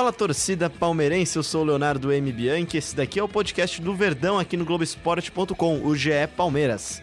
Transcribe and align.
Fala 0.00 0.14
torcida 0.14 0.70
palmeirense, 0.70 1.36
eu 1.36 1.42
sou 1.42 1.60
o 1.60 1.64
Leonardo 1.66 2.10
M. 2.10 2.32
Bianchi. 2.32 2.78
Esse 2.78 2.96
daqui 2.96 3.18
é 3.18 3.22
o 3.22 3.28
podcast 3.28 3.82
do 3.82 3.94
Verdão 3.94 4.38
aqui 4.38 4.56
no 4.56 4.64
Globoesporte.com, 4.64 5.82
o 5.84 5.94
GE 5.94 6.26
Palmeiras. 6.34 7.02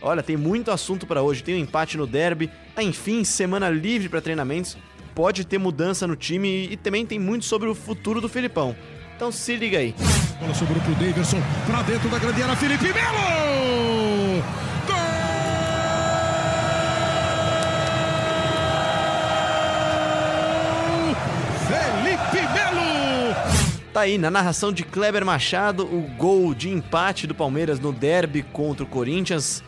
Olha, 0.00 0.22
tem 0.22 0.36
muito 0.36 0.70
assunto 0.70 1.08
para 1.08 1.22
hoje. 1.22 1.42
Tem 1.42 1.56
um 1.56 1.58
empate 1.58 1.96
no 1.96 2.06
derby, 2.06 2.48
ah, 2.76 2.84
enfim, 2.84 3.24
semana 3.24 3.68
livre 3.68 4.08
para 4.08 4.20
treinamentos. 4.20 4.78
Pode 5.12 5.44
ter 5.44 5.58
mudança 5.58 6.06
no 6.06 6.14
time 6.14 6.68
e 6.70 6.76
também 6.76 7.04
tem 7.04 7.18
muito 7.18 7.44
sobre 7.44 7.68
o 7.68 7.74
futuro 7.74 8.20
do 8.20 8.28
Filipão. 8.28 8.76
Então 9.16 9.32
se 9.32 9.56
liga 9.56 9.78
aí. 9.78 9.92
Bola 10.38 10.54
sobrou 10.54 10.80
pro 10.82 10.94
Davidson, 10.94 11.42
pra 11.66 11.82
dentro 11.82 12.08
da 12.08 12.20
grande 12.20 12.44
área, 12.44 12.54
Felipe 12.54 12.92
Melo! 12.92 14.40
Gol! 14.86 15.26
Felipe 21.66 22.52
Melo! 22.54 23.76
Tá 23.96 24.02
aí, 24.02 24.18
na 24.18 24.30
narração 24.30 24.74
de 24.74 24.84
Kleber 24.84 25.24
Machado, 25.24 25.84
o 25.84 26.02
gol 26.18 26.52
de 26.52 26.68
empate 26.68 27.26
do 27.26 27.34
Palmeiras 27.34 27.80
no 27.80 27.94
derby 27.94 28.42
contra 28.42 28.84
o 28.84 28.86
Corinthians. 28.86 29.64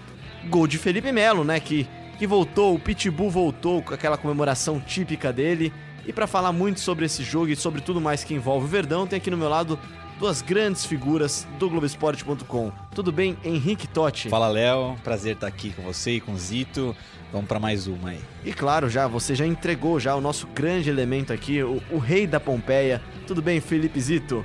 Gol 0.51 0.66
de 0.66 0.77
Felipe 0.77 1.10
Melo, 1.10 1.45
né? 1.45 1.59
Que, 1.59 1.88
que 2.18 2.27
voltou, 2.27 2.74
o 2.74 2.78
Pitbull 2.78 3.30
voltou 3.30 3.82
com 3.82 3.95
aquela 3.95 4.18
comemoração 4.18 4.78
típica 4.80 5.32
dele. 5.32 5.73
E 6.06 6.12
para 6.12 6.27
falar 6.27 6.52
muito 6.52 6.78
sobre 6.78 7.06
esse 7.06 7.23
jogo 7.23 7.48
e 7.48 7.56
sobre 7.56 7.80
tudo 7.80 8.02
mais 8.02 8.23
que 8.23 8.34
envolve 8.34 8.66
o 8.66 8.68
Verdão, 8.68 9.06
tem 9.06 9.16
aqui 9.16 9.30
no 9.30 9.37
meu 9.38 9.48
lado 9.48 9.78
duas 10.18 10.42
grandes 10.42 10.84
figuras 10.84 11.48
do 11.59 11.70
Globoesporte.com. 11.70 12.70
Tudo 12.95 13.10
bem, 13.10 13.34
Henrique 13.42 13.88
Totti? 13.88 14.29
Fala, 14.29 14.48
Léo. 14.48 14.95
Prazer 15.02 15.37
estar 15.37 15.46
aqui 15.46 15.70
com 15.70 15.80
você 15.80 16.16
e 16.16 16.20
com 16.20 16.32
o 16.32 16.38
Zito. 16.38 16.95
Vamos 17.32 17.46
para 17.46 17.60
mais 17.60 17.87
uma 17.87 18.10
aí. 18.10 18.20
E 18.45 18.52
claro, 18.52 18.88
já 18.88 19.06
você 19.06 19.34
já 19.34 19.46
entregou 19.46 20.00
já 20.00 20.14
o 20.14 20.20
nosso 20.20 20.46
grande 20.46 20.88
elemento 20.88 21.32
aqui, 21.32 21.62
o, 21.62 21.82
o 21.90 21.98
rei 21.98 22.26
da 22.26 22.40
Pompeia. 22.40 23.02
Tudo 23.26 23.43
bem, 23.43 23.60
Felipe 23.60 24.01
Zito? 24.01 24.43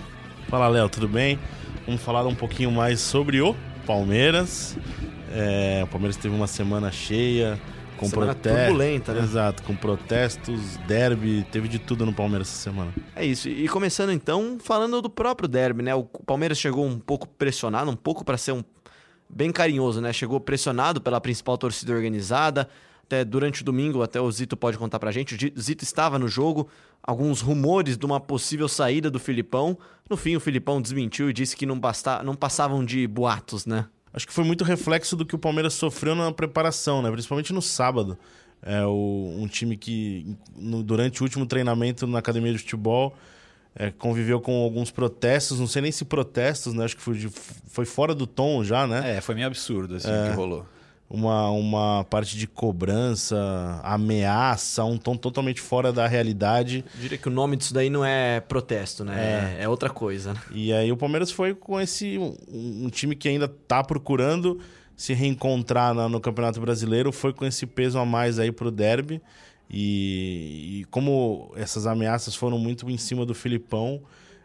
Fala, 0.49 0.67
Léo, 0.67 0.89
tudo 0.89 1.07
bem? 1.07 1.39
Vamos 1.85 2.01
falar 2.01 2.25
um 2.27 2.35
pouquinho 2.35 2.71
mais 2.71 2.99
sobre 2.99 3.41
o 3.41 3.55
Palmeiras. 3.85 4.77
É, 5.31 5.81
o 5.83 5.87
Palmeiras 5.87 6.17
teve 6.17 6.35
uma 6.35 6.45
semana 6.45 6.91
cheia, 6.91 7.59
com 7.97 8.07
Semana 8.07 8.33
protestos. 8.33 8.61
turbulenta, 8.63 9.13
né? 9.13 9.21
Exato, 9.21 9.63
com 9.63 9.75
protestos, 9.75 10.77
derby, 10.87 11.45
teve 11.51 11.67
de 11.67 11.79
tudo 11.79 12.05
no 12.05 12.13
Palmeiras 12.13 12.49
essa 12.49 12.57
semana. 12.69 12.93
É 13.15 13.25
isso. 13.25 13.47
E 13.47 13.67
começando 13.67 14.11
então, 14.11 14.57
falando 14.59 15.01
do 15.01 15.09
próprio 15.09 15.47
derby, 15.47 15.81
né? 15.83 15.95
O 15.95 16.03
Palmeiras 16.03 16.57
chegou 16.57 16.85
um 16.85 16.99
pouco 16.99 17.27
pressionado, 17.27 17.89
um 17.89 17.95
pouco 17.95 18.23
para 18.25 18.37
ser 18.37 18.51
um 18.51 18.63
bem 19.35 19.51
carinhoso, 19.51 19.99
né? 20.01 20.13
Chegou 20.13 20.39
pressionado 20.39 21.01
pela 21.01 21.19
principal 21.19 21.57
torcida 21.57 21.93
organizada. 21.93 22.67
Até 23.05 23.25
durante 23.25 23.61
o 23.61 23.65
domingo, 23.65 24.01
até 24.01 24.19
o 24.21 24.31
Zito 24.31 24.55
pode 24.55 24.77
contar 24.77 24.97
pra 24.97 25.11
gente, 25.11 25.35
o 25.55 25.61
Zito 25.61 25.83
estava 25.83 26.17
no 26.17 26.27
jogo, 26.27 26.69
alguns 27.01 27.41
rumores 27.41 27.97
de 27.97 28.05
uma 28.05 28.17
possível 28.19 28.67
saída 28.69 29.11
do 29.11 29.19
Filipão. 29.19 29.77
No 30.09 30.15
fim, 30.15 30.37
o 30.37 30.39
Filipão 30.39 30.81
desmentiu 30.81 31.29
e 31.29 31.33
disse 31.33 31.55
que 31.55 31.65
não, 31.65 31.77
basta, 31.77 32.23
não 32.23 32.33
passavam 32.33 32.83
de 32.83 33.05
boatos, 33.05 33.65
né? 33.65 33.87
Acho 34.13 34.25
que 34.25 34.33
foi 34.33 34.45
muito 34.45 34.63
reflexo 34.63 35.17
do 35.17 35.25
que 35.25 35.35
o 35.35 35.39
Palmeiras 35.39 35.73
sofreu 35.73 36.15
na 36.15 36.31
preparação, 36.31 37.01
né? 37.01 37.11
Principalmente 37.11 37.51
no 37.51 37.61
sábado. 37.61 38.17
É 38.61 38.85
o, 38.85 39.35
um 39.37 39.47
time 39.47 39.75
que, 39.75 40.37
no- 40.55 40.81
durante 40.81 41.21
o 41.21 41.25
último 41.25 41.45
treinamento 41.45 42.07
na 42.07 42.19
academia 42.19 42.53
de 42.53 42.59
futebol, 42.59 43.13
é, 43.75 43.89
conviveu 43.91 44.39
com 44.39 44.63
alguns 44.63 44.91
protestos. 44.91 45.59
Não 45.59 45.67
sei 45.67 45.81
nem 45.81 45.91
se 45.91 46.05
protestos, 46.05 46.73
né? 46.73 46.85
Acho 46.85 46.95
que 46.95 47.01
foi, 47.01 47.15
de- 47.17 47.29
foi 47.29 47.85
fora 47.85 48.13
do 48.13 48.27
tom 48.27 48.63
já, 48.63 48.85
né? 48.87 49.17
É, 49.17 49.21
foi 49.21 49.35
meio 49.35 49.47
absurdo 49.47 49.95
assim 49.95 50.07
o 50.09 50.29
que 50.29 50.35
rolou. 50.35 50.65
uma, 51.09 51.49
uma 51.51 52.03
parte 52.09 52.37
de 52.37 52.47
cobrança, 52.47 53.35
ameaça, 53.83 54.83
um 54.83 54.97
tom 54.97 55.15
totalmente 55.15 55.61
fora 55.61 55.91
da 55.91 56.07
realidade. 56.07 56.83
Eu 56.95 57.01
diria 57.01 57.17
que 57.17 57.27
o 57.27 57.31
nome 57.31 57.55
disso 57.57 57.73
daí 57.73 57.89
não 57.89 58.03
é 58.05 58.39
protesto, 58.39 59.03
né? 59.03 59.55
É, 59.59 59.63
é 59.63 59.69
outra 59.69 59.89
coisa, 59.89 60.33
né? 60.33 60.41
E 60.51 60.71
aí 60.73 60.91
o 60.91 60.97
Palmeiras 60.97 61.31
foi 61.31 61.53
com 61.53 61.79
esse 61.79 62.17
um, 62.17 62.85
um 62.85 62.89
time 62.89 63.15
que 63.15 63.27
ainda 63.27 63.47
tá 63.47 63.83
procurando 63.83 64.59
se 64.95 65.13
reencontrar 65.13 65.93
na- 65.93 66.07
no 66.07 66.19
Campeonato 66.19 66.61
Brasileiro, 66.61 67.11
foi 67.11 67.33
com 67.33 67.45
esse 67.45 67.65
peso 67.65 67.97
a 67.97 68.05
mais 68.05 68.37
aí 68.39 68.51
pro 68.51 68.69
derby. 68.71 69.21
E, 69.75 70.81
e 70.81 70.85
como 70.91 71.51
essas 71.55 71.87
ameaças 71.87 72.35
foram 72.35 72.59
muito 72.59 72.87
em 72.91 72.97
cima 72.97 73.25
do 73.25 73.33
Filipão, 73.33 74.03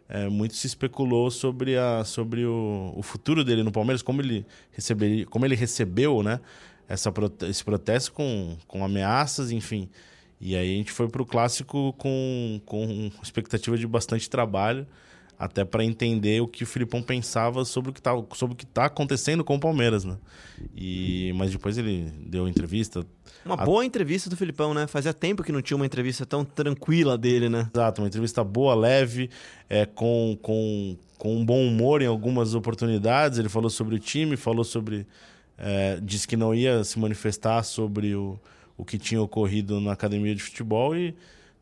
é, 0.09 0.27
muito 0.27 0.55
se 0.55 0.67
especulou 0.67 1.31
sobre, 1.31 1.77
a, 1.77 2.03
sobre 2.03 2.47
o, 2.47 2.95
o 2.97 3.03
futuro 3.03 3.45
dele 3.45 3.63
no 3.63 3.71
Palmeiras, 3.71 4.01
como 4.01 4.23
ele, 4.23 4.47
receberia, 4.73 5.27
como 5.27 5.45
ele 5.45 5.55
recebeu 5.55 6.23
né, 6.23 6.41
essa, 6.89 7.13
esse 7.47 7.63
protesto 7.63 8.11
com, 8.13 8.57
com 8.67 8.83
ameaças, 8.83 9.51
enfim. 9.51 9.91
E 10.41 10.57
aí 10.57 10.73
a 10.73 10.77
gente 10.79 10.93
foi 10.93 11.09
pro 11.09 11.27
clássico 11.27 11.93
com, 11.99 12.59
com 12.65 13.11
expectativa 13.23 13.77
de 13.77 13.87
bastante 13.87 14.31
trabalho, 14.31 14.87
até 15.39 15.65
para 15.65 15.85
entender 15.85 16.41
o 16.43 16.49
que 16.49 16.65
o 16.65 16.67
Filipão 16.67 17.01
pensava 17.01 17.65
sobre 17.65 17.91
o 17.91 17.95
que 17.95 18.03
tá, 18.03 18.11
sobre 18.35 18.55
o 18.55 18.57
que 18.57 18.67
tá 18.67 18.87
acontecendo 18.87 19.45
com 19.45 19.55
o 19.55 19.61
Palmeiras, 19.61 20.05
né? 20.05 20.17
E 20.77 21.33
mas 21.37 21.53
depois 21.53 21.79
ele 21.79 22.13
deu 22.27 22.49
entrevista, 22.49 23.07
Uma 23.45 23.55
A- 23.55 23.65
boa 23.65 23.85
entrevista 23.85 24.29
do 24.29 24.37
Filipão, 24.37 24.75
né? 24.75 24.87
Fazia 24.87 25.15
tempo 25.15 25.43
que 25.45 25.53
não 25.53 25.63
tinha 25.63 25.77
uma 25.77 25.87
entrevista 25.87 26.27
tão 26.27 26.45
tranquila 26.45 27.17
dele, 27.17 27.49
né? 27.49 27.71
Exato, 27.73 28.01
uma 28.03 28.09
entrevista 28.09 28.43
boa, 28.43 28.75
leve, 28.75 29.31
é, 29.69 29.87
com, 29.87 30.37
com, 30.43 30.97
com 31.17 31.37
um 31.37 31.45
bom 31.45 31.65
humor 31.67 32.03
em 32.03 32.07
algumas 32.07 32.55
oportunidades. 32.55 33.39
Ele 33.39 33.49
falou 33.49 33.71
sobre 33.71 33.95
o 33.95 33.99
time, 33.99 34.37
falou 34.37 34.65
sobre. 34.65 35.07
É, 35.57 35.99
disse 36.03 36.27
que 36.27 36.37
não 36.37 36.55
ia 36.55 36.83
se 36.85 36.99
manifestar 36.99 37.63
sobre 37.65 38.15
o, 38.15 38.39
o 38.77 38.85
que 38.85 38.99
tinha 38.99 39.21
ocorrido 39.23 39.81
na 39.81 39.93
academia 39.93 40.35
de 40.35 40.43
futebol 40.43 40.97
e 40.97 41.15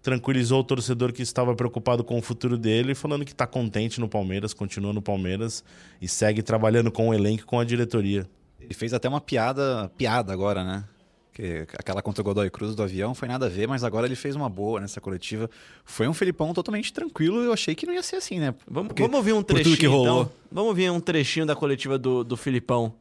tranquilizou 0.07 0.61
o 0.61 0.65
torcedor 0.65 1.13
que 1.13 1.21
estava 1.21 1.53
preocupado 1.57 2.05
com 2.05 2.17
o 2.17 2.23
futuro 2.23 2.57
dele, 2.57 2.95
falando 2.95 3.25
que 3.25 3.33
está 3.33 3.45
contente 3.45 3.99
no 3.99 4.09
Palmeiras, 4.09 4.55
continua 4.55 4.93
no 4.93 5.03
Palmeiras 5.03 5.65
e 6.01 6.07
segue 6.07 6.45
trabalhando 6.45 6.93
com 6.93 7.09
o 7.09 7.15
elenco 7.15 7.43
e 7.43 7.45
com 7.45 7.59
a 7.59 7.65
diretoria. 7.65 8.25
Ele 8.61 8.73
fez 8.73 8.95
até 8.95 9.09
uma 9.09 9.21
piada, 9.21 9.91
piada 9.99 10.33
agora, 10.33 10.63
né? 10.63 10.85
Que 11.33 11.67
aquela 11.77 12.01
contra 12.01 12.23
o 12.23 12.25
Godoy 12.25 12.49
Cruz 12.51 12.77
do 12.77 12.85
avião 12.85 13.17
foi 13.17 13.27
nada 13.27 13.47
a 13.47 13.49
ver, 13.49 13.67
mas 13.67 13.83
agora 13.83 14.07
ele 14.07 14.15
fez 14.15 14.37
uma 14.37 14.49
boa 14.49 14.81
nessa 14.81 15.01
coletiva. 15.01 15.51
Foi 15.85 16.07
um 16.07 16.15
Felipão 16.15 16.55
totalmente 16.55 16.93
tranquilo 16.93 17.43
e 17.43 17.47
eu 17.47 17.53
achei 17.53 17.75
que 17.75 17.85
não 17.85 17.93
ia 17.93 18.03
ser 18.05 18.15
assim, 18.15 18.39
né? 18.39 18.55
Vamos, 18.65 18.89
Porque- 18.91 19.03
vamos 19.03 19.17
ouvir 19.17 19.33
um 19.33 19.43
trechinho, 19.43 19.77
que 19.77 19.87
rolou. 19.89 20.23
então. 20.23 20.33
Vamos 20.53 20.69
ouvir 20.69 20.89
um 20.89 21.01
trechinho 21.01 21.45
da 21.45 21.57
coletiva 21.57 21.99
do, 21.99 22.23
do 22.23 22.37
Filipão. 22.37 22.95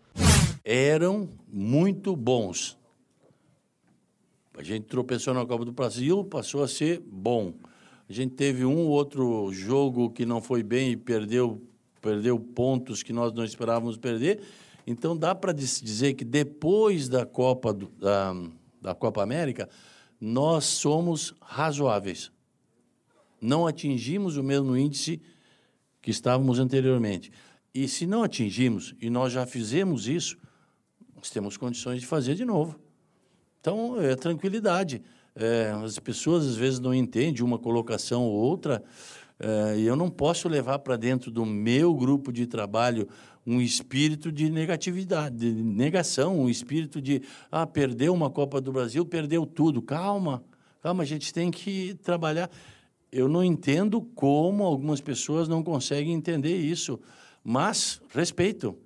eram 0.66 1.30
muito 1.48 2.16
bons. 2.16 2.76
A 4.58 4.64
gente 4.64 4.86
tropeçou 4.86 5.34
na 5.34 5.46
Copa 5.46 5.66
do 5.66 5.72
Brasil, 5.72 6.24
passou 6.24 6.64
a 6.64 6.68
ser 6.68 7.02
bom. 7.06 7.54
A 8.08 8.14
gente 8.14 8.36
teve 8.36 8.64
um 8.64 8.78
ou 8.78 8.90
outro 8.90 9.52
jogo 9.52 10.10
que 10.10 10.26
não 10.26 10.42
foi 10.42 10.64
bem 10.64 10.92
e 10.92 10.98
perdeu, 10.98 11.62
perdeu 12.02 12.40
pontos 12.40 13.04
que 13.04 13.12
nós 13.12 13.34
não 13.34 13.44
esperávamos 13.44 13.98
perder. 13.98 14.42
Então 14.88 15.18
dá 15.18 15.34
para 15.34 15.52
dizer 15.52 16.14
que 16.14 16.24
depois 16.24 17.10
da 17.10 17.26
Copa 17.26 17.74
do- 17.74 17.88
da, 18.00 18.34
da 18.82 18.96
Copa 18.96 19.22
América 19.24 19.68
nós 20.22 20.66
somos 20.66 21.34
razoáveis. 21.42 22.32
Não 23.42 23.68
atingimos 23.68 24.38
o 24.38 24.44
mesmo 24.44 24.78
índice 24.78 25.22
que 26.02 26.12
estávamos 26.12 26.60
anteriormente. 26.60 27.32
E 27.74 27.88
se 27.88 28.08
não 28.08 28.24
atingimos, 28.24 28.96
e 29.02 29.10
nós 29.10 29.34
já 29.34 29.46
fizemos 29.46 30.08
isso, 30.08 30.38
nós 31.14 31.30
temos 31.30 31.58
condições 31.58 32.00
de 32.00 32.08
fazer 32.08 32.36
de 32.36 32.46
novo. 32.46 32.80
Então, 33.66 34.00
é 34.00 34.16
tranquilidade. 34.16 35.02
É, 35.36 35.74
as 35.84 35.98
pessoas 35.98 36.46
às 36.46 36.56
vezes 36.56 36.80
não 36.80 36.94
entendem 36.94 37.44
uma 37.44 37.58
colocação 37.58 38.22
ou 38.22 38.32
outra, 38.32 38.84
é, 39.40 39.80
e 39.80 39.88
eu 39.88 39.96
não 39.96 40.08
posso 40.08 40.48
levar 40.48 40.78
para 40.78 40.96
dentro 40.96 41.32
do 41.32 41.44
meu 41.44 41.92
grupo 41.96 42.32
de 42.32 42.46
trabalho 42.46 43.08
um 43.44 43.60
espírito 43.60 44.32
de 44.32 44.52
negatividade, 44.52 45.36
de 45.36 45.52
negação, 45.52 46.42
um 46.42 46.48
espírito 46.48 47.02
de 47.02 47.24
ah, 47.52 47.66
perdeu 47.66 48.14
uma 48.14 48.30
Copa 48.30 48.62
do 48.62 48.72
Brasil, 48.72 49.04
perdeu 49.04 49.48
tudo. 49.48 49.82
Calma, 49.82 50.44
calma, 50.80 51.02
a 51.02 51.06
gente 51.08 51.34
tem 51.34 51.50
que 51.50 51.96
trabalhar. 52.04 52.52
Eu 53.12 53.28
não 53.28 53.44
entendo 53.44 54.00
como 54.00 54.64
algumas 54.64 55.02
pessoas 55.02 55.48
não 55.48 55.64
conseguem 55.64 56.14
entender 56.14 56.56
isso, 56.56 57.00
mas 57.44 58.00
respeito. 58.14 58.78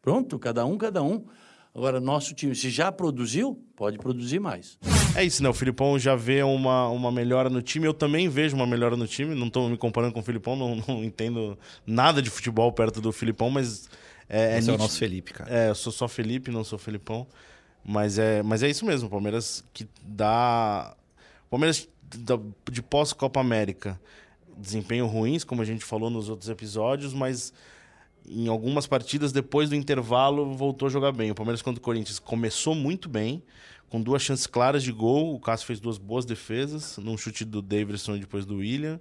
Pronto, 0.00 0.38
cada 0.38 0.64
um, 0.64 0.78
cada 0.78 1.02
um. 1.02 1.24
Agora, 1.74 1.98
nosso 2.00 2.32
time, 2.34 2.54
se 2.54 2.70
já 2.70 2.92
produziu, 2.92 3.60
pode 3.74 3.98
produzir 3.98 4.38
mais. 4.38 4.78
É 5.16 5.24
isso, 5.24 5.42
né? 5.42 5.48
O 5.48 5.54
Filipão 5.54 5.98
já 5.98 6.14
vê 6.14 6.40
uma, 6.44 6.88
uma 6.88 7.10
melhora 7.10 7.50
no 7.50 7.60
time. 7.60 7.84
Eu 7.86 7.92
também 7.92 8.28
vejo 8.28 8.54
uma 8.54 8.66
melhora 8.66 8.96
no 8.96 9.08
time. 9.08 9.34
Não 9.34 9.48
estou 9.48 9.68
me 9.68 9.76
comparando 9.76 10.12
com 10.14 10.20
o 10.20 10.22
Filipão, 10.22 10.54
não, 10.54 10.76
não 10.86 11.02
entendo 11.02 11.58
nada 11.84 12.22
de 12.22 12.30
futebol 12.30 12.70
perto 12.72 13.00
do 13.00 13.10
Filipão, 13.12 13.50
mas. 13.50 13.88
É, 14.28 14.56
Esse 14.58 14.68
é 14.70 14.72
o 14.72 14.76
nítido- 14.76 14.78
nosso 14.78 14.98
Felipe, 14.98 15.32
cara. 15.32 15.52
É, 15.52 15.68
eu 15.70 15.74
sou 15.74 15.92
só 15.92 16.06
Felipe, 16.06 16.50
não 16.50 16.62
sou 16.62 16.78
Felipão. 16.78 17.26
Mas 17.84 18.18
é, 18.18 18.40
mas 18.42 18.62
é 18.62 18.70
isso 18.70 18.86
mesmo. 18.86 19.08
O 19.08 19.10
Palmeiras 19.10 19.64
que 19.72 19.86
dá. 20.02 20.94
O 21.48 21.50
Palmeiras 21.50 21.88
de 22.70 22.82
pós-Copa 22.82 23.40
América. 23.40 24.00
Desempenho 24.56 25.06
ruins, 25.06 25.42
como 25.42 25.60
a 25.60 25.64
gente 25.64 25.84
falou 25.84 26.08
nos 26.08 26.28
outros 26.28 26.48
episódios, 26.48 27.12
mas 27.12 27.52
em 28.28 28.48
algumas 28.48 28.86
partidas, 28.86 29.32
depois 29.32 29.68
do 29.68 29.74
intervalo, 29.74 30.54
voltou 30.54 30.86
a 30.86 30.90
jogar 30.90 31.12
bem. 31.12 31.30
O 31.30 31.34
Palmeiras 31.34 31.62
contra 31.62 31.78
o 31.78 31.82
Corinthians 31.82 32.18
começou 32.18 32.74
muito 32.74 33.08
bem, 33.08 33.42
com 33.88 34.00
duas 34.00 34.22
chances 34.22 34.46
claras 34.46 34.82
de 34.82 34.92
gol. 34.92 35.34
O 35.34 35.40
Cássio 35.40 35.66
fez 35.66 35.80
duas 35.80 35.98
boas 35.98 36.24
defesas, 36.24 36.98
num 36.98 37.16
chute 37.16 37.44
do 37.44 37.60
Davidson 37.60 38.16
e 38.16 38.20
depois 38.20 38.46
do 38.46 38.56
William. 38.56 39.00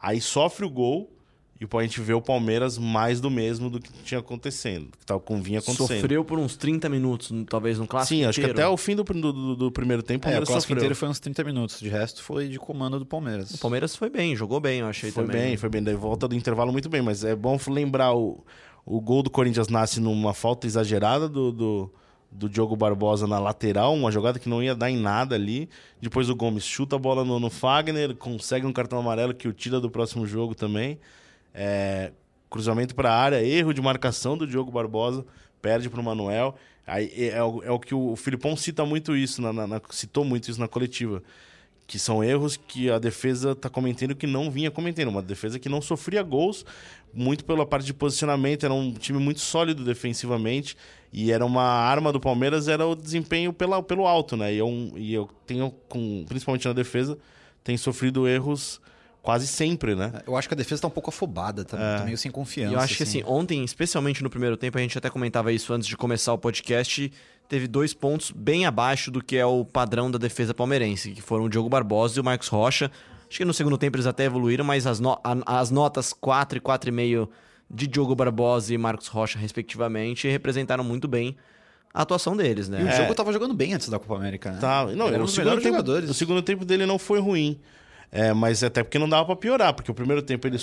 Aí 0.00 0.20
sofre 0.20 0.64
o 0.64 0.70
gol 0.70 1.10
e 1.60 1.66
a 1.76 1.82
gente 1.82 2.00
vê 2.00 2.14
o 2.14 2.22
Palmeiras 2.22 2.78
mais 2.78 3.20
do 3.20 3.28
mesmo 3.28 3.68
do 3.68 3.80
que 3.80 3.90
tinha 4.04 4.20
acontecendo, 4.20 4.90
que 5.04 5.18
com 5.20 5.42
vinha 5.42 5.58
acontecendo. 5.58 6.00
Sofreu 6.00 6.24
por 6.24 6.38
uns 6.38 6.56
30 6.56 6.88
minutos, 6.88 7.32
talvez, 7.48 7.78
no 7.80 7.86
clássico 7.86 8.14
Sim, 8.14 8.24
acho 8.24 8.38
inteiro. 8.38 8.54
que 8.54 8.60
até 8.60 8.68
o 8.68 8.76
fim 8.76 8.94
do, 8.94 9.02
do, 9.02 9.56
do 9.56 9.72
primeiro 9.72 10.00
tempo 10.00 10.28
o 10.28 10.30
É, 10.30 10.34
o 10.34 10.36
clássico 10.38 10.60
sofreu. 10.60 10.76
inteiro 10.76 10.94
foi 10.94 11.08
uns 11.08 11.18
30 11.18 11.42
minutos. 11.42 11.80
De 11.80 11.88
resto, 11.88 12.22
foi 12.22 12.46
de 12.48 12.60
comando 12.60 13.00
do 13.00 13.04
Palmeiras. 13.04 13.50
O 13.54 13.58
Palmeiras 13.58 13.96
foi 13.96 14.08
bem, 14.08 14.36
jogou 14.36 14.60
bem, 14.60 14.80
eu 14.80 14.86
achei 14.86 15.10
Foi 15.10 15.24
também. 15.24 15.42
bem, 15.42 15.56
foi 15.56 15.68
bem. 15.68 15.82
Daí 15.82 15.94
volta 15.96 16.28
do 16.28 16.36
intervalo 16.36 16.70
muito 16.70 16.88
bem, 16.88 17.02
mas 17.02 17.24
é 17.24 17.34
bom 17.34 17.58
lembrar 17.68 18.14
o, 18.14 18.44
o 18.86 19.00
gol 19.00 19.24
do 19.24 19.30
Corinthians 19.30 19.66
nasce 19.66 20.00
numa 20.00 20.32
falta 20.32 20.64
exagerada 20.64 21.28
do, 21.28 21.50
do, 21.50 21.92
do 22.30 22.48
Diogo 22.48 22.76
Barbosa 22.76 23.26
na 23.26 23.40
lateral, 23.40 23.94
uma 23.94 24.12
jogada 24.12 24.38
que 24.38 24.48
não 24.48 24.62
ia 24.62 24.76
dar 24.76 24.90
em 24.90 24.96
nada 24.96 25.34
ali. 25.34 25.68
Depois 26.00 26.30
o 26.30 26.36
Gomes 26.36 26.64
chuta 26.64 26.94
a 26.94 26.98
bola 27.00 27.24
no, 27.24 27.40
no 27.40 27.50
Fagner, 27.50 28.14
consegue 28.14 28.64
um 28.64 28.72
cartão 28.72 29.00
amarelo 29.00 29.34
que 29.34 29.48
o 29.48 29.52
tira 29.52 29.80
do 29.80 29.90
próximo 29.90 30.24
jogo 30.24 30.54
também. 30.54 31.00
É, 31.60 32.12
cruzamento 32.48 32.94
para 32.94 33.10
a 33.12 33.16
área, 33.20 33.42
erro 33.44 33.74
de 33.74 33.80
marcação 33.82 34.38
do 34.38 34.46
Diogo 34.46 34.70
Barbosa, 34.70 35.24
perde 35.60 35.90
para 35.90 36.00
o 36.00 36.04
Manuel. 36.04 36.54
Aí 36.86 37.12
é, 37.16 37.30
é 37.30 37.42
o, 37.42 37.62
é 37.64 37.70
o 37.70 37.78
que 37.80 37.94
o, 37.94 38.12
o 38.12 38.16
Filipão 38.16 38.56
cita 38.56 38.86
muito 38.86 39.16
isso, 39.16 39.42
na- 39.42 39.52
na- 39.52 39.66
na- 39.66 39.80
citou 39.90 40.24
muito 40.24 40.48
isso 40.50 40.60
na 40.60 40.68
coletiva 40.68 41.22
que 41.86 41.98
são 41.98 42.22
erros 42.22 42.54
que 42.58 42.90
a 42.90 42.98
defesa 42.98 43.52
está 43.52 43.70
cometendo 43.70 44.14
que 44.14 44.26
não 44.26 44.50
vinha 44.50 44.70
cometendo. 44.70 45.08
Uma 45.08 45.22
defesa 45.22 45.58
que 45.58 45.70
não 45.70 45.80
sofria 45.80 46.22
gols, 46.22 46.62
muito 47.14 47.46
pela 47.46 47.64
parte 47.64 47.86
de 47.86 47.94
posicionamento, 47.94 48.64
era 48.64 48.74
um 48.74 48.92
time 48.92 49.18
muito 49.18 49.40
sólido 49.40 49.82
defensivamente 49.82 50.76
e 51.10 51.32
era 51.32 51.46
uma 51.46 51.62
arma 51.62 52.12
do 52.12 52.20
Palmeiras, 52.20 52.68
era 52.68 52.86
o 52.86 52.94
desempenho 52.94 53.54
pela, 53.54 53.82
pelo 53.82 54.06
alto, 54.06 54.36
né? 54.36 54.52
E 54.52 54.58
eu, 54.58 54.92
e 54.96 55.14
eu 55.14 55.30
tenho, 55.46 55.70
com, 55.88 56.26
principalmente 56.28 56.68
na 56.68 56.74
defesa, 56.74 57.16
tenho 57.64 57.78
sofrido 57.78 58.28
erros 58.28 58.82
quase 59.28 59.46
sempre, 59.46 59.94
né? 59.94 60.10
Eu 60.26 60.34
acho 60.38 60.48
que 60.48 60.54
a 60.54 60.56
defesa 60.56 60.80
tá 60.80 60.88
um 60.88 60.90
pouco 60.90 61.10
afobada, 61.10 61.62
tá, 61.62 61.76
tá 61.98 62.02
meio 62.02 62.16
sem 62.16 62.30
E 62.30 62.32
confiança. 62.32 62.72
eu 62.74 62.80
acho 62.80 62.96
que 62.96 63.02
assim, 63.02 63.22
ontem, 63.26 63.62
especialmente 63.62 64.22
no 64.22 64.30
primeiro 64.30 64.56
tempo, 64.56 64.78
a 64.78 64.80
gente 64.80 64.96
até 64.96 65.10
comentava 65.10 65.52
isso 65.52 65.70
antes 65.74 65.86
de 65.86 65.94
começar 65.98 66.32
o 66.32 66.38
podcast, 66.38 67.12
teve 67.46 67.66
dois 67.68 67.92
pontos 67.92 68.30
bem 68.30 68.64
abaixo 68.64 69.10
do 69.10 69.22
que 69.22 69.36
é 69.36 69.44
o 69.44 69.66
padrão 69.66 70.10
da 70.10 70.16
defesa 70.16 70.54
palmeirense, 70.54 71.10
que 71.10 71.20
foram 71.20 71.44
o 71.44 71.48
Diogo 71.50 71.68
Barbosa 71.68 72.18
e 72.18 72.20
o 72.22 72.24
Marcos 72.24 72.48
Rocha. 72.48 72.90
Acho 73.28 73.36
que 73.36 73.44
no 73.44 73.52
segundo 73.52 73.76
tempo 73.76 73.96
eles 73.98 74.06
até 74.06 74.24
evoluíram, 74.24 74.64
mas 74.64 74.86
as, 74.86 74.98
no- 74.98 75.20
a- 75.22 75.58
as 75.60 75.70
notas 75.70 76.14
4 76.14 76.56
e 76.56 76.60
4,5 76.62 77.28
de 77.70 77.86
Diogo 77.86 78.14
Barbosa 78.14 78.72
e 78.72 78.78
Marcos 78.78 79.08
Rocha, 79.08 79.38
respectivamente, 79.38 80.26
representaram 80.26 80.82
muito 80.82 81.06
bem 81.06 81.36
a 81.92 82.00
atuação 82.00 82.34
deles, 82.34 82.66
né? 82.70 82.80
E 82.80 82.84
o 82.84 82.88
É. 82.88 82.96
jogo 82.96 83.14
tava 83.14 83.30
jogando 83.30 83.52
bem 83.52 83.74
antes 83.74 83.90
da 83.90 83.98
Copa 83.98 84.16
América, 84.16 84.52
né? 84.52 84.58
Tá, 84.58 84.86
não, 84.86 85.08
era 85.08 85.18
um 85.18 85.24
o, 85.24 85.26
dos 85.26 85.36
melhores 85.36 85.62
tempo, 85.62 85.74
jogadores. 85.76 86.08
o 86.08 86.14
segundo 86.14 86.40
tempo 86.40 86.64
dele 86.64 86.86
não 86.86 86.98
foi 86.98 87.20
ruim. 87.20 87.60
É, 88.10 88.32
mas 88.32 88.62
até 88.64 88.82
porque 88.82 88.98
não 88.98 89.08
dava 89.08 89.26
pra 89.26 89.36
piorar, 89.36 89.74
porque 89.74 89.90
o 89.90 89.94
primeiro 89.94 90.22
tempo 90.22 90.46
ele 90.46 90.58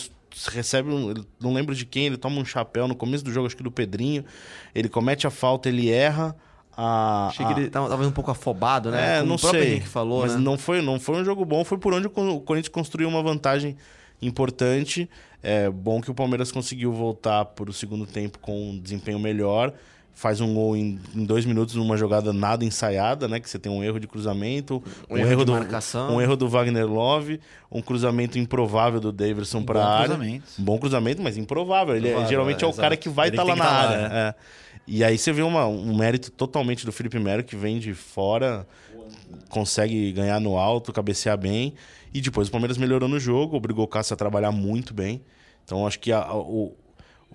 recebe 0.52 0.90
um. 0.90 1.12
ele- 1.12 1.24
não 1.40 1.54
lembro 1.54 1.76
de 1.76 1.86
quem, 1.86 2.08
ele 2.08 2.18
toma 2.18 2.42
um 2.42 2.46
chapéu 2.46 2.88
no 2.88 2.96
começo 2.96 3.24
do 3.24 3.32
jogo, 3.32 3.46
acho 3.46 3.56
que 3.56 3.62
do 3.64 3.70
Pedrinho. 3.72 4.26
Ele 4.74 4.90
comete 4.90 5.28
a 5.28 5.30
falta, 5.30 5.70
ele 5.70 5.90
erra. 5.92 6.36
A, 6.78 7.28
Achei 7.28 7.46
a- 7.46 7.54
que 7.54 7.60
ele 7.62 7.70
tava, 7.70 7.88
tava 7.88 8.06
um 8.06 8.12
pouco 8.12 8.32
afobado, 8.32 8.90
né? 8.92 9.14
É, 9.14 9.18
Como 9.20 9.30
não 9.30 9.36
o 9.36 9.40
próprio 9.40 9.62
sei. 9.62 9.72
Henrique 9.74 9.88
falou, 9.88 10.22
mas 10.24 10.34
né? 10.34 10.40
não 10.42 10.58
foi, 10.58 10.82
não 10.82 11.00
foi 11.00 11.22
um 11.22 11.24
jogo 11.24 11.46
bom, 11.46 11.64
foi 11.64 11.78
por 11.78 11.94
onde 11.94 12.08
o 12.08 12.10
Corinthians 12.10 12.68
construiu 12.68 13.08
uma 13.08 13.22
vantagem 13.24 13.78
importante. 14.22 15.10
É 15.42 15.70
bom 15.70 16.02
que 16.02 16.10
o 16.10 16.16
Palmeiras 16.16 16.52
conseguiu 16.52 16.92
voltar 16.92 17.46
para 17.46 17.70
o 17.70 17.74
segundo 17.74 18.06
tempo 18.08 18.40
com 18.40 18.72
um 18.72 18.80
desempenho 18.80 19.20
melhor. 19.20 19.72
Faz 20.18 20.40
um 20.40 20.54
gol 20.54 20.78
em, 20.78 20.98
em 21.14 21.26
dois 21.26 21.46
minutos 21.46 21.76
numa 21.76 21.98
jogada 21.98 22.32
nada 22.32 22.64
ensaiada, 22.64 23.28
né? 23.28 23.38
Que 23.38 23.50
você 23.50 23.60
tem 23.60 23.70
um 23.70 23.84
erro 23.84 24.00
de 24.00 24.08
cruzamento, 24.08 24.82
Um 25.10 25.18
erro 25.18 25.40
de 25.40 25.46
do, 25.46 25.52
marcação. 25.52 26.16
um 26.16 26.22
erro 26.22 26.38
do 26.38 26.48
Wagner 26.48 26.88
Love, 26.88 27.42
um 27.70 27.82
cruzamento 27.82 28.40
improvável 28.40 29.02
do 29.02 29.12
Davidson 29.12 29.62
para 29.64 29.84
a 29.84 29.88
área. 29.94 30.06
cruzamento. 30.16 30.46
Um 30.58 30.64
bom 30.64 30.78
cruzamento, 30.80 31.22
mas 31.22 31.36
improvável. 31.38 31.98
Ele 31.98 32.08
é- 32.08 32.26
geralmente 32.28 32.64
é, 32.64 32.68
é, 32.68 32.70
o 32.70 32.74
cara 32.74 32.96
que 32.96 33.10
vai 33.10 33.28
estar 33.28 33.44
lá 33.44 33.54
tem 33.54 33.60
na 33.62 33.66
que 33.66 33.72
tá 33.72 33.78
lá, 33.78 33.90
área. 33.90 34.08
né? 34.10 34.16
é. 34.30 34.36
E 34.88 35.04
aí 35.04 35.18
você 35.18 35.34
vê 35.34 35.42
uma- 35.42 35.68
um 35.68 35.96
mérito 35.98 36.32
totalmente 36.32 36.86
do 36.86 36.92
Felipe 36.94 37.20
Melo, 37.20 37.44
que 37.44 37.56
vem 37.58 37.78
de 37.78 37.94
fora, 37.94 38.66
consegue 39.50 40.12
ganhar 40.12 40.40
no 40.40 40.58
alto, 40.58 40.94
cabecear 40.94 41.38
bem. 41.38 41.74
E 42.14 42.22
depois 42.22 42.48
o 42.48 42.52
Palmeiras 42.52 42.78
melhorou 42.78 43.10
no 43.10 43.20
jogo, 43.20 43.58
obrigou 43.58 43.84
o 43.84 43.88
Cássio 43.88 44.14
a 44.14 44.18
trabalhar 44.18 44.52
muito 44.52 44.94
bem. 44.94 45.22
Então 45.66 45.86
acho 45.86 46.00
que 46.00 46.12
a- 46.12 46.20
a- 46.24 46.38
o, 46.38 46.74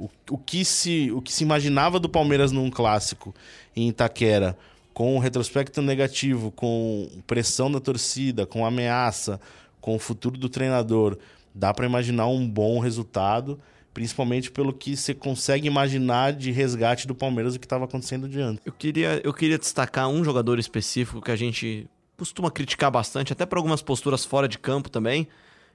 o, 0.00 0.08
o, 0.30 0.38
que 0.38 0.64
se, 0.64 1.10
o 1.12 1.20
que 1.20 1.32
se 1.32 1.44
imaginava 1.44 2.00
do 2.00 2.08
Palmeiras 2.08 2.50
num 2.50 2.70
clássico 2.70 3.34
em 3.76 3.88
Itaquera, 3.88 4.56
com 4.94 5.16
o 5.16 5.18
retrospecto 5.18 5.82
negativo, 5.82 6.50
com 6.50 7.08
pressão 7.26 7.70
da 7.70 7.78
torcida, 7.78 8.46
com 8.46 8.64
ameaça, 8.64 9.40
com 9.80 9.94
o 9.94 9.98
futuro 9.98 10.38
do 10.38 10.48
treinador, 10.48 11.18
dá 11.54 11.72
para 11.74 11.86
imaginar 11.86 12.26
um 12.26 12.48
bom 12.48 12.78
resultado, 12.78 13.60
principalmente 13.92 14.50
pelo 14.50 14.72
que 14.72 14.96
você 14.96 15.12
consegue 15.12 15.66
imaginar 15.66 16.32
de 16.32 16.50
resgate 16.50 17.06
do 17.06 17.14
Palmeiras 17.14 17.54
o 17.54 17.60
que 17.60 17.66
estava 17.66 17.84
acontecendo 17.84 18.28
diante. 18.28 18.62
Eu 18.64 18.72
queria, 18.72 19.20
eu 19.22 19.34
queria 19.34 19.58
destacar 19.58 20.08
um 20.08 20.24
jogador 20.24 20.58
específico 20.58 21.20
que 21.20 21.30
a 21.30 21.36
gente 21.36 21.86
costuma 22.16 22.50
criticar 22.50 22.90
bastante, 22.90 23.32
até 23.32 23.44
por 23.44 23.58
algumas 23.58 23.82
posturas 23.82 24.24
fora 24.24 24.48
de 24.48 24.58
campo 24.58 24.90
também, 24.90 25.28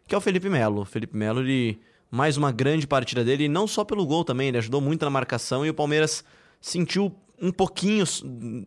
que 0.08 0.14
é 0.14 0.18
o 0.18 0.22
Felipe 0.22 0.50
Melo. 0.50 0.82
O 0.82 0.86
Felipe 0.86 1.16
Melo, 1.16 1.42
ele 1.42 1.80
mais 2.16 2.38
uma 2.38 2.50
grande 2.50 2.88
partida 2.88 3.26
dele, 3.26 3.44
e 3.44 3.50
não 3.50 3.68
só 3.68 3.84
pelo 3.84 4.06
gol 4.06 4.24
também, 4.24 4.48
ele 4.48 4.58
ajudou 4.58 4.80
muito 4.80 5.04
na 5.04 5.10
marcação 5.10 5.66
e 5.66 5.70
o 5.70 5.74
Palmeiras 5.74 6.24
sentiu 6.62 7.14
um 7.42 7.52
pouquinho, 7.52 8.06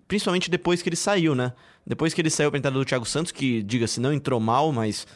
principalmente 0.06 0.50
depois 0.50 0.82
que 0.82 0.88
ele 0.90 0.96
saiu, 0.96 1.34
né? 1.34 1.54
Depois 1.86 2.12
que 2.12 2.20
ele 2.20 2.28
saiu 2.28 2.50
pra 2.50 2.58
entrada 2.58 2.78
do 2.78 2.84
Thiago 2.84 3.06
Santos, 3.06 3.32
que, 3.32 3.62
diga-se, 3.62 4.00
não 4.00 4.12
entrou 4.12 4.38
mal, 4.38 4.70
mas 4.70 5.06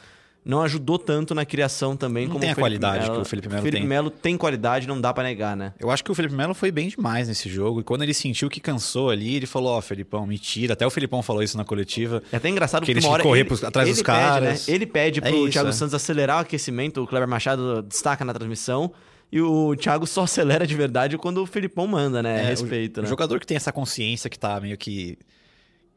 não 0.45 0.61
ajudou 0.63 0.99
tanto 0.99 1.35
na 1.35 1.45
criação 1.45 1.97
também 1.97 2.25
Não 2.25 2.33
como 2.33 2.41
tem 2.41 2.49
o 2.51 2.53
a 2.53 2.55
Felipe 2.57 2.63
qualidade 2.81 3.05
Melo. 3.05 3.15
que 3.17 3.21
o 3.23 3.25
Felipe 3.25 3.49
Melo 3.49 3.63
Felipe 3.63 3.79
tem. 3.79 3.87
Melo 3.89 4.11
tem 4.11 4.37
qualidade, 4.37 4.89
não 4.89 5.01
dá 5.01 5.13
pra 5.15 5.23
negar, 5.23 5.57
né? 5.57 5.73
Eu 5.79 5.91
acho 5.91 6.03
que 6.03 6.11
o 6.11 6.15
Felipe 6.15 6.35
Melo 6.35 6.53
foi 6.55 6.71
bem 6.73 6.89
demais 6.89 7.29
nesse 7.29 7.49
jogo. 7.49 7.81
E 7.81 7.85
quando 7.85 8.03
ele 8.03 8.13
sentiu 8.13 8.49
que 8.51 8.61
cansou 8.61 9.11
ali, 9.11 9.37
ele 9.37 9.47
falou: 9.47 9.73
Ó, 9.77 9.81
Felipão, 9.81 10.27
me 10.27 10.39
tira. 10.39 10.73
Até 10.73 10.87
o 10.87 10.91
Felipão 10.91 11.23
falou 11.23 11.43
isso 11.43 11.57
na 11.57 11.65
coletiva. 11.65 12.23
É 12.33 12.37
até 12.37 12.49
engraçado 12.49 12.85
Que 12.85 12.91
ele 12.91 13.01
tinha 13.01 13.17
que 13.17 13.23
correr 13.23 13.41
ele- 13.41 13.49
pros- 13.49 13.63
atrás 13.63 13.87
ele 13.89 13.95
dos 13.95 14.03
pede, 14.03 14.19
caras. 14.19 14.67
né? 14.67 14.75
Ele 14.75 14.87
pede 14.87 15.19
É 15.21 15.23
pro 15.23 15.37
isso, 15.45 15.51
Thiago 15.51 15.69
é. 15.69 15.73
Santos 15.73 15.95
acelerar 15.95 16.39
o 16.39 16.41
aquecimento, 16.41 17.03
o 17.03 17.07
Kleber 17.07 17.29
Machado 17.29 17.81
destaca 17.83 18.25
na 18.25 18.35
transmissão. 18.35 18.93
E 19.31 19.41
o 19.41 19.75
Thiago 19.77 20.07
só 20.07 20.25
acelera 20.25 20.67
de 20.67 20.75
verdade 20.75 21.17
quando 21.17 21.39
o 21.43 21.47
Felipão 21.47 21.87
manda, 21.87 22.23
né? 22.23 22.43
É, 22.43 22.47
Respeito, 22.49 22.99
o, 22.99 23.01
né? 23.03 23.07
o 23.07 23.09
jogador 23.09 23.41
que 23.41 23.47
tem 23.47 23.57
essa 23.57 23.73
consciência 23.73 24.29
que 24.29 24.39
tá 24.39 24.61
meio 24.61 24.77
que. 24.77 25.17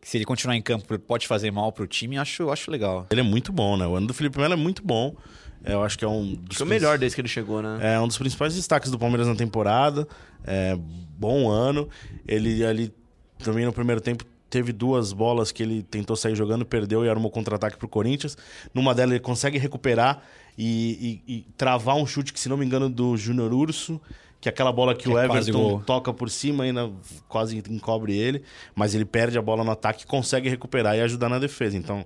Que 0.06 0.12
se 0.12 0.18
ele 0.20 0.24
continuar 0.26 0.56
em 0.56 0.62
campo 0.62 1.00
pode 1.00 1.28
fazer 1.28 1.50
mal 1.50 1.72
pro 1.72 1.88
time, 1.88 2.16
eu 2.18 2.22
acho, 2.22 2.52
acho 2.52 2.70
legal. 2.70 3.08
Ele 3.10 3.22
é 3.22 3.24
muito 3.24 3.52
bom, 3.52 3.76
né? 3.76 3.88
O 3.88 3.96
ano 3.96 4.06
do 4.06 4.14
Felipe 4.14 4.38
Melo 4.38 4.54
é 4.54 4.56
muito 4.56 4.84
bom. 4.84 5.16
É, 5.64 5.74
Eu 5.74 5.82
acho 5.82 5.98
que 5.98 6.06
é 6.06 6.08
um 6.08 6.36
dos 6.36 6.58
Foi 6.58 6.68
o 6.68 6.70
melhor 6.70 7.00
desde 7.00 7.16
que 7.16 7.22
ele 7.22 7.28
chegou, 7.28 7.60
né? 7.60 7.80
É 7.96 8.00
um 8.00 8.08
dos 8.08 8.16
principais 8.16 8.54
destaques 8.54 8.92
do 8.92 9.00
Palmeiras 9.00 9.28
na 9.28 9.34
temporada. 9.34 10.08
É, 10.46 10.78
bom 11.18 11.50
ano. 11.50 11.90
Ele 12.28 12.64
ali 12.64 12.94
também 13.40 13.66
no 13.66 13.74
primeiro 13.74 14.00
tempo 14.00 14.24
teve 14.48 14.72
duas 14.72 15.12
bolas 15.12 15.52
que 15.52 15.64
ele 15.64 15.82
tentou 15.82 16.16
sair 16.16 16.36
jogando, 16.36 16.64
perdeu 16.64 17.04
e 17.04 17.10
armou 17.10 17.32
contra-ataque 17.32 17.76
pro 17.76 17.88
Corinthians. 17.90 18.38
Numa 18.76 18.94
delas 18.94 19.14
ele 19.14 19.20
consegue 19.20 19.58
recuperar 19.58 20.22
e, 20.56 21.22
e- 21.28 21.34
e 21.38 21.46
travar 21.58 21.96
um 21.96 22.06
chute 22.06 22.32
que, 22.32 22.40
se 22.40 22.48
não 22.48 22.58
me 22.58 22.64
engano, 22.66 22.88
do 22.92 23.18
Júnior 23.18 23.52
Urso. 23.52 24.00
Que 24.46 24.50
é 24.50 24.52
aquela 24.52 24.72
bola 24.72 24.94
que, 24.94 25.06
Que 25.06 25.10
o 25.10 25.18
é 25.18 25.26
Everton 25.26 25.80
toca 25.80 26.14
por 26.14 26.30
cima 26.30 26.66
ainda 26.66 26.92
quase 27.28 27.64
encobre 27.68 28.16
ele. 28.16 28.44
Mas 28.76 28.94
ele 28.94 29.04
perde 29.04 29.40
a 29.40 29.42
bola 29.42 29.64
no 29.64 29.72
ataque, 29.72 30.06
consegue 30.06 30.48
recuperar 30.48 30.96
e 30.96 31.02
ajudar 31.02 31.30
na 31.30 31.40
defesa. 31.40 31.76
Então, 31.76 32.06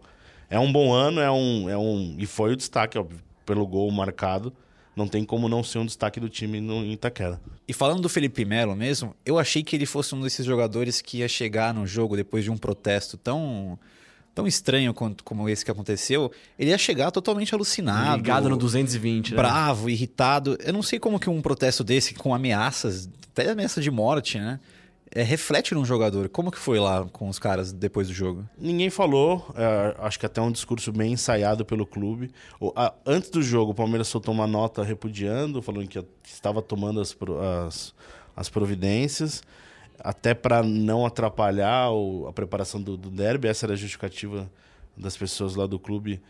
é 0.49 0.57
um 0.57 0.71
bom 0.71 0.93
ano, 0.93 1.19
é 1.19 1.29
um, 1.29 1.69
é 1.69 1.77
um 1.77 2.15
e 2.17 2.25
foi 2.25 2.53
o 2.53 2.55
destaque, 2.55 2.97
óbvio, 2.97 3.19
pelo 3.45 3.67
gol 3.67 3.91
marcado. 3.91 4.53
Não 4.95 5.05
tem 5.05 5.25
como 5.25 5.49
não 5.49 5.61
ser 5.61 5.79
um 5.79 5.85
destaque 5.85 6.17
do 6.17 6.29
time 6.29 6.61
no 6.61 6.75
em 6.75 6.93
Itaquera. 6.93 7.41
E 7.67 7.73
falando 7.73 7.99
do 7.99 8.07
Felipe 8.07 8.45
Melo 8.45 8.73
mesmo, 8.73 9.13
eu 9.25 9.37
achei 9.37 9.61
que 9.61 9.75
ele 9.75 9.85
fosse 9.85 10.15
um 10.15 10.21
desses 10.21 10.45
jogadores 10.45 11.01
que 11.01 11.17
ia 11.17 11.27
chegar 11.27 11.73
no 11.73 11.85
jogo 11.85 12.15
depois 12.15 12.45
de 12.45 12.51
um 12.51 12.55
protesto 12.55 13.17
tão, 13.17 13.77
tão 14.39 14.47
estranho 14.47 14.93
quanto, 14.93 15.23
como 15.23 15.47
esse 15.49 15.63
que 15.65 15.71
aconteceu. 15.71 16.31
Ele 16.57 16.69
ia 16.71 16.77
chegar 16.77 17.11
totalmente 17.11 17.53
alucinado. 17.53 18.17
Ligado 18.17 18.49
no 18.49 18.57
220, 18.57 19.31
né? 19.31 19.35
bravo, 19.37 19.89
irritado. 19.89 20.57
Eu 20.63 20.71
não 20.73 20.81
sei 20.81 20.97
como 20.99 21.19
que 21.19 21.29
um 21.29 21.41
protesto 21.41 21.83
desse, 21.83 22.13
com 22.13 22.33
ameaças, 22.33 23.09
até 23.31 23.49
ameaça 23.49 23.81
de 23.81 23.91
morte, 23.91 24.37
né? 24.39 24.59
É, 25.11 25.23
reflete 25.23 25.73
num 25.73 25.83
jogador. 25.83 26.29
Como 26.29 26.51
que 26.51 26.57
foi 26.59 26.79
lá 26.79 27.03
com 27.11 27.27
os 27.27 27.39
caras 27.39 27.71
depois 27.73 28.07
do 28.07 28.13
jogo? 28.13 28.47
Ninguém 28.57 28.91
falou, 28.91 29.43
é, 29.55 29.95
acho 30.05 30.19
que 30.19 30.25
até 30.27 30.39
um 30.39 30.51
discurso 30.51 30.91
bem 30.91 31.13
ensaiado 31.13 31.65
pelo 31.65 31.83
clube. 31.85 32.29
O- 32.59 32.71
a- 32.75 32.93
antes 33.05 33.29
do 33.31 33.41
jogo, 33.41 33.71
o 33.71 33.73
Palmeiras 33.75 34.07
soltou 34.07 34.31
uma 34.33 34.45
nota 34.45 34.83
repudiando, 34.83 35.61
falando 35.63 35.87
que 35.87 35.99
estava 36.23 36.61
tomando 36.61 37.01
as, 37.01 37.17
as, 37.65 37.93
as 38.35 38.49
providências, 38.49 39.41
até 39.99 40.33
para 40.33 40.63
não 40.63 41.05
atrapalhar 41.05 41.91
o- 41.91 42.27
a 42.27 42.33
preparação 42.33 42.81
do, 42.81 42.95
do 42.97 43.09
derby. 43.09 43.47
Essa 43.47 43.65
era 43.65 43.73
a 43.73 43.77
justificativa 43.77 44.49
das 44.97 45.15
pessoas 45.17 45.55
lá 45.55 45.65
do 45.65 45.79
clube, 45.79 46.21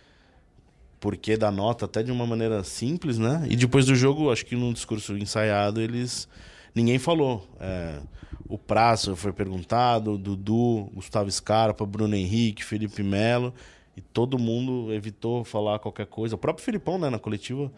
porque 0.99 1.37
da 1.37 1.49
nota, 1.51 1.85
até 1.85 2.03
de 2.03 2.11
uma 2.11 2.25
maneira 2.27 2.63
simples, 2.63 3.17
né? 3.17 3.45
E 3.49 3.55
depois 3.55 3.85
do 3.85 3.95
jogo, 3.95 4.31
acho 4.31 4.45
que 4.45 4.55
num 4.55 4.73
discurso 4.73 5.17
ensaiado, 5.17 5.79
eles. 5.81 6.27
Ninguém 6.75 6.99
falou. 6.99 7.47
É, 7.59 7.99
o 8.47 8.57
Praça 8.57 9.15
foi 9.15 9.31
perguntado, 9.31 10.17
Dudu, 10.17 10.89
Gustavo 10.93 11.31
Scarpa, 11.31 11.85
Bruno 11.85 12.15
Henrique, 12.15 12.63
Felipe 12.63 13.01
Melo. 13.03 13.53
e 13.97 14.01
todo 14.01 14.39
mundo 14.39 14.93
evitou 14.93 15.43
falar 15.43 15.77
qualquer 15.79 16.05
coisa. 16.05 16.35
O 16.35 16.37
próprio 16.37 16.63
Filipão, 16.63 16.97
né, 16.97 17.09
na 17.09 17.19
coletiva, 17.19 17.69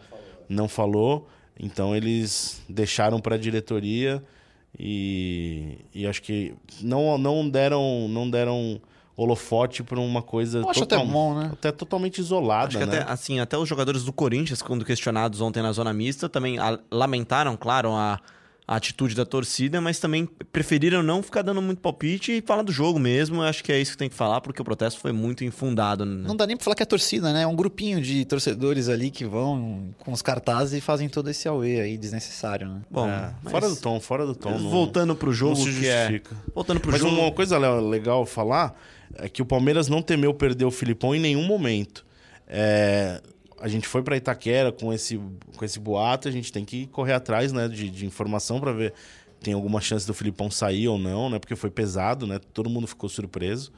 não 0.48 0.68
falou. 0.68 1.28
Então 1.58 1.96
eles 1.96 2.62
deixaram 2.68 3.18
para 3.20 3.34
a 3.34 3.38
diretoria 3.38 4.22
e, 4.78 5.78
e 5.94 6.06
acho 6.06 6.22
que 6.22 6.54
não, 6.80 7.16
não 7.18 7.48
deram 7.48 8.08
não 8.08 8.28
deram 8.28 8.80
holofote 9.16 9.82
para 9.82 10.00
uma 10.00 10.22
coisa 10.22 10.60
Eu 10.60 10.70
acho 10.70 10.84
até 10.84 10.96
bom, 10.98 11.34
né? 11.38 11.50
até 11.52 11.70
totalmente 11.70 12.18
isolada, 12.18 12.68
Acho 12.68 12.78
que 12.78 12.86
né? 12.86 12.98
até, 13.00 13.12
assim, 13.12 13.38
até 13.40 13.58
os 13.58 13.68
jogadores 13.68 14.04
do 14.04 14.12
Corinthians, 14.12 14.62
quando 14.62 14.84
questionados 14.84 15.40
ontem 15.40 15.62
na 15.62 15.70
zona 15.72 15.92
mista, 15.92 16.28
também 16.28 16.58
a- 16.58 16.78
lamentaram, 16.90 17.54
claro, 17.56 17.92
a, 17.92 18.18
a 18.66 18.76
atitude 18.76 19.14
da 19.16 19.24
torcida, 19.26 19.80
mas 19.80 19.98
também 19.98 20.24
preferiram 20.52 21.02
não 21.02 21.20
ficar 21.22 21.42
dando 21.42 21.60
muito 21.60 21.80
palpite 21.80 22.30
e 22.32 22.40
falar 22.40 22.62
do 22.62 22.70
jogo 22.70 22.98
mesmo. 22.98 23.36
Eu 23.36 23.42
acho 23.42 23.62
que 23.64 23.72
é 23.72 23.80
isso 23.80 23.92
que 23.92 23.98
tem 23.98 24.08
que 24.08 24.14
falar, 24.14 24.40
porque 24.40 24.62
o 24.62 24.64
protesto 24.64 25.00
foi 25.00 25.10
muito 25.12 25.44
infundado. 25.44 26.04
né? 26.06 26.24
Não 26.26 26.36
dá 26.36 26.46
nem 26.46 26.56
pra 26.56 26.62
falar 26.64 26.76
que 26.76 26.82
é 26.82 26.86
torcida, 26.86 27.32
né? 27.32 27.42
É 27.42 27.46
um 27.46 27.56
grupinho 27.56 28.00
de 28.00 28.24
torcedores 28.24 28.88
ali 28.88 29.10
que 29.10 29.24
vão 29.24 29.90
com 29.98 30.12
os 30.12 30.22
cartazes 30.22 30.78
e 30.78 30.80
fazem 30.80 31.08
todo 31.08 31.28
esse 31.28 31.48
auê 31.48 31.80
aí 31.80 31.98
desnecessário, 31.98 32.68
né? 32.68 32.80
Bom, 32.90 33.08
É, 33.08 33.34
mas 33.42 33.50
fora 33.50 33.68
do 33.68 33.76
tom, 33.76 34.00
fora 34.00 34.24
do 34.26 34.34
tom. 34.34 34.50
não- 34.56 34.70
voltando 34.70 35.14
pro 35.16 35.32
jogo 35.32 35.58
não 35.58 35.64
se 35.66 35.80
que 35.80 35.86
é... 35.88 36.02
justifica. 36.02 36.36
Voltando 36.54 36.78
pro 36.80 36.92
Mas 36.92 37.00
jogo... 37.00 37.16
uma 37.16 37.32
coisa 37.32 37.58
le- 37.58 37.88
legal 37.90 38.24
falar 38.24 38.80
é 39.16 39.28
que 39.28 39.42
o 39.42 39.44
Palmeiras 39.44 39.88
não 39.88 40.00
temeu 40.00 40.32
perder 40.32 40.64
o 40.64 40.70
Filipão 40.70 41.14
em 41.14 41.20
nenhum 41.20 41.44
momento. 41.44 42.06
É, 42.46 43.20
a 43.62 43.68
gente 43.68 43.86
foi 43.86 44.02
para 44.02 44.16
Itaquera 44.16 44.72
com 44.72 44.92
esse, 44.92 45.20
com 45.56 45.64
esse 45.64 45.78
boato, 45.78 46.28
a 46.28 46.30
gente 46.30 46.52
tem 46.52 46.64
que 46.64 46.86
correr 46.88 47.12
atrás 47.12 47.52
né, 47.52 47.68
de, 47.68 47.88
de 47.88 48.04
informação 48.04 48.60
para 48.60 48.72
ver 48.72 48.92
tem 49.42 49.54
alguma 49.54 49.80
chance 49.80 50.06
do 50.06 50.14
Filipão 50.14 50.50
sair 50.50 50.88
ou 50.88 50.96
não, 50.96 51.28
né? 51.28 51.38
Porque 51.38 51.56
foi 51.56 51.68
pesado, 51.68 52.26
né? 52.26 52.38
Todo 52.52 52.70
mundo 52.70 52.86
ficou 52.86 53.08
surpreso. 53.08 53.72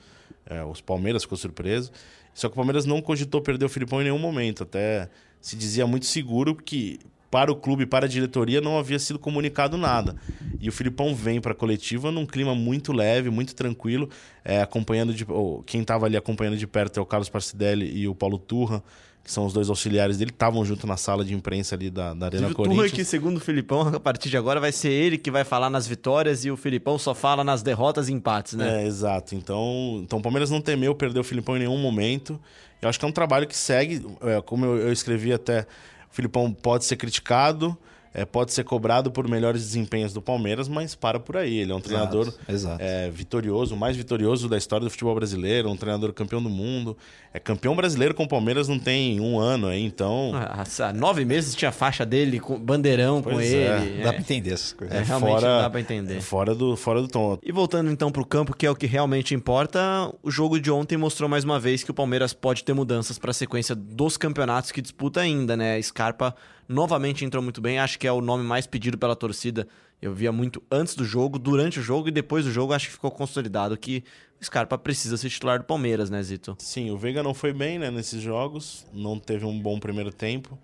É, 0.44 0.62
os 0.62 0.80
Palmeiras 0.80 1.22
ficou 1.22 1.38
surpreso. 1.38 1.90
Só 2.34 2.48
que 2.48 2.52
o 2.52 2.56
Palmeiras 2.56 2.84
não 2.84 3.00
cogitou 3.00 3.40
perder 3.40 3.64
o 3.64 3.68
Filipão 3.68 4.00
em 4.00 4.04
nenhum 4.04 4.18
momento. 4.18 4.62
Até 4.62 5.08
se 5.40 5.56
dizia 5.56 5.86
muito 5.86 6.06
seguro 6.06 6.54
que 6.54 7.00
para 7.30 7.50
o 7.50 7.56
clube, 7.56 7.84
para 7.84 8.06
a 8.06 8.08
diretoria, 8.08 8.60
não 8.60 8.78
havia 8.78 8.98
sido 8.98 9.18
comunicado 9.18 9.76
nada. 9.76 10.14
E 10.60 10.68
o 10.68 10.72
Filipão 10.72 11.14
vem 11.14 11.40
para 11.40 11.50
a 11.50 11.54
coletiva 11.54 12.12
num 12.12 12.24
clima 12.24 12.54
muito 12.54 12.92
leve, 12.92 13.28
muito 13.28 13.56
tranquilo, 13.56 14.08
é, 14.44 14.60
acompanhando 14.62 15.12
de, 15.12 15.26
quem 15.66 15.80
estava 15.80 16.06
ali 16.06 16.16
acompanhando 16.16 16.56
de 16.56 16.66
perto 16.66 17.00
é 17.00 17.02
o 17.02 17.06
Carlos 17.06 17.28
Parcidelli 17.28 17.90
e 17.90 18.06
o 18.06 18.14
Paulo 18.14 18.38
Turra, 18.38 18.84
que 19.24 19.32
são 19.32 19.46
os 19.46 19.54
dois 19.54 19.70
auxiliares 19.70 20.18
dele, 20.18 20.30
estavam 20.30 20.62
junto 20.66 20.86
na 20.86 20.98
sala 20.98 21.24
de 21.24 21.32
imprensa 21.32 21.74
ali 21.74 21.88
da, 21.88 22.12
da 22.12 22.26
Arena 22.26 22.48
Inclusive, 22.50 22.74
o 22.74 22.76
Corinthians. 22.76 22.92
que, 22.92 23.04
segundo 23.06 23.38
o 23.38 23.40
Filipão, 23.40 23.88
a 23.88 23.98
partir 23.98 24.28
de 24.28 24.36
agora 24.36 24.60
vai 24.60 24.70
ser 24.70 24.90
ele 24.90 25.16
que 25.16 25.30
vai 25.30 25.44
falar 25.44 25.70
nas 25.70 25.86
vitórias 25.86 26.44
e 26.44 26.50
o 26.50 26.56
Filipão 26.58 26.98
só 26.98 27.14
fala 27.14 27.42
nas 27.42 27.62
derrotas 27.62 28.10
e 28.10 28.12
empates, 28.12 28.52
né? 28.52 28.82
É, 28.82 28.86
exato. 28.86 29.34
Então, 29.34 30.02
então 30.04 30.18
o 30.18 30.22
Palmeiras 30.22 30.50
não 30.50 30.60
temeu 30.60 30.94
perder 30.94 31.20
o 31.20 31.24
Filipão 31.24 31.56
em 31.56 31.60
nenhum 31.60 31.78
momento. 31.78 32.38
Eu 32.82 32.88
acho 32.90 32.98
que 32.98 33.04
é 33.06 33.08
um 33.08 33.12
trabalho 33.12 33.46
que 33.46 33.56
segue, 33.56 34.06
é, 34.20 34.42
como 34.42 34.66
eu, 34.66 34.76
eu 34.76 34.92
escrevi 34.92 35.32
até, 35.32 35.62
o 36.10 36.14
Filipão 36.14 36.52
pode 36.52 36.84
ser 36.84 36.96
criticado, 36.96 37.76
é, 38.14 38.25
pode 38.25 38.52
ser 38.52 38.62
cobrado 38.62 39.11
por 39.11 39.28
melhores 39.28 39.61
desempenhos 39.61 40.12
do 40.12 40.23
Palmeiras, 40.23 40.68
mas 40.68 40.94
para 40.94 41.18
por 41.18 41.37
aí. 41.37 41.59
Ele 41.59 41.73
é 41.73 41.75
um 41.75 41.80
treinador 41.80 42.33
exato. 42.49 42.80
é, 42.80 43.11
vitorioso, 43.11 43.75
o 43.75 43.76
mais 43.76 43.97
vitorioso 43.97 44.49
da 44.49 44.56
história 44.56 44.85
do 44.85 44.90
futebol 44.90 45.16
brasileiro, 45.16 45.68
um 45.68 45.76
treinador 45.76 46.12
campeão 46.12 46.40
do 46.40 46.49
mundo. 46.49 46.97
É 47.33 47.40
campeão 47.40 47.75
brasileiro 47.75 48.14
com 48.14 48.23
o 48.23 48.28
Palmeiras 48.28 48.68
não 48.68 48.78
tem 48.78 49.21
um 49.21 49.40
ano 49.40 49.66
aí, 49.66 49.85
então. 49.85 50.30
Há 50.33 50.62
há 50.88 50.92
nove 50.92 51.25
meses 51.25 51.56
tinha 51.56 51.73
faixa 51.73 52.06
dele, 52.06 52.38
com 52.38 52.56
bandeirão 52.56 53.21
com 53.21 53.30
Pois 53.30 53.52
é. 53.52 53.80
ele. 53.80 54.02
Dá 54.04 54.12
pra 54.12 54.21
entender 54.21 54.52
essas 54.52 54.73
coisas. 54.73 54.97
É, 54.97 55.02
realmente 55.02 55.42
não 55.42 55.61
dá 55.62 55.68
pra 55.68 55.80
entender. 55.80 56.18
é 56.18 56.21
fora 56.21 56.54
do, 56.54 56.76
fora 56.76 57.02
do 57.02 57.09
tom. 57.09 57.37
E 57.42 57.50
voltando 57.50 57.90
então 57.90 58.12
pro 58.12 58.25
campo, 58.25 58.54
que 58.54 58.64
é 58.64 58.71
o 58.71 58.76
que 58.76 58.87
realmente 58.87 59.35
importa, 59.35 59.80
o 60.23 60.30
jogo 60.30 60.61
de 60.61 60.71
ontem 60.71 60.97
mostrou 60.97 61.28
mais 61.28 61.42
uma 61.42 61.59
vez 61.59 61.83
que 61.83 61.90
o 61.90 61.94
Palmeiras 61.94 62.33
pode 62.33 62.62
ter 62.62 62.73
mudanças 62.73 63.18
para 63.18 63.33
a 63.33 63.35
sequência 63.35 63.75
dos 63.75 64.16
campeonatos 64.16 64.71
que 64.71 64.80
disputa 64.80 65.21
ainda, 65.21 65.56
né? 65.56 65.83
Scarpa 65.83 66.33
novamente 66.68 67.25
entrou 67.25 67.42
muito 67.42 67.61
bem, 67.61 67.78
acho 67.78 67.99
que 67.99 68.06
é 68.06 68.12
o 68.12 68.21
nome 68.21 68.44
mais 68.44 68.66
pedido 68.66 68.99
pela 68.99 69.16
torcida. 69.16 69.66
Eu 70.00 70.12
via 70.12 70.33
muito 70.33 70.62
antes 70.71 70.94
do 70.94 71.04
jogo, 71.04 71.38
durante 71.38 71.80
o 71.80 71.83
jogo 71.83 72.09
e 72.09 72.11
depois 72.11 72.44
do 72.44 72.50
jogo, 72.50 72.73
acho 72.73 72.87
que 72.87 72.92
ficou 72.92 73.11
consolidado 73.11 73.76
que 73.76 74.04
o 74.40 74.44
Scarpa 74.44 74.76
precisa 74.76 75.16
ser 75.16 75.30
titular 75.30 75.59
do 75.59 75.64
Palmeiras, 75.64 76.11
né, 76.11 76.23
Zito? 76.23 76.56
Sim, 76.59 76.90
o 76.90 76.97
Veiga 76.97 77.23
não 77.23 77.33
foi 77.33 77.52
bem 77.52 77.78
né, 77.78 77.90
nesses 77.90 78.21
jogos, 78.21 78.87
não 78.92 79.18
teve 79.18 79.44
um 79.47 79.59
bom 79.59 79.78
primeiro 79.78 80.12
tempo. 80.12 80.59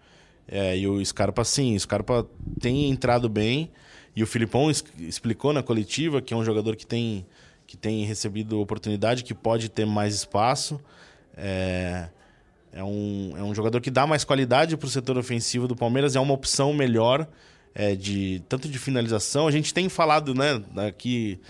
É, 0.47 0.77
e 0.77 0.87
o 0.87 1.05
Scarpa, 1.05 1.45
sim, 1.45 1.77
o 1.77 1.81
Scarpa 1.81 2.27
tem 2.61 2.91
entrado 2.91 3.29
bem. 3.29 3.71
E 4.15 4.23
o 4.23 4.27
Filipão 4.27 4.71
explicou 4.99 5.53
na 5.53 5.63
coletiva 5.63 6.21
que 6.21 6.35
é 6.35 6.37
um 6.37 6.45
jogador 6.45 6.75
que 6.75 6.85
tem, 6.85 7.25
que 7.67 7.77
tem 7.77 8.05
recebido 8.05 8.61
oportunidade, 8.61 9.23
que 9.23 9.33
pode 9.33 9.69
ter 9.69 9.87
mais 9.87 10.15
espaço. 10.15 10.81
É, 11.37 12.09
é, 12.73 12.83
um, 12.85 13.35
é 13.37 13.43
um 13.43 13.55
jogador 13.55 13.81
que 13.81 13.91
dá 13.91 14.07
mais 14.07 14.25
qualidade 14.25 14.77
para 14.77 14.87
o 14.87 14.91
setor 14.91 15.19
ofensivo 15.19 15.67
do 15.67 15.75
Palmeiras, 15.75 16.15
é 16.15 16.21
uma 16.21 16.35
opção 16.35 16.73
melhor, 16.73 17.27
é, 17.75 17.95
de 17.95 18.43
tanto 18.49 18.69
de 18.69 18.79
finalização. 18.79 19.47
A 19.47 19.51
gente 19.51 19.75
tem 19.75 19.89
falado 19.89 20.35
né, 20.35 20.63
aqui, 20.87 21.41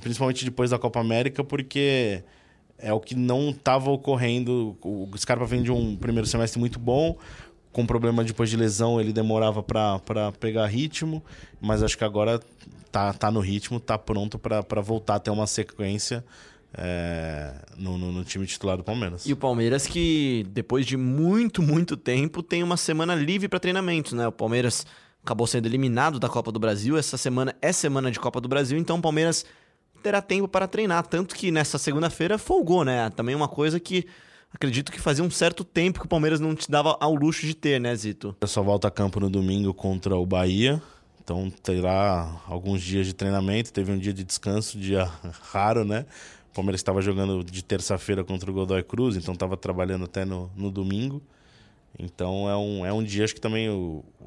principalmente 0.00 0.44
depois 0.44 0.70
da 0.70 0.78
Copa 0.78 1.00
América, 1.00 1.44
porque 1.44 2.22
é 2.78 2.92
o 2.92 3.00
que 3.00 3.14
não 3.14 3.50
estava 3.50 3.90
ocorrendo. 3.90 4.76
O 4.82 5.08
Scarpa 5.16 5.46
vem 5.46 5.62
de 5.62 5.70
um 5.70 5.96
primeiro 5.96 6.26
semestre 6.26 6.58
muito 6.58 6.78
bom, 6.78 7.16
com 7.72 7.86
problema 7.86 8.22
depois 8.22 8.50
de 8.50 8.56
lesão, 8.56 9.00
ele 9.00 9.12
demorava 9.12 9.62
para 9.62 10.32
pegar 10.38 10.66
ritmo, 10.66 11.22
mas 11.60 11.82
acho 11.82 11.98
que 11.98 12.04
agora 12.04 12.40
tá, 12.90 13.12
tá 13.12 13.30
no 13.30 13.40
ritmo, 13.40 13.80
tá 13.80 13.98
pronto 13.98 14.38
para 14.38 14.80
voltar 14.80 15.16
a 15.16 15.18
ter 15.18 15.30
uma 15.30 15.46
sequência 15.46 16.24
é, 16.76 17.52
no, 17.76 17.96
no, 17.96 18.12
no 18.12 18.24
time 18.24 18.46
titular 18.46 18.76
do 18.76 18.84
Palmeiras. 18.84 19.26
E 19.26 19.32
o 19.32 19.36
Palmeiras 19.36 19.86
que, 19.86 20.46
depois 20.50 20.84
de 20.84 20.96
muito, 20.96 21.62
muito 21.62 21.96
tempo, 21.96 22.42
tem 22.42 22.62
uma 22.62 22.76
semana 22.76 23.14
livre 23.14 23.48
para 23.48 23.60
treinamentos, 23.60 24.12
né? 24.12 24.26
O 24.26 24.32
Palmeiras 24.32 24.86
acabou 25.22 25.46
sendo 25.46 25.66
eliminado 25.66 26.18
da 26.18 26.28
Copa 26.28 26.50
do 26.52 26.58
Brasil. 26.58 26.96
Essa 26.96 27.16
semana 27.16 27.54
é 27.62 27.72
semana 27.72 28.10
de 28.10 28.18
Copa 28.18 28.40
do 28.40 28.48
Brasil, 28.48 28.76
então 28.76 28.98
o 28.98 29.02
Palmeiras 29.02 29.44
terá 30.02 30.20
tempo 30.20 30.48
para 30.48 30.66
treinar. 30.66 31.06
Tanto 31.06 31.34
que 31.34 31.50
nessa 31.50 31.78
segunda-feira 31.78 32.36
folgou, 32.38 32.84
né? 32.84 33.08
Também 33.10 33.34
uma 33.34 33.48
coisa 33.48 33.80
que 33.80 34.06
acredito 34.52 34.92
que 34.92 35.00
fazia 35.00 35.24
um 35.24 35.30
certo 35.30 35.64
tempo 35.64 36.00
que 36.00 36.06
o 36.06 36.08
Palmeiras 36.08 36.40
não 36.40 36.54
te 36.54 36.70
dava 36.70 36.96
ao 37.00 37.14
luxo 37.14 37.46
de 37.46 37.54
ter, 37.54 37.80
né, 37.80 37.94
Zito? 37.94 38.36
Só 38.44 38.62
volta 38.62 38.88
a 38.88 38.90
campo 38.90 39.18
no 39.18 39.30
domingo 39.30 39.72
contra 39.72 40.16
o 40.16 40.26
Bahia. 40.26 40.80
Então 41.22 41.50
terá 41.62 42.42
alguns 42.46 42.82
dias 42.82 43.06
de 43.06 43.14
treinamento. 43.14 43.72
Teve 43.72 43.92
um 43.92 43.98
dia 43.98 44.12
de 44.12 44.22
descanso, 44.22 44.78
dia 44.78 45.10
raro, 45.52 45.84
né? 45.84 46.04
Palmeiras 46.54 46.80
estava 46.80 47.02
jogando 47.02 47.42
de 47.44 47.62
terça-feira 47.62 48.22
contra 48.24 48.50
o 48.50 48.54
Godoy 48.54 48.82
Cruz, 48.82 49.16
então 49.16 49.34
estava 49.34 49.56
trabalhando 49.56 50.04
até 50.04 50.24
no, 50.24 50.50
no 50.56 50.70
domingo. 50.70 51.20
Então 51.98 52.48
é 52.50 52.56
um, 52.56 52.84
é 52.86 52.92
um 52.92 53.02
dia, 53.02 53.22
acho 53.24 53.34
que 53.34 53.40
também 53.40 53.66
é 53.66 53.70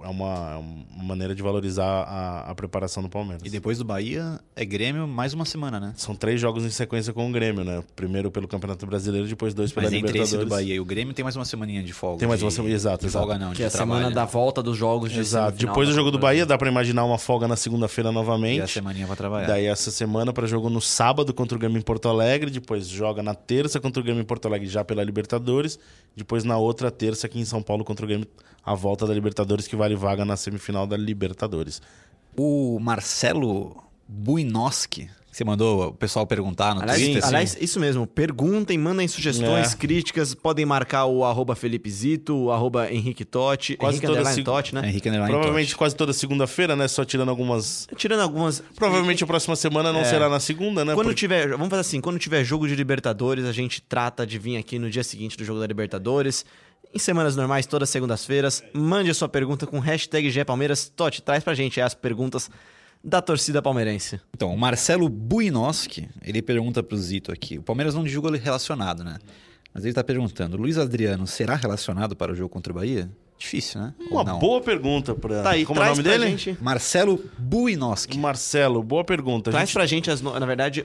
uma, 0.07 0.51
é 0.53 0.55
uma 0.57 1.03
maneira 1.03 1.35
de 1.35 1.41
valorizar 1.43 1.83
a, 2.03 2.49
a 2.51 2.55
preparação 2.55 3.03
do 3.03 3.09
Palmeiras. 3.09 3.41
E 3.45 3.49
depois 3.49 3.77
do 3.77 3.83
Bahia 3.83 4.39
é 4.55 4.63
Grêmio 4.63 5.05
mais 5.05 5.33
uma 5.33 5.43
semana, 5.43 5.77
né? 5.79 5.93
São 5.97 6.15
três 6.15 6.39
jogos 6.39 6.63
em 6.63 6.69
sequência 6.69 7.11
com 7.11 7.27
o 7.29 7.31
Grêmio, 7.31 7.65
né? 7.65 7.83
Primeiro 7.93 8.31
pelo 8.31 8.47
Campeonato 8.47 8.85
Brasileiro, 8.85 9.27
depois 9.27 9.53
dois 9.53 9.71
pela 9.73 9.85
Mas 9.87 9.93
entre 9.93 10.07
Libertadores. 10.13 10.33
esse 10.33 10.43
do 10.45 10.49
Bahia 10.49 10.75
e 10.75 10.79
o 10.79 10.85
Grêmio 10.85 11.13
tem 11.13 11.23
mais 11.23 11.35
uma 11.35 11.43
semaninha 11.43 11.83
de 11.83 11.91
folga. 11.91 12.19
Tem 12.19 12.27
mais 12.27 12.39
de- 12.39 12.45
uma 12.45 12.51
semana- 12.51 12.73
exato, 12.73 12.99
de 13.01 13.07
exato. 13.07 13.25
folga 13.27 13.37
não, 13.37 13.51
Que 13.51 13.57
de 13.57 13.63
é 13.63 13.67
a 13.67 13.69
trabalho, 13.69 13.91
semana 13.99 14.09
né? 14.09 14.15
da 14.15 14.25
volta 14.25 14.63
dos 14.63 14.77
jogos 14.77 15.11
de 15.11 15.19
Exato. 15.19 15.57
Depois 15.57 15.89
do 15.89 15.93
jogo 15.93 16.09
do 16.09 16.17
Bahia, 16.19 16.45
dá 16.45 16.57
para 16.57 16.69
imaginar 16.69 17.03
uma 17.03 17.17
folga 17.17 17.49
na 17.49 17.57
segunda-feira 17.57 18.13
novamente. 18.13 18.59
E 18.59 18.61
a 18.61 18.67
semaninha 18.67 19.07
pra 19.07 19.15
trabalhar. 19.17 19.47
Daí 19.47 19.65
essa 19.65 19.91
semana 19.91 20.31
para 20.31 20.47
jogo 20.47 20.69
no 20.69 20.79
sábado 20.79 21.33
contra 21.33 21.57
o 21.57 21.59
Grêmio 21.59 21.77
em 21.77 21.81
Porto 21.81 22.07
Alegre, 22.07 22.49
depois 22.49 22.87
joga 22.87 23.21
na 23.21 23.35
terça 23.35 23.77
contra 23.81 23.99
o 23.99 24.03
Grêmio 24.03 24.21
em 24.21 24.25
Porto 24.25 24.45
Alegre 24.45 24.67
já 24.69 24.85
pela 24.85 25.03
Libertadores, 25.03 25.77
depois 26.15 26.45
na 26.45 26.57
outra 26.57 26.89
terça 26.89 27.27
aqui 27.27 27.39
em 27.39 27.45
São 27.45 27.56
Paulo 27.61 27.83
contra 27.83 28.05
o 28.05 28.07
Grêmio 28.07 28.27
a 28.65 28.73
volta 28.75 29.05
da 29.07 29.13
Libertadores 29.13 29.67
que 29.67 29.75
vale 29.75 29.95
vaga 29.95 30.25
na 30.25 30.35
semifinal 30.35 30.85
da 30.85 30.97
Libertadores. 30.97 31.81
O 32.35 32.77
Marcelo 32.79 33.75
Buinoski, 34.07 35.05
que 35.31 35.37
você 35.37 35.43
mandou 35.43 35.87
o 35.87 35.93
pessoal 35.93 36.25
perguntar 36.27 36.73
no 36.75 36.81
Aliás, 36.81 36.99
Twitter. 37.01 37.25
aliás, 37.25 37.57
isso 37.61 37.79
mesmo. 37.79 38.05
Perguntem, 38.07 38.77
mandem 38.77 39.07
sugestões, 39.07 39.73
É. 39.73 39.77
críticas. 39.77 40.33
Podem 40.33 40.65
marcar 40.65 41.05
o 41.05 41.23
arroba 41.23 41.55
Felipe 41.55 41.89
Zito, 41.89 42.35
o 42.35 42.51
arroba 42.51 42.91
Henrique 42.91 43.23
Totti. 43.23 43.77
Quase 43.77 43.97
Henrique 43.97 44.07
toda 44.07 44.25
seg- 44.25 44.43
Totti, 44.43 44.73
né? 44.75 44.81
Henrique 44.87 45.09
Provavelmente 45.09 45.67
Totti. 45.69 45.75
quase 45.77 45.95
toda 45.95 46.11
segunda-feira, 46.13 46.75
né? 46.75 46.87
Só 46.87 47.05
tirando 47.05 47.29
algumas. 47.29 47.87
Tirando 47.95 48.21
algumas... 48.21 48.63
Provavelmente 48.75 49.23
a 49.23 49.27
próxima 49.27 49.55
semana 49.55 49.93
não 49.93 50.01
É. 50.01 50.05
será 50.05 50.27
na 50.27 50.39
segunda, 50.39 50.83
né? 50.83 50.93
Quando 50.93 51.07
Porque- 51.07 51.19
tiver, 51.19 51.49
vamos 51.51 51.69
fazer 51.69 51.81
assim, 51.81 52.01
quando 52.01 52.17
tiver 52.19 52.43
jogo 52.43 52.67
de 52.67 52.75
Libertadores, 52.75 53.45
a 53.45 53.51
gente 53.51 53.81
trata 53.81 54.25
de 54.25 54.37
vir 54.39 54.57
aqui 54.57 54.79
no 54.79 54.89
dia 54.89 55.03
seguinte 55.03 55.37
do 55.37 55.43
jogo 55.45 55.59
da 55.59 55.67
Libertadores. 55.67 56.45
Em 56.93 56.99
semanas 56.99 57.35
normais, 57.35 57.65
todas 57.65 57.89
segundas-feiras, 57.89 58.63
mande 58.73 59.09
a 59.09 59.13
sua 59.13 59.27
pergunta 59.29 59.67
com 59.67 59.79
hashtag 59.79 60.29
GPalmeiras. 60.31 60.89
Totti, 60.89 61.21
traz 61.21 61.43
pra 61.43 61.53
gente 61.53 61.79
as 61.81 61.93
perguntas 61.93 62.49
da 63.03 63.21
torcida 63.21 63.61
palmeirense. 63.61 64.19
Então, 64.35 64.53
o 64.53 64.57
Marcelo 64.57 65.07
Buinoski, 65.09 66.09
ele 66.23 66.41
pergunta 66.41 66.81
pro 66.81 66.97
Zito 66.97 67.31
aqui. 67.31 67.57
O 67.59 67.63
Palmeiras 67.63 67.93
não 67.93 68.03
ele 68.29 68.37
relacionado, 68.37 69.03
né? 69.03 69.17
Mas 69.73 69.85
ele 69.85 69.93
tá 69.93 70.03
perguntando: 70.03 70.57
Luiz 70.57 70.77
Adriano 70.77 71.27
será 71.27 71.55
relacionado 71.55 72.15
para 72.15 72.31
o 72.31 72.35
jogo 72.35 72.49
contra 72.49 72.71
o 72.71 72.75
Bahia? 72.75 73.09
Difícil, 73.37 73.79
né? 73.79 73.93
Uma 74.09 74.23
boa 74.23 74.59
pergunta 74.61 75.13
para. 75.13 75.43
Tá 75.43 75.49
aí, 75.51 75.63
Como 75.65 75.79
é 75.79 75.83
o 75.85 75.89
nome 75.91 76.01
dele? 76.01 76.29
gente... 76.29 76.57
Marcelo 76.59 77.23
Buinoski. 77.37 78.17
Marcelo, 78.17 78.81
boa 78.81 79.03
pergunta. 79.03 79.51
Traz 79.51 79.69
gente- 79.69 79.73
pra 79.75 79.85
gente, 79.85 80.09
as, 80.09 80.21
no- 80.21 80.39
na 80.39 80.45
verdade, 80.47 80.83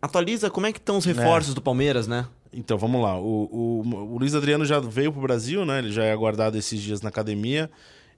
atualiza 0.00 0.50
como 0.50 0.66
é 0.66 0.72
que 0.72 0.78
estão 0.78 0.96
os 0.98 1.04
reforços 1.04 1.54
do 1.54 1.62
Palmeiras, 1.62 2.08
né? 2.08 2.26
Então, 2.52 2.76
vamos 2.76 3.00
lá. 3.00 3.18
O, 3.18 3.48
o, 3.50 4.12
o 4.12 4.18
Luiz 4.18 4.34
Adriano 4.34 4.64
já 4.64 4.78
veio 4.78 5.12
pro 5.12 5.22
Brasil, 5.22 5.64
né? 5.64 5.78
Ele 5.78 5.90
já 5.90 6.04
é 6.04 6.12
aguardado 6.12 6.58
esses 6.58 6.80
dias 6.80 7.00
na 7.00 7.08
academia. 7.08 7.70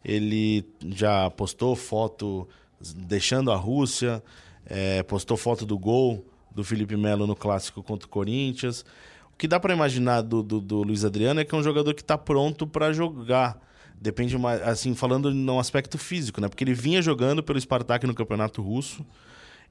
Ele 0.05 0.65
já 0.87 1.31
postou 1.31 1.77
foto 1.77 2.49
deixando 2.97 3.51
a 3.51 3.57
Rússia, 3.57 4.23
é, 4.67 5.03
postou 5.03 5.37
foto 5.37 5.65
do 5.65 5.79
gol 5.79 6.25
do 6.55 6.63
Felipe 6.63 6.97
Melo 6.97 7.27
no 7.27 7.35
clássico 7.35 7.83
contra 7.83 8.07
o 8.07 8.11
Corinthians. 8.11 8.85
O 9.33 9.37
que 9.37 9.49
dá 9.49 9.59
para 9.59 9.75
imaginar 9.75 10.21
do, 10.21 10.43
do, 10.43 10.61
do, 10.61 10.83
Luiz 10.83 11.05
Adriano 11.05 11.41
é 11.41 11.45
que 11.45 11.55
é 11.55 11.59
um 11.59 11.63
jogador 11.63 11.95
que 11.95 12.03
está 12.03 12.17
pronto 12.17 12.67
para 12.67 12.93
jogar. 12.93 13.59
Depende 14.01 14.37
assim, 14.65 14.95
falando 14.95 15.33
no 15.33 15.59
aspecto 15.59 15.97
físico, 15.99 16.41
né? 16.41 16.49
Porque 16.49 16.63
ele 16.63 16.75
vinha 16.75 17.01
jogando 17.01 17.43
pelo 17.43 17.61
Spartak 17.61 18.07
no 18.07 18.15
Campeonato 18.15 18.63
Russo. 18.63 19.05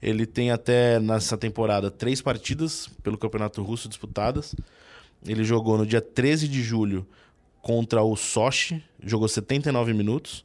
Ele 0.04 0.26
tem 0.26 0.52
até 0.52 1.00
nessa 1.00 1.38
temporada 1.38 1.90
três 1.90 2.22
partidas 2.22 2.90
pelo 3.02 3.18
Campeonato 3.18 3.64
Russo 3.64 3.88
disputadas. 3.88 4.54
Ele 5.26 5.46
jogou 5.46 5.78
no 5.78 5.86
dia 5.86 6.02
13 6.02 6.46
de 6.50 6.62
julho 6.62 7.08
contra 7.62 8.04
o 8.04 8.14
Sochi, 8.18 8.84
jogou 9.02 9.30
79 9.30 9.94
minutos. 9.94 10.44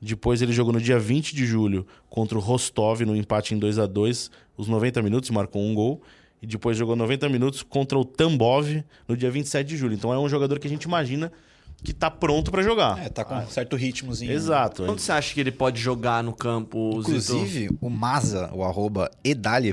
Depois 0.00 0.40
ele 0.40 0.52
jogou 0.52 0.72
no 0.72 0.80
dia 0.80 0.96
20 0.96 1.34
de 1.34 1.44
julho 1.44 1.84
contra 2.08 2.38
o 2.38 2.40
Rostov 2.40 3.00
no 3.00 3.16
empate 3.16 3.52
em 3.52 3.58
2 3.58 3.80
a 3.80 3.86
2 3.86 4.30
os 4.56 4.68
90 4.68 5.02
minutos, 5.02 5.28
marcou 5.30 5.60
um 5.60 5.74
gol. 5.74 6.00
E 6.40 6.46
depois 6.46 6.76
jogou 6.76 6.94
90 6.94 7.28
minutos 7.28 7.64
contra 7.64 7.98
o 7.98 8.04
Tambov 8.04 8.84
no 9.08 9.16
dia 9.16 9.30
27 9.30 9.66
de 9.66 9.76
julho. 9.76 9.94
Então 9.94 10.14
é 10.14 10.18
um 10.20 10.28
jogador 10.28 10.60
que 10.60 10.68
a 10.68 10.70
gente 10.70 10.84
imagina 10.84 11.32
que 11.82 11.92
tá 11.92 12.10
pronto 12.10 12.50
para 12.50 12.62
jogar. 12.62 12.98
É, 12.98 13.08
tá 13.08 13.24
com 13.24 13.34
um 13.34 13.48
certo 13.48 13.76
ritmozinho. 13.76 14.32
Exato. 14.32 14.84
Quando 14.84 14.98
você 14.98 15.12
acha 15.12 15.32
que 15.32 15.40
ele 15.40 15.50
pode 15.50 15.80
jogar 15.80 16.22
no 16.22 16.32
campo? 16.32 16.98
Inclusive, 17.00 17.46
Zito? 17.46 17.78
o 17.80 17.88
Maza, 17.88 18.50
o 18.52 18.62
arroba 18.62 19.10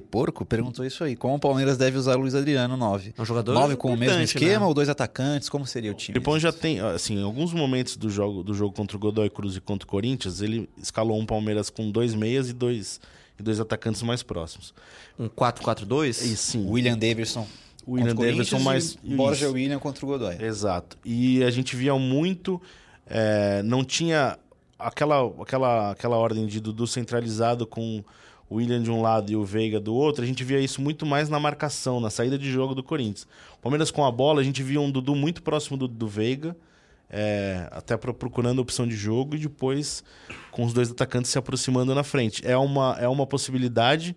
Porco, 0.09 0.45
perguntou 0.45 0.85
isso 0.85 1.03
aí. 1.03 1.15
Como 1.15 1.35
o 1.35 1.39
Palmeiras 1.39 1.77
deve 1.77 1.97
usar 1.97 2.15
o 2.15 2.21
Luiz 2.21 2.33
Adriano 2.33 2.77
9? 2.77 3.13
É 3.17 3.21
um 3.21 3.25
jogador 3.25 3.53
9 3.53 3.75
com 3.75 3.93
o 3.93 3.97
mesmo 3.97 4.21
esquema 4.21 4.61
né? 4.61 4.65
ou 4.65 4.73
dois 4.73 4.89
atacantes? 4.89 5.49
Como 5.49 5.65
seria 5.65 5.91
o 5.91 5.93
time? 5.93 6.17
O 6.17 6.21
Filipão 6.21 6.39
já 6.39 6.51
tem, 6.51 6.79
assim, 6.79 7.19
em 7.19 7.23
alguns 7.23 7.53
momentos 7.53 7.97
do 7.97 8.09
jogo, 8.09 8.43
do 8.43 8.53
jogo 8.53 8.73
contra 8.73 8.95
o 8.95 8.99
Godoy 8.99 9.29
Cruz 9.29 9.55
e 9.55 9.61
contra 9.61 9.85
o 9.85 9.89
Corinthians, 9.89 10.41
ele 10.41 10.69
escalou 10.81 11.19
um 11.19 11.25
Palmeiras 11.25 11.69
com 11.69 11.91
dois 11.91 12.13
meias 12.13 12.49
e 12.49 12.53
dois, 12.53 13.01
e 13.37 13.43
dois 13.43 13.59
atacantes 13.59 14.01
mais 14.01 14.23
próximos. 14.23 14.73
Um 15.19 15.27
4-4-2? 15.27 16.13
Sim. 16.13 16.69
William 16.69 16.97
Davidson 16.97 17.47
o 17.87 17.93
William 17.93 18.13
Davidson 18.13 18.59
mais. 18.59 18.95
Borja 18.97 19.49
William 19.49 19.79
contra 19.79 20.05
o 20.05 20.09
Godoy. 20.09 20.35
Exato. 20.39 20.97
E 21.05 21.41
a 21.43 21.49
gente 21.49 21.75
via 21.75 21.95
muito. 21.95 22.61
É, 23.09 23.63
não 23.63 23.85
tinha 23.85 24.37
aquela, 24.77 25.25
aquela, 25.41 25.91
aquela 25.91 26.17
ordem 26.17 26.45
de 26.45 26.59
Dudu 26.59 26.85
centralizado 26.85 27.65
com 27.65 28.03
o 28.49 28.55
William 28.55 28.83
de 28.83 28.91
um 28.91 29.01
lado 29.01 29.31
e 29.31 29.35
o 29.37 29.45
Veiga 29.45 29.79
do 29.79 29.95
outro. 29.95 30.21
A 30.21 30.27
gente 30.27 30.43
via 30.43 30.59
isso 30.59 30.81
muito 30.81 31.05
mais 31.05 31.29
na 31.29 31.39
marcação, 31.39 32.01
na 32.01 32.09
saída 32.09 32.37
de 32.37 32.51
jogo 32.51 32.75
do 32.75 32.83
Corinthians. 32.83 33.25
Palmeiras 33.61 33.89
com 33.89 34.05
a 34.05 34.11
bola, 34.11 34.41
a 34.41 34.43
gente 34.43 34.61
via 34.61 34.81
um 34.81 34.91
Dudu 34.91 35.15
muito 35.15 35.41
próximo 35.41 35.77
do, 35.77 35.87
do 35.87 36.07
Veiga. 36.07 36.55
É, 37.09 37.69
até 37.71 37.95
procurando 37.95 38.59
opção 38.59 38.85
de 38.85 38.93
jogo 38.93 39.33
e 39.33 39.39
depois 39.39 40.03
com 40.51 40.65
os 40.65 40.73
dois 40.73 40.91
atacantes 40.91 41.31
se 41.31 41.37
aproximando 41.37 41.95
na 41.95 42.03
frente. 42.03 42.45
É 42.45 42.57
uma, 42.57 42.97
é 42.99 43.07
uma 43.07 43.25
possibilidade 43.25 44.13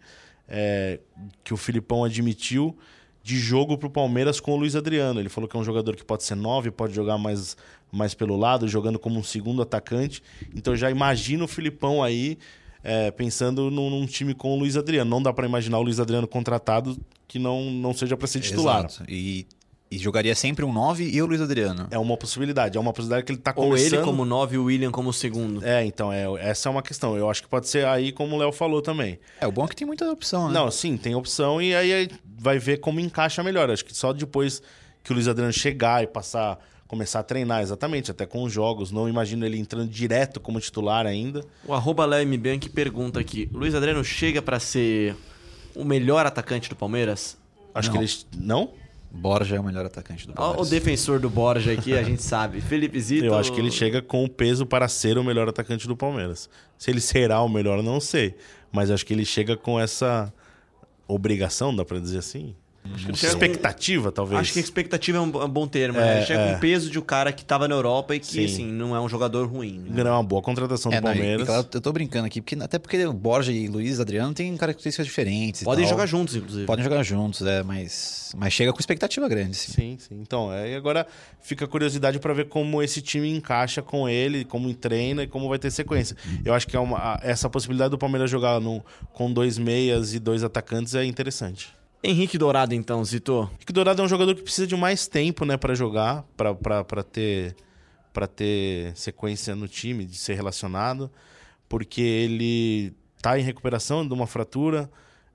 é, 0.48 0.98
que 1.44 1.54
o 1.54 1.56
Filipão 1.56 2.02
admitiu 2.02 2.76
de 3.22 3.36
jogo 3.36 3.76
para 3.76 3.86
o 3.86 3.90
Palmeiras 3.90 4.40
com 4.40 4.52
o 4.52 4.56
Luiz 4.56 4.74
Adriano. 4.74 5.20
Ele 5.20 5.28
falou 5.28 5.48
que 5.48 5.56
é 5.56 5.60
um 5.60 5.64
jogador 5.64 5.94
que 5.94 6.04
pode 6.04 6.22
ser 6.24 6.34
nove, 6.34 6.70
pode 6.70 6.94
jogar 6.94 7.18
mais, 7.18 7.56
mais 7.92 8.14
pelo 8.14 8.36
lado, 8.36 8.66
jogando 8.66 8.98
como 8.98 9.18
um 9.18 9.22
segundo 9.22 9.62
atacante. 9.62 10.22
Então 10.54 10.74
já 10.74 10.90
imagina 10.90 11.44
o 11.44 11.48
Filipão 11.48 12.02
aí 12.02 12.38
é, 12.82 13.10
pensando 13.10 13.70
num, 13.70 13.90
num, 13.90 14.06
time 14.06 14.34
com 14.34 14.54
o 14.54 14.58
Luiz 14.58 14.76
Adriano. 14.76 15.10
Não 15.10 15.22
dá 15.22 15.32
para 15.32 15.46
imaginar 15.46 15.78
o 15.78 15.82
Luiz 15.82 16.00
Adriano 16.00 16.26
contratado 16.26 16.98
que 17.28 17.38
não, 17.38 17.70
não 17.70 17.92
seja 17.92 18.16
para 18.16 18.26
ser 18.26 18.40
titular. 18.40 18.86
Exato. 18.86 19.04
E 19.08 19.46
e 19.90 19.98
jogaria 19.98 20.34
sempre 20.36 20.64
um 20.64 20.72
9 20.72 21.10
e 21.10 21.20
o 21.20 21.26
Luiz 21.26 21.40
Adriano. 21.40 21.88
É 21.90 21.98
uma 21.98 22.16
possibilidade. 22.16 22.78
É 22.78 22.80
uma 22.80 22.92
possibilidade 22.92 23.26
que 23.26 23.32
ele 23.32 23.40
está 23.40 23.52
começando... 23.52 23.92
Ou 23.92 23.98
ele 23.98 24.04
como 24.04 24.24
9 24.24 24.54
e 24.54 24.58
o 24.58 24.64
William 24.64 24.92
como 24.92 25.12
segundo. 25.12 25.64
É, 25.64 25.84
então, 25.84 26.12
é, 26.12 26.26
essa 26.38 26.68
é 26.68 26.70
uma 26.70 26.82
questão. 26.82 27.16
Eu 27.16 27.28
acho 27.28 27.42
que 27.42 27.48
pode 27.48 27.68
ser 27.68 27.84
aí 27.86 28.12
como 28.12 28.36
o 28.36 28.38
Léo 28.38 28.52
falou 28.52 28.80
também. 28.80 29.18
É, 29.40 29.46
o 29.48 29.52
bom 29.52 29.64
é 29.64 29.68
que 29.68 29.74
tem 29.74 29.86
muita 29.86 30.08
opção, 30.08 30.46
né? 30.46 30.54
Não, 30.54 30.70
sim, 30.70 30.96
tem 30.96 31.16
opção 31.16 31.60
e 31.60 31.74
aí 31.74 32.08
vai 32.38 32.58
ver 32.60 32.78
como 32.78 33.00
encaixa 33.00 33.42
melhor. 33.42 33.68
Acho 33.68 33.84
que 33.84 33.96
só 33.96 34.12
depois 34.12 34.62
que 35.02 35.10
o 35.10 35.14
Luiz 35.14 35.26
Adriano 35.26 35.52
chegar 35.52 36.04
e 36.04 36.06
passar 36.06 36.58
começar 36.86 37.20
a 37.20 37.22
treinar, 37.22 37.62
exatamente, 37.62 38.10
até 38.10 38.26
com 38.26 38.42
os 38.42 38.52
jogos. 38.52 38.90
Não 38.90 39.08
imagino 39.08 39.46
ele 39.46 39.58
entrando 39.58 39.88
direto 39.88 40.40
como 40.40 40.60
titular 40.60 41.06
ainda. 41.06 41.44
O 41.64 41.72
arroba 41.72 42.04
Léo 42.04 42.28
pergunta 42.72 43.18
aqui: 43.18 43.48
Luiz 43.52 43.74
Adriano 43.74 44.04
chega 44.04 44.40
para 44.40 44.60
ser 44.60 45.16
o 45.74 45.84
melhor 45.84 46.26
atacante 46.26 46.68
do 46.68 46.76
Palmeiras? 46.76 47.36
Acho 47.74 47.90
não. 47.90 47.98
que 47.98 48.04
ele. 48.04 48.12
Não? 48.36 48.79
Borja 49.10 49.56
é 49.56 49.60
o 49.60 49.64
melhor 49.64 49.84
atacante 49.84 50.26
do 50.26 50.32
Palmeiras. 50.32 50.66
O 50.66 50.70
defensor 50.70 51.18
do 51.18 51.28
Borja 51.28 51.72
aqui, 51.72 51.94
a 51.94 52.02
gente 52.02 52.22
sabe. 52.22 52.60
Felipe 52.62 53.00
Zito. 53.00 53.24
Eu 53.24 53.34
acho 53.34 53.52
que 53.52 53.60
ele 53.60 53.70
chega 53.70 54.00
com 54.00 54.24
o 54.24 54.28
peso 54.28 54.64
para 54.64 54.86
ser 54.86 55.18
o 55.18 55.24
melhor 55.24 55.48
atacante 55.48 55.88
do 55.88 55.96
Palmeiras. 55.96 56.48
Se 56.78 56.90
ele 56.90 57.00
será 57.00 57.40
o 57.42 57.48
melhor, 57.48 57.82
não 57.82 58.00
sei. 58.00 58.36
Mas 58.70 58.90
acho 58.90 59.04
que 59.04 59.12
ele 59.12 59.24
chega 59.24 59.56
com 59.56 59.80
essa 59.80 60.32
obrigação, 61.08 61.74
dá 61.74 61.84
para 61.84 61.98
dizer 61.98 62.18
assim. 62.18 62.54
Acho 62.82 63.26
expectativa, 63.26 64.10
talvez. 64.10 64.40
Acho 64.40 64.52
que 64.54 64.58
expectativa 64.58 65.18
é 65.18 65.20
um 65.20 65.30
bom 65.30 65.66
termo. 65.66 65.98
É, 65.98 66.16
né? 66.16 66.26
Chega 66.26 66.40
é. 66.40 66.50
com 66.50 66.56
o 66.56 66.60
peso 66.60 66.90
de 66.90 66.98
um 66.98 67.02
cara 67.02 67.30
que 67.30 67.42
estava 67.42 67.68
na 67.68 67.74
Europa 67.74 68.16
e 68.16 68.20
que, 68.20 68.26
Sim. 68.26 68.44
assim, 68.44 68.66
não 68.66 68.96
é 68.96 69.00
um 69.00 69.08
jogador 69.08 69.46
ruim. 69.46 69.84
Né? 69.86 70.00
É 70.00 70.10
uma 70.10 70.22
boa 70.22 70.40
contratação 70.40 70.90
é, 70.90 70.96
do 70.96 71.02
Palmeiras. 71.02 71.46
Não, 71.46 71.56
eu 71.56 71.80
tô 71.80 71.92
brincando 71.92 72.26
aqui, 72.26 72.40
porque, 72.40 72.56
até 72.56 72.78
porque 72.78 73.04
o 73.04 73.12
Borja 73.12 73.52
e 73.52 73.68
Luiz 73.68 74.00
Adriano 74.00 74.32
têm 74.32 74.56
características 74.56 75.06
diferentes. 75.06 75.62
Podem 75.62 75.86
jogar 75.86 76.06
juntos, 76.06 76.34
inclusive. 76.34 76.66
Podem 76.66 76.82
jogar 76.82 77.02
juntos, 77.02 77.42
é, 77.42 77.62
mas, 77.62 78.32
mas 78.36 78.52
chega 78.52 78.72
com 78.72 78.80
expectativa 78.80 79.28
grande. 79.28 79.56
Sim, 79.56 79.72
sim. 79.72 79.96
sim. 79.98 80.20
Então, 80.20 80.52
é, 80.52 80.72
e 80.72 80.74
agora 80.74 81.06
fica 81.42 81.66
a 81.66 81.68
curiosidade 81.68 82.18
para 82.18 82.32
ver 82.32 82.48
como 82.48 82.82
esse 82.82 83.02
time 83.02 83.28
encaixa 83.28 83.82
com 83.82 84.08
ele, 84.08 84.44
como 84.44 84.72
treina 84.74 85.22
e 85.22 85.26
como 85.26 85.48
vai 85.48 85.58
ter 85.58 85.70
sequência. 85.70 86.16
Eu 86.44 86.54
acho 86.54 86.66
que 86.66 86.76
é 86.76 86.80
uma, 86.80 87.20
essa 87.22 87.48
possibilidade 87.48 87.90
do 87.90 87.98
Palmeiras 87.98 88.30
jogar 88.30 88.58
no, 88.58 88.82
com 89.12 89.30
dois 89.30 89.58
meias 89.58 90.14
e 90.14 90.18
dois 90.18 90.42
atacantes 90.42 90.94
é 90.94 91.04
interessante. 91.04 91.79
Henrique 92.02 92.38
Dourado, 92.38 92.74
então, 92.74 93.04
Zito. 93.04 93.50
Henrique 93.56 93.72
Dourado 93.72 94.00
é 94.00 94.04
um 94.04 94.08
jogador 94.08 94.34
que 94.34 94.42
precisa 94.42 94.66
de 94.66 94.74
mais 94.74 95.06
tempo, 95.06 95.44
né, 95.44 95.56
para 95.56 95.74
jogar, 95.74 96.24
para 96.34 97.02
ter 97.02 97.54
para 98.12 98.26
ter 98.26 98.96
sequência 98.96 99.54
no 99.54 99.68
time, 99.68 100.04
de 100.04 100.16
ser 100.16 100.34
relacionado, 100.34 101.08
porque 101.68 102.00
ele 102.00 102.92
tá 103.22 103.38
em 103.38 103.42
recuperação 103.42 104.06
de 104.06 104.12
uma 104.12 104.26
fratura. 104.26 104.90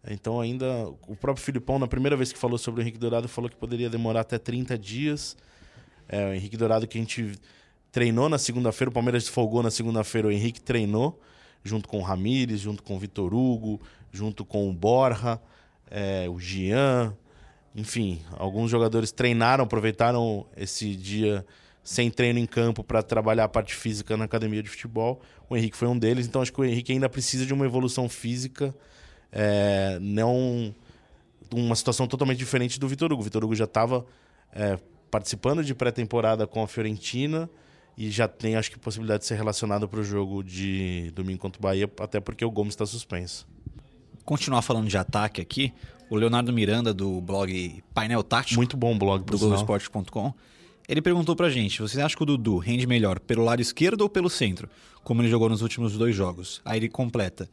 Então 0.10 0.42
ainda 0.42 0.90
o 1.08 1.16
próprio 1.16 1.44
Filipão 1.44 1.80
na 1.80 1.88
primeira 1.88 2.18
vez 2.18 2.34
que 2.34 2.38
falou 2.38 2.58
sobre 2.58 2.82
o 2.82 2.84
Henrique 2.84 2.98
Dourado 2.98 3.30
falou 3.30 3.50
que 3.50 3.56
poderia 3.56 3.90
demorar 3.90 4.22
até 4.22 4.38
30 4.38 4.78
dias. 4.78 5.38
É, 6.10 6.32
o 6.32 6.34
Henrique 6.34 6.58
Dourado 6.58 6.86
que 6.86 6.98
a 6.98 7.02
gente 7.02 7.40
treinou 7.92 8.28
na 8.28 8.38
segunda-feira, 8.38 8.90
o 8.90 8.94
Palmeiras 8.94 9.28
folgou 9.28 9.64
na 9.64 9.72
segunda-feira, 9.72 10.28
o 10.28 10.32
Henrique 10.32 10.62
treinou 10.62 11.20
junto 11.64 11.88
com 11.88 12.00
o 12.00 12.02
Ramires, 12.02 12.60
junto 12.60 12.84
com 12.84 12.98
o 12.98 13.00
Vitor 13.00 13.34
Hugo, 13.34 13.82
junto 14.12 14.44
com 14.44 14.70
o 14.70 14.74
Borja 14.74 15.40
é, 15.90 16.28
o 16.30 16.40
Gian, 16.40 17.16
enfim, 17.76 18.22
alguns 18.32 18.72
jogadores 18.72 19.12
treinaram, 19.12 19.66
aproveitaram 19.66 20.46
esse 20.56 20.96
dia 20.96 21.46
sem 21.84 22.10
treino 22.10 22.40
em 22.40 22.46
campo 22.46 22.84
para 22.84 23.04
trabalhar 23.04 23.44
a 23.44 23.50
parte 23.50 23.76
física 23.76 24.18
na 24.18 24.26
academia 24.26 24.64
de 24.64 24.70
futebol. 24.70 25.22
O 25.50 25.56
Henrique 25.56 25.78
foi 25.78 25.88
um 25.88 25.98
deles, 25.98 26.26
então 26.26 26.42
acho 26.42 26.52
que 26.52 26.60
o 26.60 26.66
Henrique 26.66 26.92
ainda 26.92 27.08
precisa 27.08 27.46
de 27.46 27.54
uma 27.54 27.66
evolução 27.66 28.10
física, 28.10 28.74
é, 29.32 30.00
não 30.02 30.74
uma 31.54 31.76
situação 31.76 32.08
totalmente 32.08 32.40
diferente 32.40 32.80
do 32.80 32.88
Vitor 32.88 33.12
Hugo. 33.12 33.22
O 33.22 33.24
Vitor 33.24 33.44
Hugo 33.44 33.56
já 33.56 33.66
estava 33.66 34.06
é, 34.52 34.80
participando 35.12 35.64
de 35.64 35.76
pré-temporada 35.76 36.48
com 36.48 36.64
a 36.64 36.68
Fiorentina 36.68 37.50
e 37.96 38.10
já 38.10 38.28
tem, 38.28 38.56
acho 38.56 38.72
que, 38.72 38.80
possibilidade 38.80 39.22
de 39.22 39.28
ser 39.28 39.36
relacionado 39.36 39.88
para 39.88 40.00
o 40.00 40.04
jogo 40.04 40.44
de 40.44 41.12
domingo 41.12 41.40
contra 41.40 41.60
o 41.60 41.62
Bahia, 41.62 41.90
até 42.00 42.20
porque 42.20 42.44
o 42.44 42.50
Gomes 42.50 42.74
está 42.74 42.86
suspenso 42.86 43.48
continuar 44.26 44.62
falando 44.62 44.88
de 44.88 44.98
ataque 44.98 45.40
aqui, 45.40 45.72
o 46.10 46.16
Leonardo 46.16 46.52
Miranda, 46.52 46.94
do 46.94 47.22
blog 47.22 47.84
Painel 47.94 48.24
Tático. 48.24 48.56
Muito 48.56 48.76
bom 48.76 48.98
blog, 48.98 49.24
do 49.24 49.38
Globoesporte.com. 49.38 50.34
Ele 50.88 51.02
perguntou 51.02 51.36
pra 51.36 51.50
gente: 51.50 51.82
você 51.82 52.02
acha 52.02 52.16
que 52.16 52.24
o 52.24 52.26
Dudu 52.26 52.58
rende 52.58 52.86
melhor 52.86 53.20
pelo 53.20 53.44
lado 53.44 53.62
esquerdo 53.62 54.02
ou 54.02 54.10
pelo 54.10 54.30
centro? 54.30 54.70
Como 55.04 55.22
ele 55.22 55.30
jogou 55.30 55.48
nos 55.48 55.62
últimos 55.62 55.98
dois 55.98 56.16
jogos. 56.16 56.62
Aí 56.66 56.80
ele 56.80 56.90
completa. 56.90 57.48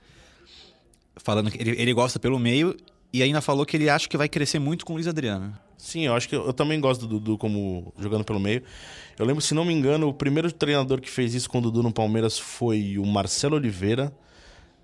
Falando 1.17 1.51
que 1.51 1.61
ele, 1.61 1.71
ele 1.81 1.93
gosta 1.93 2.19
pelo 2.19 2.39
meio 2.39 2.75
e 3.13 3.23
ainda 3.23 3.43
falou 3.43 3.67
que 3.67 3.77
ele 3.77 3.91
acha 3.91 4.09
que 4.09 4.17
vai 4.17 4.29
crescer 4.29 4.59
muito 4.59 4.87
com 4.87 4.95
o 4.95 4.97
Luiz 4.97 5.07
Adriano. 5.07 5.55
Sim, 5.77 6.07
eu 6.07 6.15
acho 6.15 6.29
que 6.29 6.35
eu, 6.35 6.47
eu 6.47 6.53
também 6.53 6.81
gosto 6.81 7.03
do 7.03 7.19
Dudu 7.19 7.37
como 7.37 7.93
jogando 7.99 8.25
pelo 8.25 8.41
meio. 8.41 8.63
Eu 9.19 9.27
lembro, 9.27 9.43
se 9.43 9.53
não 9.53 9.65
me 9.65 9.75
engano, 9.75 10.09
o 10.09 10.15
primeiro 10.15 10.51
treinador 10.51 11.01
que 11.01 11.11
fez 11.11 11.35
isso 11.35 11.51
com 11.51 11.59
o 11.59 11.61
Dudu 11.61 11.83
no 11.83 11.93
Palmeiras 11.93 12.39
foi 12.39 12.97
o 12.99 13.05
Marcelo 13.05 13.57
Oliveira. 13.57 14.13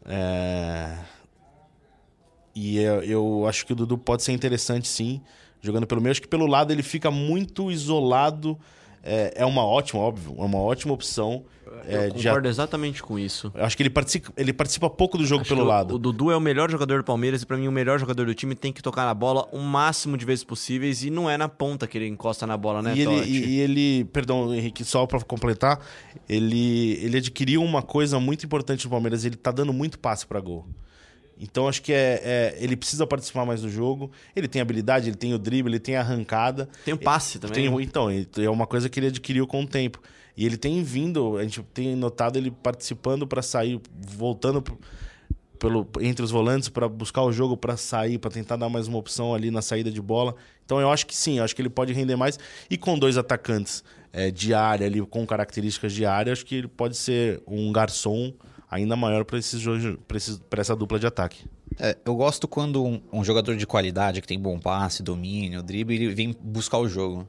É 0.05 0.99
e 2.59 2.79
eu, 2.79 3.03
eu 3.03 3.47
acho 3.47 3.65
que 3.67 3.73
o 3.73 3.77
Dudu 3.77 3.97
pode 3.99 4.23
ser 4.23 4.33
interessante, 4.33 4.89
sim, 4.89 5.21
jogando 5.61 5.87
pelo 5.87 6.01
meio. 6.01 6.11
Acho 6.13 6.23
que 6.23 6.29
pelo 6.29 6.47
lado 6.47 6.73
ele 6.73 6.83
fica 6.83 7.11
muito 7.11 7.71
isolado 7.71 8.59
é, 9.03 9.33
é 9.37 9.47
uma 9.47 9.65
ótima, 9.65 10.01
óbvio, 10.03 10.35
é 10.39 10.43
uma 10.43 10.59
ótima 10.59 10.93
opção. 10.93 11.45
É, 11.87 12.07
Eu 12.09 12.15
concordo 12.15 12.49
exatamente 12.49 13.03
com 13.03 13.19
isso. 13.19 13.53
eu 13.55 13.65
acho 13.65 13.77
que 13.77 13.83
ele 13.83 13.91
participa, 13.91 14.33
ele 14.37 14.53
participa 14.53 14.89
pouco 14.91 15.17
do 15.19 15.25
jogo 15.25 15.43
Acho 15.43 15.51
pelo 15.55 15.63
o- 15.65 15.69
lado. 15.69 15.95
O 15.95 15.99
Dudu 15.99 16.31
é 16.31 16.37
o 16.37 16.41
melhor 16.41 16.71
jogador 16.71 16.99
do 16.99 17.05
Palmeiras 17.05 17.43
e 17.43 17.47
pra 17.47 17.57
mim 17.57 17.69
o 17.69 17.73
melhor 17.73 17.99
jogador 18.01 18.27
do 18.27 18.35
time 18.35 18.55
tem 18.55 18.73
que 18.73 18.83
tocar 18.83 19.05
na 19.05 19.15
bola 19.15 19.47
o 19.53 19.59
máximo 19.61 20.17
de 20.17 20.25
vezes 20.25 20.43
possíveis 20.43 21.05
e 21.05 21.11
não 21.11 21.29
é 21.31 21.37
na 21.37 21.49
ponta 21.49 21.87
que 21.87 21.97
ele 21.97 22.09
encosta 22.09 22.47
na 22.47 22.57
bola, 22.57 22.83
né, 22.83 22.95
e, 22.97 23.01
ele, 23.03 23.23
e, 23.25 23.45
e 23.51 23.61
ele, 23.61 24.05
perdão, 24.07 24.53
Henrique, 24.53 24.83
só 24.85 25.07
pra 25.07 25.21
completar, 25.21 25.79
ele, 26.29 26.99
ele 27.03 27.19
adquiriu 27.19 27.63
uma 27.63 27.83
coisa 27.83 28.19
muito 28.19 28.45
importante 28.45 28.85
no 28.85 28.91
Palmeiras, 28.91 29.25
ele 29.25 29.37
tá 29.37 29.51
dando 29.53 29.73
muito 29.73 29.99
passe 29.99 30.27
pra 30.27 30.41
gol. 30.41 30.67
Então 31.41 31.69
acho 31.69 31.81
que 31.83 31.93
é, 31.93 32.21
é- 32.25 32.57
ele 32.61 32.77
precisa 32.77 33.07
participar 33.07 33.45
mais 33.47 33.63
do 33.63 33.71
jogo. 33.71 34.11
Ele 34.35 34.49
tem 34.49 34.61
habilidade, 34.61 35.09
ele 35.09 35.17
tem 35.17 35.33
o 35.35 35.39
drible, 35.39 35.71
ele 35.73 35.79
tem 35.81 35.97
a 35.97 36.01
arrancada. 36.01 36.69
Tem 36.85 36.95
o 36.95 36.99
passe 36.99 37.39
também. 37.39 37.71
Tem, 37.71 37.83
então, 37.83 38.11
ele- 38.11 38.29
é 38.39 38.51
uma 38.51 38.67
coisa 38.67 38.89
que 38.89 38.99
ele 38.99 39.07
adquiriu 39.09 39.47
com 39.47 39.63
o 39.63 39.67
tempo. 39.67 40.01
E 40.37 40.45
ele 40.47 40.57
tem 40.57 40.83
vindo, 40.83 41.37
a 41.37 41.43
gente 41.43 41.63
tem 41.75 41.97
notado 41.97 42.37
ele 42.37 42.51
participando 42.51 43.27
para 43.27 43.43
sair, 43.43 43.81
voltando 44.01 44.63
pelo, 45.59 45.87
entre 46.01 46.25
os 46.25 46.31
volantes 46.31 46.69
para 46.69 46.89
buscar 46.89 47.23
o 47.23 47.33
jogo 47.33 47.57
para 47.57 47.77
sair, 47.77 48.19
para 48.19 48.31
tentar 48.31 48.57
dar 48.57 48.69
mais 48.69 48.87
uma 48.87 48.99
opção 48.99 49.35
ali 49.35 49.51
na 49.51 49.61
saída 49.61 49.91
de 49.91 50.01
bola. 50.01 50.35
Então 50.65 50.81
eu 50.81 50.91
acho 50.91 51.07
que 51.07 51.17
sim, 51.17 51.39
eu 51.39 51.45
acho 51.45 51.55
que 51.57 51.63
ele 51.63 51.69
pode 51.71 51.93
render 51.93 52.15
mais. 52.17 52.39
E 52.71 52.77
com 52.77 52.97
dois 52.99 53.17
atacantes 53.19 53.83
é, 54.13 54.31
de 54.31 54.55
área 54.55 54.87
ali, 54.87 55.01
com 55.03 55.27
características 55.27 55.93
de 55.93 56.05
área, 56.07 56.33
acho 56.33 56.47
que 56.47 56.55
ele 56.55 56.69
pode 56.69 56.97
ser 56.97 57.43
um 57.47 57.73
garçom 57.73 58.33
ainda 58.71 58.97
maior 58.97 59.25
para 59.25 59.39
essa 60.61 60.77
dupla 60.77 60.99
de 60.99 61.07
ataque. 61.07 61.45
É, 61.79 61.97
eu 62.05 62.15
gosto 62.17 62.49
quando 62.49 62.85
um, 62.85 63.01
um 63.13 63.25
jogador 63.25 63.57
de 63.57 63.67
qualidade, 63.67 64.21
que 64.21 64.27
tem 64.27 64.39
bom 64.39 64.59
passe, 64.59 65.03
domínio, 65.03 65.63
drible, 65.63 65.95
ele 65.95 66.09
vem 66.15 66.35
buscar 66.41 66.79
o 66.79 66.89
jogo. 66.89 67.29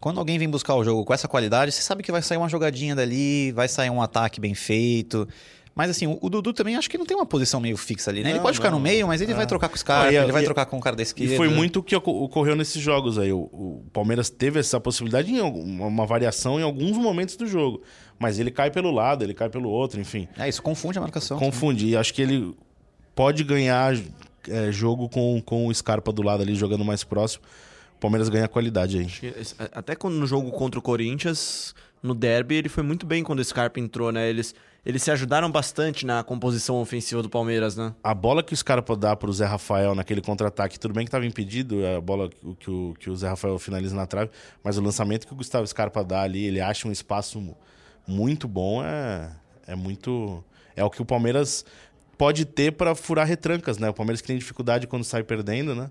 Quando 0.00 0.18
alguém 0.18 0.38
vem 0.38 0.48
buscar 0.48 0.74
o 0.76 0.84
jogo 0.84 1.04
com 1.04 1.12
essa 1.12 1.26
qualidade, 1.26 1.72
você 1.72 1.82
sabe 1.82 2.02
que 2.02 2.12
vai 2.12 2.22
sair 2.22 2.38
uma 2.38 2.48
jogadinha 2.48 2.94
dali, 2.94 3.50
vai 3.52 3.66
sair 3.68 3.90
um 3.90 4.00
ataque 4.00 4.40
bem 4.40 4.54
feito. 4.54 5.28
Mas 5.74 5.90
assim, 5.90 6.06
o, 6.08 6.18
o 6.20 6.28
Dudu 6.30 6.52
também 6.52 6.76
acho 6.76 6.88
que 6.90 6.96
não 6.98 7.06
tem 7.06 7.16
uma 7.16 7.26
posição 7.26 7.60
meio 7.60 7.76
fixa 7.76 8.10
ali, 8.10 8.22
né? 8.22 8.30
ele 8.30 8.38
Não, 8.38 8.42
pode 8.44 8.56
ficar 8.56 8.70
não. 8.70 8.78
no 8.78 8.82
meio, 8.82 9.06
mas 9.06 9.20
ele 9.20 9.32
vai 9.34 9.46
trocar 9.46 9.68
com 9.68 9.76
os 9.76 9.82
caras, 9.82 10.06
Não, 10.06 10.12
e 10.12 10.18
a- 10.18 10.22
ele 10.22 10.32
vai 10.32 10.42
e 10.42 10.44
trocar 10.44 10.66
com 10.66 10.76
o 10.76 10.80
cara 10.80 10.96
da 10.96 11.02
esquerda. 11.02 11.34
E 11.34 11.36
foi 11.36 11.48
muito 11.48 11.78
o 11.80 11.82
que 11.82 11.94
oco- 11.94 12.10
ocorreu 12.24 12.56
nesses 12.56 12.82
jogos 12.82 13.16
aí. 13.18 13.32
O, 13.32 13.38
o 13.42 13.84
Palmeiras 13.92 14.28
teve 14.30 14.58
essa 14.58 14.80
possibilidade 14.80 15.32
em 15.32 15.40
uma 15.40 16.04
variação 16.06 16.58
em 16.58 16.62
alguns 16.64 16.96
momentos 16.96 17.36
do 17.36 17.46
jogo. 17.46 17.82
Mas 18.18 18.38
ele 18.38 18.50
cai 18.50 18.70
pelo 18.70 18.90
lado, 18.90 19.22
ele 19.24 19.34
cai 19.34 19.48
pelo 19.48 19.68
outro, 19.70 20.00
enfim. 20.00 20.26
É, 20.36 20.48
isso 20.48 20.60
confunde 20.62 20.98
a 20.98 21.00
marcação. 21.00 21.38
Confundir. 21.38 21.96
Acho 21.96 22.12
que 22.12 22.20
ele 22.22 22.54
pode 23.14 23.44
ganhar 23.44 23.94
é, 24.48 24.72
jogo 24.72 25.08
com, 25.08 25.40
com 25.44 25.66
o 25.66 25.74
Scarpa 25.74 26.12
do 26.12 26.22
lado 26.22 26.42
ali, 26.42 26.54
jogando 26.54 26.84
mais 26.84 27.04
próximo. 27.04 27.44
O 27.96 28.00
Palmeiras 28.00 28.28
ganha 28.28 28.48
qualidade 28.48 28.98
aí. 28.98 29.32
Esse- 29.40 29.54
Até 29.72 29.94
quando 29.96 30.14
no 30.14 30.26
jogo 30.26 30.50
contra 30.52 30.78
o 30.78 30.82
Corinthians, 30.82 31.74
no 32.02 32.14
derby, 32.14 32.54
ele 32.56 32.68
foi 32.68 32.82
muito 32.82 33.04
bem 33.06 33.22
quando 33.24 33.40
o 33.40 33.44
Scarpa 33.44 33.80
entrou, 33.80 34.12
né? 34.12 34.28
Eles, 34.30 34.54
eles 34.86 35.02
se 35.02 35.10
ajudaram 35.10 35.50
bastante 35.50 36.06
na 36.06 36.22
composição 36.22 36.76
ofensiva 36.80 37.22
do 37.22 37.28
Palmeiras, 37.28 37.76
né? 37.76 37.92
A 38.04 38.14
bola 38.14 38.40
que 38.42 38.52
o 38.54 38.56
Scarpa 38.56 38.96
dá 38.96 39.16
pro 39.16 39.32
Zé 39.32 39.44
Rafael 39.46 39.94
naquele 39.96 40.20
contra-ataque, 40.20 40.78
tudo 40.78 40.94
bem 40.94 41.04
que 41.04 41.08
estava 41.08 41.26
impedido, 41.26 41.82
é 41.82 41.96
a 41.96 42.00
bola 42.00 42.28
que, 42.60 42.70
o- 42.70 42.94
que 42.98 43.10
o, 43.10 43.16
Zé 43.16 43.28
Rafael 43.28 43.58
finaliza 43.58 43.96
na 43.96 44.06
trave, 44.06 44.30
mas 44.62 44.78
o 44.78 44.80
lançamento 44.80 45.26
que 45.26 45.32
o 45.32 45.36
Gustavo 45.36 45.66
Scarpa 45.66 46.04
dá 46.04 46.22
ali, 46.22 46.44
ele 46.44 46.60
acha 46.60 46.86
um 46.86 46.92
espaço 46.92 47.54
muito 48.08 48.48
bom, 48.48 48.82
é, 48.82 49.30
é 49.66 49.76
muito. 49.76 50.42
É 50.74 50.82
o 50.82 50.90
que 50.90 51.02
o 51.02 51.04
Palmeiras 51.04 51.64
pode 52.16 52.44
ter 52.44 52.72
para 52.72 52.94
furar 52.94 53.26
retrancas, 53.26 53.78
né? 53.78 53.88
O 53.90 53.94
Palmeiras 53.94 54.20
que 54.20 54.26
tem 54.26 54.38
dificuldade 54.38 54.86
quando 54.86 55.04
sai 55.04 55.22
perdendo, 55.22 55.74
né? 55.74 55.90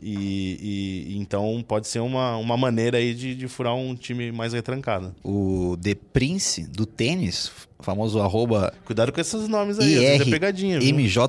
E, 0.00 1.06
e- 1.10 1.18
então 1.18 1.64
pode 1.66 1.88
ser 1.88 1.98
uma, 1.98 2.36
uma 2.36 2.56
maneira 2.56 2.98
aí 2.98 3.12
de, 3.12 3.34
de 3.34 3.48
furar 3.48 3.74
um 3.74 3.96
time 3.96 4.30
mais 4.30 4.52
retrancado. 4.52 5.12
O 5.24 5.76
The 5.82 5.96
Prince 6.12 6.68
do 6.68 6.86
tênis, 6.86 7.50
famoso 7.80 8.20
arroba 8.20 8.72
Cuidado 8.84 9.10
com 9.10 9.20
esses 9.20 9.48
nomes 9.48 9.78
aí, 9.80 9.96
vezes 9.96 10.26
é 10.28 10.30
pegadinha. 10.30 10.78
viu? 10.78 10.88
IRMJUR, 10.88 11.28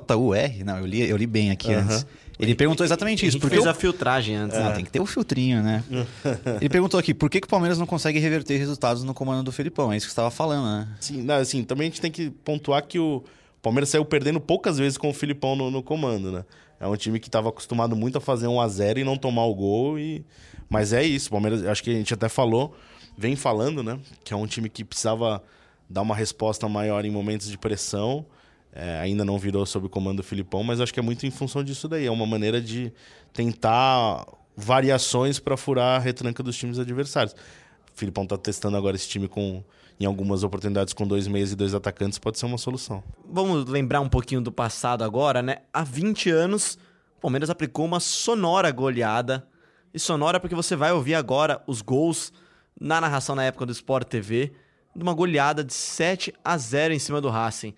não, 0.64 0.78
eu 0.78 0.86
li, 0.86 1.02
eu 1.10 1.18
li 1.18 1.26
bem 1.26 1.50
aqui 1.50 1.74
Aham. 1.74 1.82
antes. 1.84 2.06
Ele 2.40 2.56
perguntou 2.56 2.86
exatamente 2.86 3.26
isso. 3.26 3.36
Ele 3.36 3.42
Porque 3.42 3.56
fez 3.58 3.66
o- 3.66 3.70
a 3.70 3.74
filtragem 3.74 4.36
antes. 4.36 4.58
Ah, 4.58 4.70
né? 4.70 4.76
tem 4.76 4.86
que 4.86 4.92
ter 4.92 5.02
o 5.02 5.06
filtrinho, 5.06 5.62
né? 5.62 5.84
Ele 6.62 6.70
perguntou 6.70 6.98
aqui, 7.00 7.14
por 7.14 7.30
que, 7.30 7.42
que 7.42 7.48
o 7.48 7.50
Palmeiras 7.50 7.78
não 7.78 7.86
consegue 7.86 8.18
reverter 8.18 8.58
resultados 8.58 9.04
no 9.04 9.14
comando 9.14 9.44
do 9.44 9.52
Felipão? 9.52 9.92
É 9.92 9.98
isso 9.98 10.06
que 10.06 10.12
você 10.12 10.14
estava 10.14 10.32
falando, 10.32 10.66
né? 10.66 10.88
Sim, 11.02 11.22
não, 11.22 11.36
assim, 11.36 11.64
também 11.64 11.88
a 11.88 11.90
gente 11.90 12.00
tem 12.00 12.10
que 12.10 12.30
pontuar 12.30 12.82
que 12.88 12.98
o 12.98 13.24
Palmeiras 13.62 13.90
saiu 13.90 14.06
perdendo 14.06 14.40
poucas 14.40 14.78
vezes 14.78 14.98
com 14.98 15.10
o 15.10 15.14
Filipão 15.14 15.56
no, 15.56 15.70
no 15.70 15.84
comando, 15.84 16.32
né? 16.32 16.46
É 16.80 16.88
um 16.88 16.96
time 16.96 17.20
que 17.20 17.28
estava 17.28 17.50
acostumado 17.50 17.94
muito 17.94 18.18
a 18.18 18.22
fazer 18.22 18.48
um 18.48 18.62
a 18.62 18.68
0 18.70 19.00
e 19.00 19.04
não 19.04 19.18
tomar 19.18 19.44
o 19.46 19.54
gol. 19.54 20.00
E... 20.00 20.24
Mas 20.70 20.94
é 20.94 21.04
isso, 21.04 21.28
o 21.28 21.32
Palmeiras, 21.32 21.66
acho 21.66 21.84
que 21.84 21.90
a 21.90 21.94
gente 21.94 22.14
até 22.14 22.30
falou, 22.30 22.74
vem 23.18 23.36
falando, 23.36 23.84
né? 23.84 24.00
Que 24.24 24.34
é 24.34 24.38
um 24.38 24.48
time 24.48 24.70
que 24.70 24.86
precisava 24.86 25.44
dar 25.90 26.02
uma 26.04 26.16
resposta 26.16 26.70
maior 26.70 27.04
em 27.04 27.12
momentos 27.12 27.50
de 27.50 27.58
pressão. 27.58 28.26
É, 28.72 29.00
ainda 29.00 29.26
não 29.26 29.38
virou 29.38 29.66
sob 29.66 29.88
o 29.88 29.90
comando 29.90 30.18
do 30.18 30.24
Filipão, 30.24 30.64
mas 30.64 30.80
acho 30.80 30.94
que 30.94 31.00
é 31.00 31.04
muito 31.04 31.26
em 31.26 31.32
função 31.32 31.64
disso 31.64 31.88
daí. 31.88 32.06
É 32.06 32.12
uma 32.12 32.26
maneira 32.26 32.62
de 32.62 32.94
tentar 33.34 34.26
variações 34.56 35.40
para 35.40 35.58
furar 35.58 35.96
a 35.96 36.00
retranca 36.00 36.44
dos 36.44 36.58
times 36.58 36.78
adversários. 36.78 37.34
O 37.34 37.98
Filipão 37.98 38.26
tá 38.26 38.38
testando 38.38 38.78
agora 38.78 38.96
esse 38.96 39.08
time 39.08 39.28
com, 39.28 39.64
em 40.00 40.06
algumas 40.06 40.44
oportunidades 40.44 40.94
com 40.94 41.08
dois 41.08 41.28
meias 41.28 41.52
e 41.52 41.56
dois 41.56 41.74
atacantes, 41.74 42.20
pode 42.20 42.38
ser 42.38 42.46
uma 42.46 42.58
solução. 42.58 43.04
Vamos 43.26 43.66
lembrar 43.66 44.02
um 44.02 44.10
pouquinho 44.10 44.42
do 44.42 44.52
passado 44.52 45.04
agora, 45.04 45.42
né? 45.42 45.58
Há 45.74 45.84
20 45.84 46.30
anos, 46.30 46.78
o 47.18 47.22
Palmeiras 47.22 47.50
aplicou 47.50 47.86
uma 47.86 48.00
sonora 48.00 48.72
goleada. 48.72 49.48
E 49.94 50.00
sonora 50.00 50.40
porque 50.40 50.56
você 50.56 50.76
vai 50.76 50.92
ouvir 50.92 51.16
agora 51.16 51.64
os 51.66 51.82
gols 51.82 52.32
na 52.80 53.02
narração 53.02 53.36
na 53.36 53.44
época 53.44 53.66
do 53.66 53.72
Sport 53.72 54.08
TV, 54.08 54.54
de 54.96 55.02
uma 55.02 55.14
goleada 55.14 55.64
de 55.64 55.74
7 55.74 56.34
a 56.44 56.58
0 56.58 56.94
em 56.94 57.00
cima 57.00 57.20
do 57.20 57.30
Racing. 57.30 57.74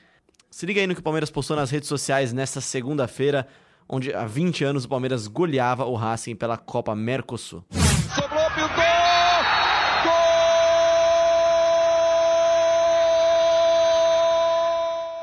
Se 0.53 0.65
liga 0.65 0.81
aí 0.81 0.85
no 0.85 0.93
que 0.93 0.99
o 0.99 1.03
Palmeiras 1.03 1.31
postou 1.31 1.55
nas 1.55 1.71
redes 1.71 1.87
sociais 1.87 2.33
nesta 2.33 2.59
segunda-feira, 2.59 3.47
onde 3.87 4.13
há 4.13 4.25
20 4.25 4.65
anos 4.65 4.83
o 4.83 4.89
Palmeiras 4.89 5.25
goleava 5.25 5.85
o 5.85 5.95
Racing 5.95 6.35
pela 6.35 6.57
Copa 6.57 6.93
Mercosul. 6.93 7.63
Sobrou, 8.13 8.51
pintou! 8.51 8.83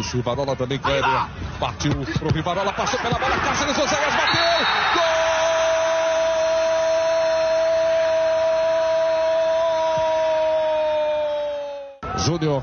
Gol! 0.01 0.09
Rivarola 0.15 0.57
também, 0.57 0.79
Kleber. 0.79 1.29
Partiu 1.61 1.93
pro 2.19 2.31
Rivarola, 2.33 2.73
passou 2.73 2.99
pela 2.99 3.19
bola, 3.19 3.39
Cáceres 3.39 3.77
Oséias 3.77 4.15
bateu! 4.15 4.41
Gol! 12.15 12.19
Júnior. 12.25 12.63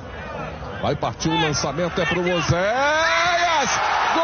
Vai 0.86 0.95
partir 0.95 1.30
o 1.30 1.41
lançamento, 1.41 2.00
é 2.00 2.06
pro 2.06 2.21
Oséias! 2.21 3.71
Gol! 4.13 4.24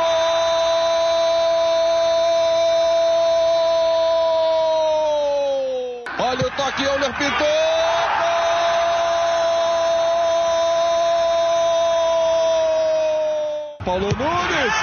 Olha 6.19 6.45
o 6.45 6.51
toque, 6.51 6.83
Euler 6.83 7.11
pintou! 7.17 7.47
Paulo 13.83 14.09
Nunes! 14.15 14.73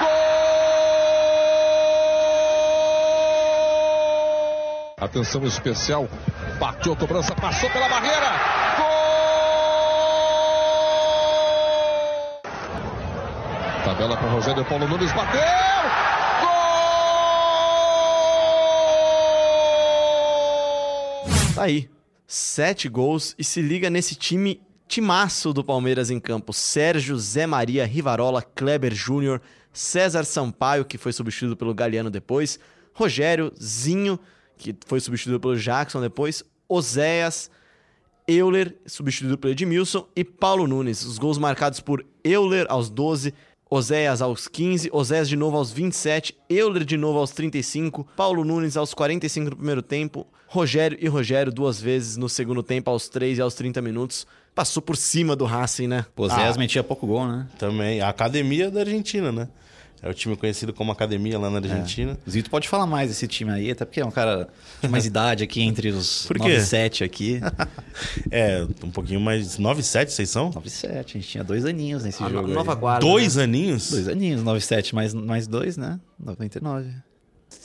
Gol! 0.00 0.08
Atenção 4.98 5.44
especial, 5.44 6.08
bateu 6.58 6.94
a 6.94 6.96
cobrança, 6.96 7.34
passou 7.34 7.68
pela 7.68 7.86
barreira! 7.86 8.57
Tabela 13.88 14.18
para 14.18 14.28
Rogério 14.28 14.62
Paulo 14.66 14.86
Nunes, 14.86 15.10
bateu! 15.12 15.40
Gol! 15.40 16.48
Tá 21.54 21.62
aí. 21.62 21.88
Sete 22.26 22.86
gols 22.86 23.34
e 23.38 23.44
se 23.44 23.62
liga 23.62 23.88
nesse 23.88 24.14
time 24.14 24.60
timaço 24.86 25.54
do 25.54 25.64
Palmeiras 25.64 26.10
em 26.10 26.20
campo. 26.20 26.52
Sérgio, 26.52 27.16
Zé 27.16 27.46
Maria, 27.46 27.86
Rivarola, 27.86 28.42
Kleber 28.42 28.94
Júnior, 28.94 29.40
César 29.72 30.24
Sampaio, 30.24 30.84
que 30.84 30.98
foi 30.98 31.14
substituído 31.14 31.56
pelo 31.56 31.72
Galeano 31.72 32.10
depois, 32.10 32.60
Rogério, 32.92 33.54
Zinho, 33.58 34.20
que 34.58 34.76
foi 34.86 35.00
substituído 35.00 35.40
pelo 35.40 35.56
Jackson 35.56 36.02
depois, 36.02 36.44
Oséias, 36.68 37.50
Euler, 38.28 38.76
substituído 38.84 39.38
pelo 39.38 39.52
Edmilson, 39.52 40.06
e 40.14 40.22
Paulo 40.22 40.66
Nunes. 40.66 41.06
Os 41.06 41.16
gols 41.16 41.38
marcados 41.38 41.80
por 41.80 42.04
Euler 42.22 42.66
aos 42.68 42.90
12, 42.90 43.32
Oséias 43.70 44.22
aos 44.22 44.48
15, 44.48 44.88
Oséias 44.92 45.28
de 45.28 45.36
novo 45.36 45.58
aos 45.58 45.70
27, 45.70 46.34
Euler 46.48 46.84
de 46.84 46.96
novo 46.96 47.18
aos 47.18 47.32
35, 47.32 48.06
Paulo 48.16 48.42
Nunes 48.42 48.76
aos 48.78 48.94
45 48.94 49.50
no 49.50 49.56
primeiro 49.56 49.82
tempo, 49.82 50.26
Rogério 50.46 50.96
e 51.00 51.06
Rogério 51.06 51.52
duas 51.52 51.78
vezes 51.78 52.16
no 52.16 52.30
segundo 52.30 52.62
tempo 52.62 52.90
aos 52.90 53.10
3 53.10 53.36
e 53.36 53.40
aos 53.42 53.54
30 53.54 53.82
minutos. 53.82 54.26
Passou 54.54 54.82
por 54.82 54.96
cima 54.96 55.36
do 55.36 55.44
Racing, 55.44 55.86
né? 55.86 56.06
Pô, 56.16 56.26
Zé 56.28 56.52
metia 56.56 56.82
pouco 56.82 57.06
gol, 57.06 57.28
né? 57.28 57.46
Também. 57.58 58.00
A 58.00 58.08
academia 58.08 58.70
da 58.70 58.80
Argentina, 58.80 59.30
né? 59.30 59.48
É 60.00 60.08
o 60.08 60.14
time 60.14 60.36
conhecido 60.36 60.72
como 60.72 60.92
Academia 60.92 61.36
lá 61.38 61.50
na 61.50 61.58
Argentina. 61.58 62.16
O 62.24 62.30
Zito 62.30 62.48
pode 62.48 62.68
falar 62.68 62.86
mais 62.86 63.08
desse 63.08 63.26
time 63.26 63.50
aí, 63.50 63.70
até 63.70 63.84
porque 63.84 64.00
é 64.00 64.06
um 64.06 64.10
cara 64.12 64.48
de 64.80 64.88
mais 64.88 65.04
idade 65.06 65.42
aqui 65.42 65.60
entre 65.60 65.88
os 65.88 66.24
Por 66.26 66.36
quê? 66.36 66.42
9 66.44 66.54
e 66.56 66.60
7 66.60 67.04
aqui. 67.04 67.40
É, 68.30 68.64
um 68.84 68.90
pouquinho 68.90 69.20
mais. 69.20 69.58
9 69.58 69.82
7 69.82 70.12
vocês 70.12 70.30
são? 70.30 70.50
9 70.54 70.66
e 70.68 70.70
7, 70.70 70.94
a 71.16 71.20
gente 71.20 71.28
tinha 71.30 71.42
dois 71.42 71.64
aninhos 71.64 72.04
nesse 72.04 72.22
A 72.22 72.28
jogo. 72.28 72.46
nova 72.48 72.74
aí. 72.74 72.78
guarda. 72.78 73.00
Dois 73.04 73.34
né? 73.34 73.42
aninhos? 73.42 73.90
Dois 73.90 74.06
aninhos, 74.06 74.42
9 74.42 74.58
e 74.58 74.62
7 74.62 74.94
mais, 74.94 75.12
mais 75.12 75.46
dois, 75.48 75.76
né? 75.76 75.98
99. 76.18 76.92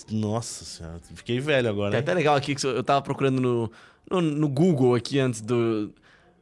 Nossa 0.09 0.65
senhora, 0.65 0.99
fiquei 1.13 1.39
velho 1.39 1.69
agora. 1.69 1.95
É 1.95 1.99
até 1.99 2.13
legal 2.13 2.35
aqui 2.35 2.55
que 2.55 2.65
eu 2.65 2.83
tava 2.83 3.01
procurando 3.01 3.39
no, 3.39 3.71
no, 4.09 4.21
no 4.21 4.49
Google 4.49 4.95
aqui 4.95 5.19
antes 5.19 5.39
do 5.41 5.93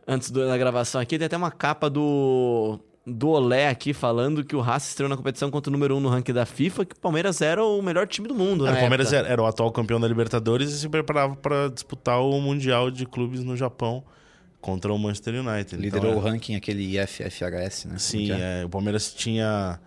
antes 0.08 0.32
do- 0.32 0.48
da 0.48 0.58
gravação 0.58 1.00
aqui, 1.02 1.18
tem 1.18 1.26
até 1.28 1.38
uma 1.38 1.52
capa 1.52 1.90
do 1.90 2.80
do 3.06 3.30
Olé 3.30 3.68
aqui 3.68 3.94
falando 3.94 4.44
que 4.44 4.56
o 4.56 4.62
Haas 4.62 4.90
estreou 4.90 5.10
na 5.10 5.18
competição 5.18 5.50
contra 5.50 5.70
o 5.70 5.74
número 5.74 5.96
1 5.96 5.98
um 5.98 6.02
no 6.02 6.10
ranking 6.10 6.34
da 6.34 6.46
FIFA, 6.46 6.86
que 6.86 6.96
o 6.96 7.00
Palmeiras 7.00 7.42
era 7.42 7.64
o 7.64 7.82
melhor 7.82 8.08
time 8.08 8.28
do 8.28 8.36
mundo, 8.36 8.68
É, 8.68 8.72
né? 8.72 8.78
o 8.78 8.80
Palmeiras 8.82 9.12
era, 9.12 9.28
era 9.28 9.42
o 9.42 9.46
atual 9.46 9.72
campeão 9.72 10.00
da 10.00 10.08
Libertadores 10.08 10.72
e 10.72 10.80
se 10.80 10.88
preparava 10.88 11.36
para 11.36 11.68
disputar 11.70 12.22
o 12.22 12.40
Mundial 12.40 12.92
de 12.92 13.06
Clubes 13.08 13.44
no 13.44 13.58
Japão 13.58 14.04
contra 14.62 14.94
o 14.94 15.00
Manchester 15.00 15.34
United. 15.44 15.82
Liderou 15.82 16.12
Então, 16.12 16.24
o 16.24 16.28
é- 16.28 16.32
ranking 16.32 16.56
aquele 16.56 16.84
IFFHS, 17.00 17.86
né? 17.86 17.98
Sim, 17.98 18.32
é? 18.32 18.62
é, 18.62 18.66
o 18.66 18.70
Palmeiras 18.70 19.12
tinha, 19.12 19.80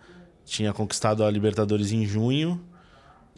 tinha 0.43 0.73
conquistado 0.73 1.23
a 1.23 1.31
Libertadores 1.31 1.93
em 1.93 2.05
junho. 2.05 2.61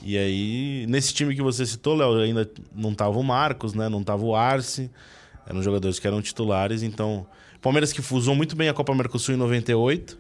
E 0.04 0.18
aí, 0.18 0.86
nesse 0.90 1.14
time 1.14 1.36
que 1.36 1.42
você 1.42 1.66
citou, 1.66 1.96
Léo, 1.96 2.18
ainda 2.20 2.50
não 2.76 2.94
tava 2.96 3.18
o 3.20 3.24
Marcos, 3.24 3.74
né? 3.76 3.88
Não 3.90 4.04
tava 4.04 4.24
o 4.26 4.36
Arce. 4.36 4.90
Eram 5.48 5.62
jogadores 5.62 6.00
que 6.00 6.08
eram 6.08 6.22
titulares. 6.22 6.82
Então, 6.84 7.26
Palmeiras 7.68 7.92
que 7.94 8.02
fusou 8.02 8.34
muito 8.36 8.56
bem 8.56 8.70
a 8.70 8.74
Copa 8.74 8.94
Mercosul 8.96 9.36
em 9.36 9.38
98. 9.38 10.18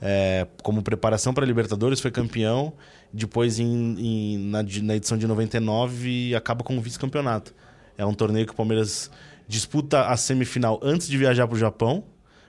é, 0.00 0.46
como 0.62 0.80
preparação 0.82 1.34
para 1.34 1.44
a 1.44 1.46
Libertadores, 1.46 2.00
foi 2.00 2.10
campeão. 2.10 2.72
Depois, 3.12 3.58
em, 3.58 3.66
em- 3.98 4.38
na, 4.48 4.62
na 4.82 4.94
edição 4.96 5.18
de 5.18 5.26
99, 5.26 6.34
acaba 6.36 6.62
com 6.62 6.78
o 6.78 6.80
vice-campeonato. 6.80 7.52
É 7.96 8.06
um 8.06 8.14
torneio 8.14 8.46
que 8.46 8.52
o 8.52 8.54
Palmeiras 8.56 9.10
disputa 9.48 10.06
a 10.06 10.16
semifinal 10.16 10.78
antes 10.82 11.08
de 11.08 11.18
viajar 11.18 11.46
para 11.48 11.56
o 11.56 11.58
Japão, 11.58 12.04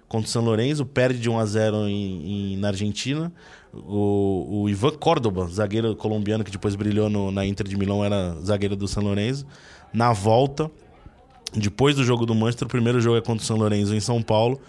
contra 0.07 0.27
o 0.27 0.31
São 0.31 0.43
Lourenço, 0.43 0.85
perde 0.85 1.19
de 1.19 1.27
1 1.29 1.39
a 1.39 1.45
0 1.45 1.87
em, 1.87 2.53
em- 2.53 2.57
na 2.57 2.67
Argentina. 2.67 3.31
O, 3.73 4.61
o 4.63 4.69
Ivan 4.69 4.91
Córdoba, 4.91 5.47
zagueiro 5.47 5.95
colombiano 5.95 6.43
que 6.43 6.51
depois 6.51 6.75
brilhou 6.75 7.09
no- 7.09 7.31
na 7.31 7.45
Inter 7.47 7.67
de 7.67 7.75
Milão, 7.77 8.05
era 8.05 8.35
zagueiro 8.41 8.75
do 8.75 8.87
São 8.87 9.01
Lourenço. 9.03 9.45
Na 9.91 10.13
volta, 10.13 10.69
depois 11.53 11.95
do 11.95 12.03
jogo 12.03 12.25
do 12.25 12.35
Manchester, 12.35 12.67
o 12.67 12.69
primeiro 12.69 13.01
jogo 13.01 13.17
é 13.17 13.21
contra 13.21 13.43
o 13.43 13.45
São 13.45 13.57
Lourenço 13.57 13.93
em 13.93 13.99
São 13.99 14.21
Paulo. 14.21 14.59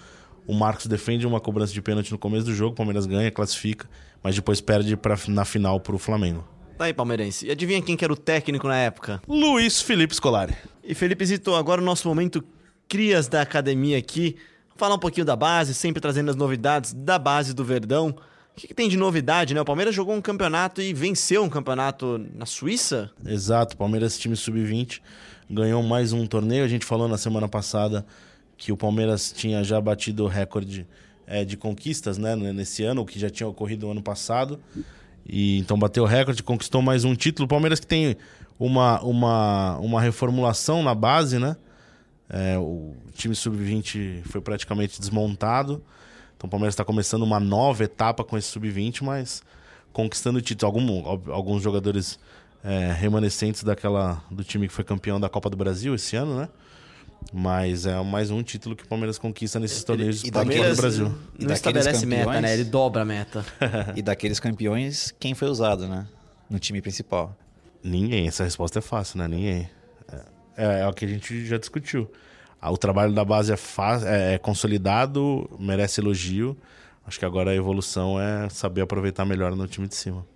O 0.46 0.54
Marcos 0.54 0.86
defende 0.86 1.26
uma 1.26 1.40
cobrança 1.40 1.72
de 1.72 1.82
pênalti 1.82 2.10
no 2.10 2.18
começo 2.18 2.46
do 2.46 2.54
jogo, 2.54 2.72
o 2.72 2.76
Palmeiras 2.76 3.06
ganha, 3.06 3.30
classifica, 3.30 3.88
mas 4.22 4.34
depois 4.34 4.60
perde 4.60 4.96
pra, 4.96 5.16
na 5.28 5.44
final 5.44 5.78
para 5.78 5.94
o 5.94 5.98
Flamengo. 5.98 6.44
Tá 6.76 6.86
aí, 6.86 6.94
palmeirense. 6.94 7.46
E 7.46 7.50
adivinha 7.50 7.82
quem 7.82 7.96
que 7.96 8.04
era 8.04 8.12
o 8.12 8.16
técnico 8.16 8.66
na 8.66 8.76
época? 8.76 9.20
Luiz 9.28 9.82
Felipe 9.82 10.14
Scolari. 10.14 10.54
E 10.82 10.94
Felipe 10.94 11.24
Zito, 11.26 11.54
agora 11.54 11.80
o 11.80 11.84
nosso 11.84 12.08
momento 12.08 12.42
crias 12.88 13.28
da 13.28 13.42
academia 13.42 13.98
aqui. 13.98 14.36
Falar 14.76 14.94
um 14.94 14.98
pouquinho 14.98 15.26
da 15.26 15.36
base, 15.36 15.74
sempre 15.74 16.00
trazendo 16.00 16.30
as 16.30 16.36
novidades 16.36 16.94
da 16.94 17.18
base 17.18 17.52
do 17.52 17.62
Verdão. 17.62 18.08
O 18.08 18.60
que, 18.60 18.66
que 18.66 18.74
tem 18.74 18.88
de 18.88 18.96
novidade, 18.96 19.52
né? 19.52 19.60
O 19.60 19.64
Palmeiras 19.64 19.94
jogou 19.94 20.14
um 20.14 20.22
campeonato 20.22 20.80
e 20.80 20.94
venceu 20.94 21.44
um 21.44 21.50
campeonato 21.50 22.18
na 22.34 22.46
Suíça? 22.46 23.10
Exato, 23.26 23.76
Palmeiras 23.76 24.18
time 24.18 24.34
sub-20 24.34 25.00
ganhou 25.50 25.82
mais 25.82 26.12
um 26.12 26.26
torneio. 26.26 26.64
A 26.64 26.68
gente 26.68 26.84
falou 26.84 27.08
na 27.08 27.18
semana 27.18 27.48
passada 27.48 28.04
que 28.56 28.70
o 28.72 28.76
Palmeiras 28.76 29.32
tinha 29.32 29.64
já 29.64 29.80
batido 29.80 30.24
o 30.24 30.28
recorde 30.28 30.86
é, 31.26 31.44
de 31.44 31.56
conquistas, 31.56 32.18
né, 32.18 32.36
nesse 32.36 32.82
ano, 32.84 33.02
o 33.02 33.06
que 33.06 33.18
já 33.18 33.30
tinha 33.30 33.48
ocorrido 33.48 33.86
no 33.86 33.92
ano 33.92 34.02
passado. 34.02 34.60
E 35.26 35.58
então 35.58 35.78
bateu 35.78 36.02
o 36.02 36.06
recorde, 36.06 36.42
conquistou 36.42 36.82
mais 36.82 37.04
um 37.04 37.14
título. 37.14 37.44
O 37.46 37.48
Palmeiras 37.48 37.80
que 37.80 37.86
tem 37.86 38.16
uma, 38.58 39.00
uma, 39.02 39.78
uma 39.78 40.00
reformulação 40.00 40.82
na 40.82 40.94
base, 40.94 41.38
né? 41.38 41.56
É, 42.28 42.56
o 42.58 42.94
time 43.14 43.34
sub-20 43.34 44.22
foi 44.24 44.40
praticamente 44.40 45.00
desmontado. 45.00 45.82
Então 46.36 46.46
o 46.46 46.50
Palmeiras 46.50 46.74
está 46.74 46.84
começando 46.84 47.22
uma 47.22 47.40
nova 47.40 47.84
etapa 47.84 48.22
com 48.24 48.36
esse 48.38 48.48
sub-20, 48.48 49.02
mas 49.02 49.42
conquistando 49.92 50.40
títulos. 50.40 50.74
Algum, 50.74 51.06
al- 51.06 51.22
alguns 51.34 51.62
jogadores 51.62 52.18
é, 52.64 52.92
remanescentes 52.92 53.62
daquela 53.64 54.22
do 54.30 54.44
time 54.44 54.66
que 54.68 54.72
foi 54.74 54.84
campeão 54.84 55.18
da 55.20 55.28
Copa 55.28 55.48
do 55.50 55.56
Brasil 55.56 55.94
esse 55.94 56.16
ano, 56.16 56.36
né? 56.38 56.48
Mas 57.32 57.84
é 57.86 58.02
mais 58.02 58.30
um 58.30 58.42
título 58.42 58.74
que 58.74 58.82
o 58.84 58.86
Palmeiras 58.88 59.18
conquista 59.18 59.60
nesses 59.60 59.84
torneios 59.84 60.24
e 60.24 60.30
da 60.30 60.40
Copa 60.40 60.52
daqueles- 60.54 60.76
do 60.76 60.80
Brasil. 60.80 61.14
E 61.38 61.44
Não 61.44 61.52
estabelece 61.52 62.06
meta, 62.06 62.24
campeões? 62.24 62.42
né? 62.42 62.54
Ele 62.54 62.64
dobra 62.64 63.02
a 63.02 63.04
meta. 63.04 63.44
E 63.94 64.02
daqueles 64.02 64.40
campeões, 64.40 65.14
quem 65.20 65.34
foi 65.34 65.48
usado, 65.48 65.86
né? 65.86 66.06
No 66.48 66.58
time 66.58 66.80
principal. 66.80 67.36
Ninguém, 67.84 68.26
essa 68.26 68.42
resposta 68.44 68.78
é 68.78 68.82
fácil, 68.82 69.18
né? 69.18 69.28
Ninguém. 69.28 69.70
É, 70.56 70.80
é 70.80 70.86
o 70.88 70.92
que 70.92 71.04
a 71.04 71.08
gente 71.08 71.46
já 71.46 71.56
discutiu. 71.58 72.10
Ah, 72.60 72.70
O 72.70 72.76
trabalho 72.76 73.12
da 73.14 73.24
base 73.24 73.52
é, 73.52 73.56
é- 74.06 74.34
é 74.34 74.38
consolidado, 74.38 75.48
merece 75.58 76.00
elogio. 76.00 76.56
Acho 77.06 77.18
que 77.18 77.24
agora 77.24 77.50
a 77.50 77.54
evolução 77.54 78.20
é 78.20 78.48
saber 78.48 78.80
aproveitar 78.82 79.24
melhor 79.24 79.54
no 79.56 79.66
time 79.66 79.86
de 79.88 79.94
cima. 79.94 80.26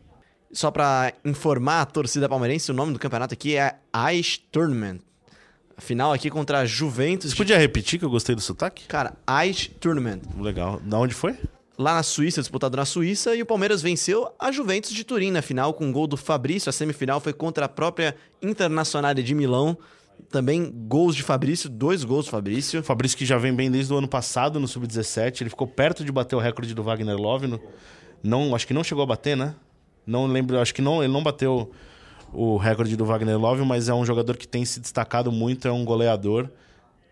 Só 0.54 0.70
pra 0.70 1.12
informar 1.24 1.82
a 1.82 1.84
torcida 1.86 2.28
palmeirense, 2.28 2.70
o 2.70 2.74
nome 2.74 2.92
do 2.92 2.98
campeonato 2.98 3.34
aqui 3.34 3.56
é 3.56 3.74
Ice 4.14 4.38
Tournament. 4.52 5.00
A 5.76 5.80
final 5.80 6.12
aqui 6.12 6.30
contra 6.30 6.60
a 6.60 6.64
Juventus. 6.64 7.32
Você 7.32 7.36
podia 7.36 7.58
repetir 7.58 7.98
que 7.98 8.04
eu 8.04 8.10
gostei 8.10 8.34
do 8.36 8.40
sotaque? 8.40 8.84
Cara, 8.86 9.14
Ice 9.48 9.68
Tournament. 9.68 10.20
Legal. 10.38 10.80
Da 10.84 10.96
onde 10.98 11.12
foi? 11.12 11.36
Lá 11.76 11.94
na 11.94 12.04
Suíça, 12.04 12.40
disputado 12.40 12.76
na 12.76 12.84
Suíça, 12.84 13.34
e 13.34 13.42
o 13.42 13.46
Palmeiras 13.46 13.82
venceu 13.82 14.32
a 14.38 14.52
Juventus 14.52 14.92
de 14.92 15.02
Turim 15.02 15.32
na 15.32 15.42
final 15.42 15.74
com 15.74 15.84
um 15.86 15.90
gol 15.90 16.06
do 16.06 16.16
Fabrício. 16.16 16.70
A 16.70 16.72
semifinal 16.72 17.18
foi 17.18 17.32
contra 17.32 17.64
a 17.64 17.68
própria 17.68 18.14
Internazionale 18.40 19.24
de 19.24 19.34
Milão. 19.34 19.76
Também 20.30 20.70
gols 20.86 21.16
de 21.16 21.24
Fabrício, 21.24 21.68
dois 21.68 22.04
gols 22.04 22.26
do 22.26 22.30
Fabrício. 22.30 22.80
Fabrício 22.84 23.18
que 23.18 23.26
já 23.26 23.36
vem 23.36 23.52
bem 23.52 23.68
desde 23.68 23.92
o 23.92 23.96
ano 23.98 24.06
passado 24.06 24.60
no 24.60 24.68
Sub-17. 24.68 25.40
Ele 25.40 25.50
ficou 25.50 25.66
perto 25.66 26.04
de 26.04 26.12
bater 26.12 26.36
o 26.36 26.38
recorde 26.38 26.72
do 26.72 26.84
Wagner 26.84 27.16
Love. 27.16 27.48
no- 27.48 27.60
Não, 28.22 28.54
acho 28.54 28.64
que 28.68 28.72
não 28.72 28.84
chegou 28.84 29.02
a 29.02 29.06
bater, 29.08 29.36
né? 29.36 29.56
Não 30.06 30.26
lembro, 30.26 30.58
acho 30.60 30.74
que 30.74 30.82
não, 30.82 31.02
ele 31.02 31.12
não 31.12 31.22
bateu 31.22 31.70
o 32.32 32.56
recorde 32.56 32.96
do 32.96 33.04
Wagner 33.04 33.38
Love, 33.38 33.64
mas 33.64 33.88
é 33.88 33.94
um 33.94 34.04
jogador 34.04 34.36
que 34.36 34.46
tem 34.46 34.64
se 34.64 34.80
destacado 34.80 35.30
muito, 35.30 35.68
é 35.68 35.72
um 35.72 35.84
goleador 35.84 36.48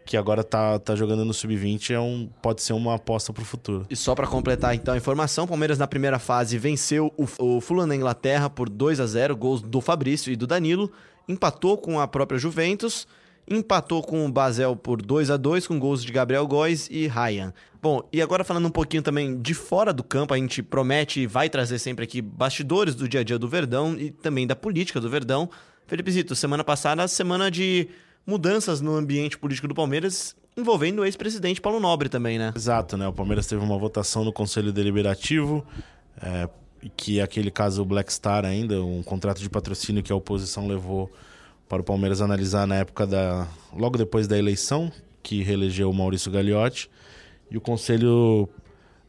que 0.04 0.16
agora 0.16 0.42
tá, 0.42 0.78
tá 0.78 0.94
jogando 0.94 1.24
no 1.24 1.32
Sub-20, 1.32 1.90
é 1.90 2.00
um, 2.00 2.28
pode 2.42 2.62
ser 2.62 2.72
uma 2.72 2.94
aposta 2.94 3.32
pro 3.32 3.44
futuro. 3.44 3.86
E 3.88 3.96
só 3.96 4.14
pra 4.14 4.26
completar 4.26 4.74
então 4.74 4.94
a 4.94 4.96
informação, 4.96 5.44
o 5.44 5.48
Palmeiras 5.48 5.78
na 5.78 5.86
primeira 5.86 6.18
fase 6.18 6.58
venceu 6.58 7.12
o, 7.16 7.26
o 7.38 7.60
Fulham 7.60 7.86
da 7.86 7.94
Inglaterra 7.94 8.50
por 8.50 8.68
2 8.68 9.00
a 9.00 9.06
0 9.06 9.36
gols 9.36 9.62
do 9.62 9.80
Fabrício 9.80 10.32
e 10.32 10.36
do 10.36 10.46
Danilo, 10.46 10.90
empatou 11.28 11.78
com 11.78 12.00
a 12.00 12.08
própria 12.08 12.38
Juventus, 12.38 13.06
empatou 13.48 14.02
com 14.02 14.24
o 14.24 14.30
Basel 14.30 14.76
por 14.76 15.02
2 15.02 15.30
a 15.30 15.36
2 15.36 15.66
com 15.66 15.78
gols 15.78 16.04
de 16.04 16.12
Gabriel 16.12 16.46
Góes 16.46 16.88
e 16.90 17.06
Ryan. 17.06 17.52
Bom, 17.80 18.08
e 18.12 18.22
agora 18.22 18.44
falando 18.44 18.66
um 18.66 18.70
pouquinho 18.70 19.02
também 19.02 19.40
de 19.40 19.54
fora 19.54 19.92
do 19.92 20.04
campo, 20.04 20.32
a 20.32 20.36
gente 20.36 20.62
promete 20.62 21.20
e 21.20 21.26
vai 21.26 21.50
trazer 21.50 21.78
sempre 21.78 22.04
aqui 22.04 22.22
bastidores 22.22 22.94
do 22.94 23.08
dia 23.08 23.20
a 23.20 23.24
dia 23.24 23.38
do 23.38 23.48
Verdão 23.48 23.96
e 23.98 24.10
também 24.10 24.46
da 24.46 24.54
política 24.54 25.00
do 25.00 25.10
Verdão. 25.10 25.50
Felipe 25.86 26.10
Zito, 26.12 26.34
semana 26.36 26.62
passada, 26.62 27.06
semana 27.08 27.50
de 27.50 27.88
mudanças 28.26 28.80
no 28.80 28.94
ambiente 28.94 29.36
político 29.36 29.66
do 29.66 29.74
Palmeiras, 29.74 30.36
envolvendo 30.56 31.00
o 31.00 31.04
ex-presidente 31.04 31.60
Paulo 31.60 31.80
Nobre 31.80 32.08
também, 32.08 32.38
né? 32.38 32.52
Exato, 32.54 32.96
né? 32.96 33.08
O 33.08 33.12
Palmeiras 33.12 33.46
teve 33.46 33.62
uma 33.62 33.76
votação 33.76 34.24
no 34.24 34.32
Conselho 34.32 34.72
Deliberativo, 34.72 35.66
é, 36.20 36.48
que 36.96 37.18
é 37.18 37.22
aquele 37.22 37.50
caso 37.50 37.84
Black 37.84 38.12
Star 38.12 38.44
ainda, 38.44 38.82
um 38.82 39.02
contrato 39.02 39.40
de 39.40 39.50
patrocínio 39.50 40.02
que 40.02 40.12
a 40.12 40.16
oposição 40.16 40.68
levou 40.68 41.10
para 41.72 41.80
o 41.80 41.84
Palmeiras 41.84 42.20
analisar 42.20 42.66
na 42.66 42.74
época 42.74 43.06
da. 43.06 43.48
logo 43.74 43.96
depois 43.96 44.28
da 44.28 44.36
eleição, 44.36 44.92
que 45.22 45.42
reelegeu 45.42 45.88
o 45.88 45.94
Maurício 45.94 46.30
Gagliotti. 46.30 46.90
E 47.50 47.56
o 47.56 47.62
Conselho 47.62 48.46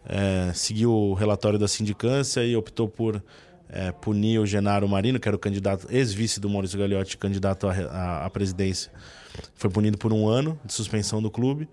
é, 0.06 0.50
seguiu 0.54 0.90
o 0.90 1.14
relatório 1.14 1.60
da 1.60 1.68
sindicância 1.68 2.42
e 2.42 2.56
optou 2.56 2.88
por 2.88 3.22
é, 3.68 3.92
punir 3.92 4.40
o 4.40 4.46
Genaro 4.46 4.88
Marino, 4.88 5.20
que 5.20 5.28
era 5.28 5.36
o 5.36 5.40
candidato, 5.40 5.88
ex-vice 5.90 6.40
do 6.40 6.50
Maurício 6.50 6.80
Gagliotti, 6.80 7.18
candidato 7.18 7.68
à, 7.68 8.24
à- 8.24 8.30
presidência. 8.30 8.90
Foi 9.56 9.70
punido 9.70 9.98
por 9.98 10.14
um 10.14 10.26
ano 10.30 10.58
de 10.64 10.72
suspensão 10.72 11.22
do 11.22 11.30
clube. 11.30 11.68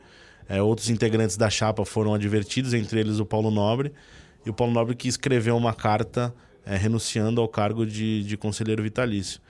É, 0.48 0.60
outros 0.60 0.90
integrantes 0.90 1.36
da 1.36 1.48
chapa 1.48 1.84
foram 1.84 2.14
advertidos, 2.14 2.74
entre 2.74 2.98
eles 2.98 3.20
o 3.20 3.24
Paulo 3.24 3.52
Nobre. 3.52 3.92
E 4.44 4.50
o 4.50 4.52
Paulo 4.52 4.72
Nobre 4.72 4.96
que 4.96 5.06
escreveu 5.06 5.56
uma 5.56 5.72
carta 5.72 6.34
é, 6.66 6.76
renunciando 6.76 7.40
ao 7.40 7.46
cargo 7.46 7.86
de, 7.86 8.24
de 8.24 8.36
conselheiro 8.36 8.82
vitalício. 8.82 9.40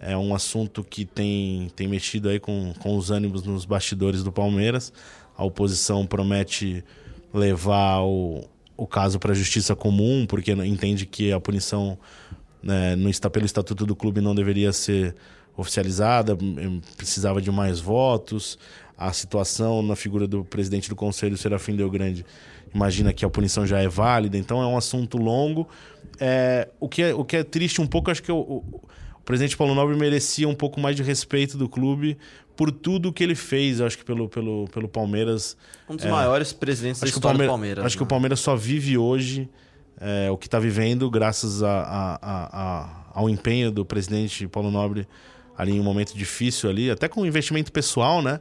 É 0.00 0.16
um 0.16 0.34
assunto 0.34 0.84
que 0.84 1.04
tem, 1.04 1.70
tem 1.74 1.88
mexido 1.88 2.28
aí 2.28 2.38
com, 2.38 2.72
com 2.78 2.96
os 2.96 3.10
ânimos 3.10 3.42
nos 3.42 3.64
bastidores 3.64 4.22
do 4.22 4.30
Palmeiras. 4.30 4.92
A 5.36 5.44
oposição 5.44 6.06
promete 6.06 6.84
levar 7.34 8.02
o, 8.02 8.44
o 8.76 8.86
caso 8.86 9.18
para 9.18 9.32
a 9.32 9.34
justiça 9.34 9.74
comum, 9.74 10.24
porque 10.26 10.52
entende 10.52 11.04
que 11.04 11.32
a 11.32 11.40
punição 11.40 11.98
né, 12.62 12.94
no, 12.96 13.10
pelo 13.30 13.44
estatuto 13.46 13.84
do 13.84 13.96
clube 13.96 14.20
não 14.20 14.34
deveria 14.34 14.72
ser 14.72 15.14
oficializada, 15.56 16.36
em- 16.40 16.80
precisava 16.96 17.42
de 17.42 17.50
mais 17.50 17.80
votos. 17.80 18.58
A 18.96 19.12
situação 19.12 19.82
na 19.82 19.96
figura 19.96 20.26
do 20.26 20.44
presidente 20.44 20.88
do 20.88 20.96
conselho, 20.96 21.36
Serafim 21.36 21.74
Del 21.76 21.90
Grande, 21.90 22.24
imagina 22.72 23.12
que 23.12 23.24
a 23.24 23.30
punição 23.30 23.66
já 23.66 23.80
é 23.80 23.88
válida, 23.88 24.36
então 24.36 24.62
é 24.62 24.66
um 24.66 24.76
assunto 24.76 25.18
longo. 25.18 25.68
É, 26.20 26.68
o, 26.80 26.88
que 26.88 27.02
é, 27.02 27.14
o 27.14 27.24
que 27.24 27.36
é 27.36 27.44
triste 27.44 27.80
um 27.80 27.86
pouco, 27.86 28.10
acho 28.10 28.22
que 28.22 28.30
o, 28.32 28.38
o 28.38 28.80
presidente 29.28 29.58
Paulo 29.58 29.74
Nobre 29.74 29.94
merecia 29.94 30.48
um 30.48 30.54
pouco 30.54 30.80
mais 30.80 30.96
de 30.96 31.02
respeito 31.02 31.58
do 31.58 31.68
clube 31.68 32.16
por 32.56 32.72
tudo 32.72 33.12
que 33.12 33.22
ele 33.22 33.34
fez, 33.34 33.78
acho 33.78 33.98
que 33.98 34.04
pelo, 34.04 34.26
pelo, 34.26 34.66
pelo 34.72 34.88
Palmeiras. 34.88 35.54
Um 35.86 35.94
dos 35.96 36.06
maiores 36.06 36.50
presidentes 36.50 37.02
da 37.02 37.06
história 37.06 37.28
Palmeiras, 37.36 37.46
do 37.46 37.50
Palmeiras. 37.52 37.84
acho 37.84 37.96
que 37.98 38.02
o 38.02 38.06
né? 38.06 38.08
Palmeiras 38.08 38.40
só 38.40 38.56
vive 38.56 38.96
hoje 38.96 39.48
é, 40.00 40.30
o 40.30 40.36
que 40.38 40.46
está 40.46 40.58
vivendo 40.58 41.10
graças 41.10 41.62
a- 41.62 41.68
a- 41.82 42.18
a- 42.22 43.04
ao 43.12 43.28
empenho 43.28 43.70
do 43.70 43.84
presidente 43.84 44.48
Paulo 44.48 44.70
Nobre 44.70 45.06
ali 45.56 45.72
em 45.76 45.80
um 45.80 45.84
momento 45.84 46.16
difícil 46.16 46.70
ali, 46.70 46.90
até 46.90 47.06
com 47.06 47.26
investimento 47.26 47.70
pessoal, 47.70 48.22
né? 48.22 48.40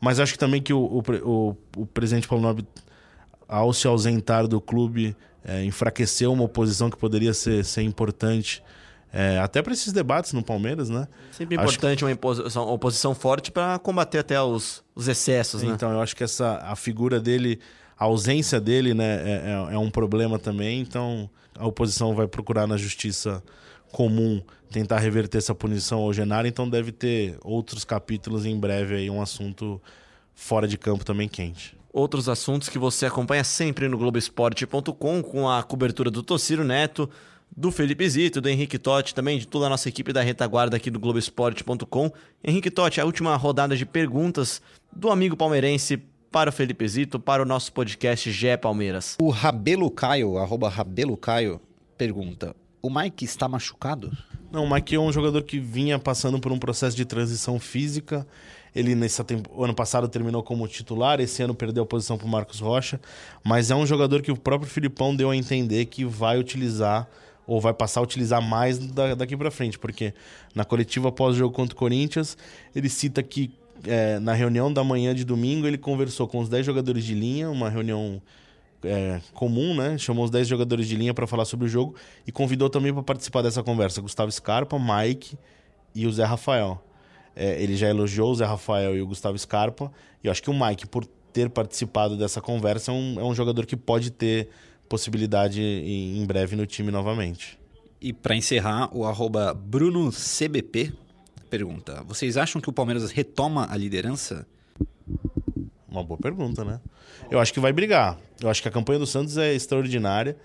Mas 0.00 0.20
acho 0.20 0.34
que 0.34 0.38
também 0.38 0.60
que 0.60 0.72
o, 0.74 0.78
o, 0.80 1.02
o- 1.24 1.56
o 1.78 1.86
presidente 1.86 2.28
Paulo 2.28 2.44
Nobre, 2.44 2.66
ao 3.48 3.72
se 3.72 3.86
ausentar 3.86 4.46
do 4.46 4.60
clube, 4.60 5.16
é, 5.44 5.64
enfraqueceu 5.64 6.32
uma 6.32 6.44
oposição 6.44 6.90
que 6.90 6.98
poderia 6.98 7.32
ser, 7.32 7.64
ser 7.64 7.82
importante 7.82 8.62
é, 9.12 9.38
até 9.38 9.62
para 9.62 9.72
esses 9.72 9.92
debates 9.92 10.32
no 10.32 10.42
Palmeiras, 10.42 10.88
né? 10.90 11.08
Sempre 11.32 11.56
Acho 11.56 11.64
importante 11.76 12.04
uma 12.04 12.12
oposição, 12.12 12.68
oposição 12.68 13.14
forte 13.14 13.50
para 13.50 13.78
combater 13.78 14.18
até 14.18 14.40
os, 14.40 14.82
os 14.94 15.08
excessos, 15.08 15.62
né? 15.62 15.72
Então, 15.74 15.90
eu 15.92 16.00
acho 16.00 16.14
que 16.14 16.22
essa 16.24 16.58
a 16.58 16.76
figura 16.76 17.18
dele, 17.20 17.58
a 17.98 18.04
ausência 18.04 18.60
dele, 18.60 18.92
né, 18.94 19.04
é, 19.24 19.70
é- 19.70 19.74
é 19.74 19.78
um 19.78 19.90
problema 19.90 20.38
também. 20.38 20.80
Então, 20.80 21.28
a 21.58 21.66
oposição 21.66 22.14
vai 22.14 22.28
procurar 22.28 22.66
na 22.66 22.76
justiça 22.76 23.42
comum 23.90 24.42
tentar 24.70 24.98
reverter 24.98 25.38
essa 25.38 25.54
punição 25.54 26.00
ao 26.00 26.12
Genaro. 26.12 26.46
Então, 26.46 26.68
deve 26.68 26.92
ter 26.92 27.38
outros 27.42 27.84
capítulos 27.84 28.44
em 28.44 28.58
breve 28.58 28.94
aí, 28.96 29.08
um 29.10 29.22
assunto 29.22 29.80
fora 30.34 30.68
de 30.68 30.76
campo 30.76 31.04
também 31.04 31.26
quente. 31.26 31.74
Outros 31.90 32.28
assuntos 32.28 32.68
que 32.68 32.78
você 32.78 33.06
acompanha 33.06 33.42
sempre 33.42 33.88
no 33.88 33.96
Globoesporte.com 33.96 35.22
com 35.22 35.48
a 35.48 35.62
cobertura 35.62 36.10
do 36.10 36.22
Tociro 36.22 36.62
Neto, 36.62 37.08
do 37.56 37.70
Felipe 37.70 38.08
Zito, 38.08 38.40
do 38.40 38.48
Henrique 38.48 38.78
Totti, 38.78 39.14
também 39.14 39.38
de 39.38 39.46
toda 39.46 39.66
a 39.66 39.68
nossa 39.68 39.88
equipe 39.88 40.12
da 40.12 40.22
retaguarda 40.22 40.76
aqui 40.76 40.90
do 40.90 41.00
Globoesporte.com. 41.00 42.10
Henrique 42.44 42.70
Totti, 42.70 43.00
a 43.00 43.04
última 43.04 43.34
rodada 43.36 43.76
de 43.76 43.84
perguntas 43.84 44.62
do 44.94 45.10
amigo 45.10 45.36
palmeirense 45.36 46.02
para 46.30 46.50
o 46.50 46.52
Felipe 46.52 46.86
Zito, 46.86 47.18
para 47.18 47.42
o 47.42 47.46
nosso 47.46 47.72
podcast 47.72 48.30
GE 48.30 48.56
Palmeiras. 48.58 49.16
O 49.20 49.30
Rabelo 49.30 49.90
Caio, 49.90 50.38
arroba 50.38 50.68
Rabelo 50.68 51.16
Caio, 51.16 51.60
pergunta: 51.96 52.54
O 52.82 52.90
Mike 52.90 53.24
está 53.24 53.48
machucado? 53.48 54.16
Não, 54.50 54.64
o 54.64 54.70
Mike 54.70 54.94
é 54.94 55.00
um 55.00 55.12
jogador 55.12 55.42
que 55.42 55.58
vinha 55.58 55.98
passando 55.98 56.38
por 56.38 56.52
um 56.52 56.58
processo 56.58 56.96
de 56.96 57.04
transição 57.04 57.58
física. 57.58 58.26
Ele, 58.74 58.94
nesse 58.94 59.22
tempo, 59.24 59.62
ano 59.62 59.74
passado, 59.74 60.08
terminou 60.08 60.42
como 60.42 60.66
titular, 60.68 61.20
esse 61.20 61.42
ano 61.42 61.54
perdeu 61.54 61.82
a 61.82 61.86
posição 61.86 62.16
para 62.16 62.26
o 62.26 62.30
Marcos 62.30 62.60
Rocha. 62.60 63.00
Mas 63.44 63.70
é 63.70 63.74
um 63.74 63.84
jogador 63.84 64.22
que 64.22 64.30
o 64.30 64.36
próprio 64.36 64.70
Filipão 64.70 65.14
deu 65.14 65.30
a 65.30 65.36
entender 65.36 65.86
que 65.86 66.04
vai 66.04 66.38
utilizar, 66.38 67.08
ou 67.48 67.60
vai 67.60 67.72
passar 67.72 68.00
a 68.00 68.02
utilizar 68.02 68.42
mais 68.42 68.78
da- 68.78 69.14
daqui 69.14 69.34
para 69.36 69.50
frente. 69.50 69.78
Porque 69.78 70.12
na 70.54 70.64
coletiva 70.64 71.10
pós-jogo 71.10 71.52
contra 71.52 71.74
o 71.74 71.78
Corinthians, 71.78 72.36
ele 72.76 72.88
cita 72.90 73.22
que 73.22 73.50
é, 73.84 74.18
na 74.18 74.34
reunião 74.34 74.70
da 74.72 74.84
manhã 74.84 75.14
de 75.14 75.24
domingo 75.24 75.66
ele 75.66 75.78
conversou 75.78 76.28
com 76.28 76.40
os 76.40 76.48
10 76.48 76.66
jogadores 76.66 77.04
de 77.04 77.14
linha, 77.14 77.50
uma 77.50 77.70
reunião 77.70 78.20
é, 78.84 79.20
comum, 79.32 79.74
né? 79.74 79.96
Chamou 79.96 80.24
os 80.24 80.30
10 80.30 80.46
jogadores 80.46 80.86
de 80.86 80.94
linha 80.94 81.14
para 81.14 81.26
falar 81.26 81.46
sobre 81.46 81.64
o 81.66 81.68
jogo 81.68 81.94
e 82.26 82.30
convidou 82.30 82.68
também 82.68 82.92
para 82.92 83.02
participar 83.02 83.40
dessa 83.42 83.62
conversa 83.62 84.00
Gustavo 84.00 84.30
Scarpa, 84.30 84.78
Mike 84.78 85.38
e 85.94 86.06
o 86.06 86.12
Zé 86.12 86.24
Rafael. 86.24 86.84
É, 87.34 87.62
ele 87.62 87.76
já 87.76 87.88
elogiou 87.88 88.30
o 88.30 88.34
Zé 88.34 88.44
Rafael 88.44 88.94
e 88.96 89.00
o 89.00 89.06
Gustavo 89.06 89.38
Scarpa. 89.38 89.90
E 90.22 90.26
eu 90.26 90.30
acho 90.30 90.42
que 90.42 90.50
o 90.50 90.54
Mike, 90.54 90.86
por 90.86 91.06
ter 91.32 91.48
participado 91.48 92.16
dessa 92.16 92.40
conversa, 92.40 92.90
é 92.90 92.94
um, 92.94 93.20
é 93.20 93.24
um 93.24 93.34
jogador 93.34 93.64
que 93.64 93.76
pode 93.76 94.10
ter 94.10 94.48
possibilidade 94.88 95.60
em, 95.60 96.24
breve 96.26 96.56
no 96.56 96.66
time 96.66 96.90
novamente. 96.90 97.58
E 98.00 98.12
para 98.12 98.34
encerrar, 98.34 98.88
o 98.96 99.04
arroba 99.04 99.52
BrunoCBP 99.52 100.92
pergunta: 101.50 102.02
Vocês 102.06 102.36
acham 102.36 102.60
que 102.60 102.68
o 102.68 102.72
Palmeiras 102.72 103.10
retoma 103.10 103.66
a 103.70 103.76
liderança? 103.76 104.46
Uma 105.88 106.04
boa 106.04 106.18
pergunta, 106.18 106.64
né? 106.64 106.80
Eu 107.30 107.40
acho 107.40 107.52
que 107.52 107.60
vai 107.60 107.72
brigar. 107.72 108.18
Eu 108.40 108.48
acho 108.48 108.62
que 108.62 108.68
a 108.68 108.70
campanha 108.70 108.98
do 108.98 109.06
Santos 109.06 109.36
é 109.36 109.54
extraordinária. 109.54 110.36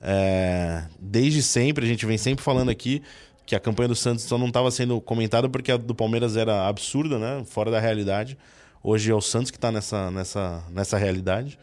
É, 0.00 0.84
Desde 0.98 1.42
sempre, 1.42 1.84
a 1.84 1.88
gente 1.88 2.06
vem 2.06 2.16
sempre 2.16 2.44
falando 2.44 2.70
aqui 2.70 3.02
que 3.46 3.54
a 3.54 3.60
campanha 3.60 3.88
do 3.88 3.94
Santos 3.94 4.24
só 4.24 4.38
não 4.38 4.48
estava 4.48 4.70
sendo 4.70 5.00
comentada 5.00 5.48
porque 5.48 5.70
a 5.70 5.76
do 5.76 5.94
Palmeiras 5.94 6.36
era 6.36 6.66
absurda, 6.66 7.18
né? 7.18 7.44
Fora 7.44 7.70
da 7.70 7.78
realidade. 7.78 8.38
Hoje 8.82 9.10
é 9.10 9.14
o 9.14 9.20
Santos 9.20 9.50
que 9.50 9.56
está 9.56 9.70
nessa, 9.70 10.10
nessa, 10.10 10.64
nessa 10.70 10.96
realidade. 10.96 11.58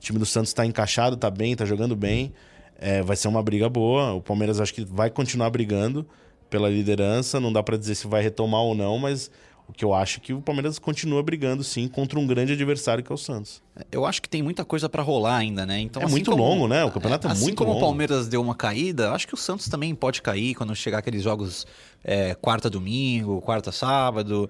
O 0.00 0.02
time 0.02 0.18
do 0.18 0.24
Santos 0.24 0.48
está 0.48 0.64
encaixado, 0.64 1.14
está 1.14 1.30
bem, 1.30 1.52
está 1.52 1.66
jogando 1.66 1.94
bem. 1.94 2.32
É, 2.78 3.02
vai 3.02 3.14
ser 3.16 3.28
uma 3.28 3.42
briga 3.42 3.68
boa. 3.68 4.14
O 4.14 4.22
Palmeiras 4.22 4.58
acho 4.58 4.72
que 4.72 4.82
vai 4.82 5.10
continuar 5.10 5.50
brigando 5.50 6.06
pela 6.48 6.70
liderança. 6.70 7.38
Não 7.38 7.52
dá 7.52 7.62
para 7.62 7.76
dizer 7.76 7.94
se 7.94 8.06
vai 8.06 8.22
retomar 8.22 8.62
ou 8.62 8.74
não, 8.74 8.98
mas 8.98 9.30
o 9.68 9.72
que 9.74 9.84
eu 9.84 9.92
acho 9.92 10.16
é 10.16 10.20
que 10.20 10.32
o 10.32 10.40
Palmeiras 10.40 10.78
continua 10.78 11.22
brigando 11.22 11.62
sim 11.62 11.86
contra 11.86 12.18
um 12.18 12.26
grande 12.26 12.54
adversário 12.54 13.04
que 13.04 13.12
é 13.12 13.14
o 13.14 13.18
Santos. 13.18 13.62
Eu 13.92 14.06
acho 14.06 14.22
que 14.22 14.28
tem 14.28 14.42
muita 14.42 14.64
coisa 14.64 14.88
para 14.88 15.02
rolar 15.02 15.36
ainda, 15.36 15.66
né? 15.66 15.78
Então, 15.80 16.00
É 16.00 16.06
assim 16.06 16.14
muito 16.14 16.30
como- 16.30 16.42
longo, 16.42 16.66
né? 16.66 16.82
O 16.82 16.90
campeonato 16.90 17.28
é 17.28 17.30
assim 17.32 17.42
muito 17.42 17.58
como 17.58 17.72
longo. 17.74 17.84
o 17.84 17.86
Palmeiras 17.86 18.26
deu 18.26 18.40
uma 18.40 18.54
caída, 18.54 19.12
acho 19.12 19.28
que 19.28 19.34
o 19.34 19.36
Santos 19.36 19.68
também 19.68 19.94
pode 19.94 20.22
cair 20.22 20.54
quando 20.54 20.74
chegar 20.74 20.98
aqueles 20.98 21.22
jogos 21.22 21.66
é, 22.02 22.34
quarta 22.34 22.70
domingo, 22.70 23.40
quarta 23.42 23.70
sábado. 23.70 24.48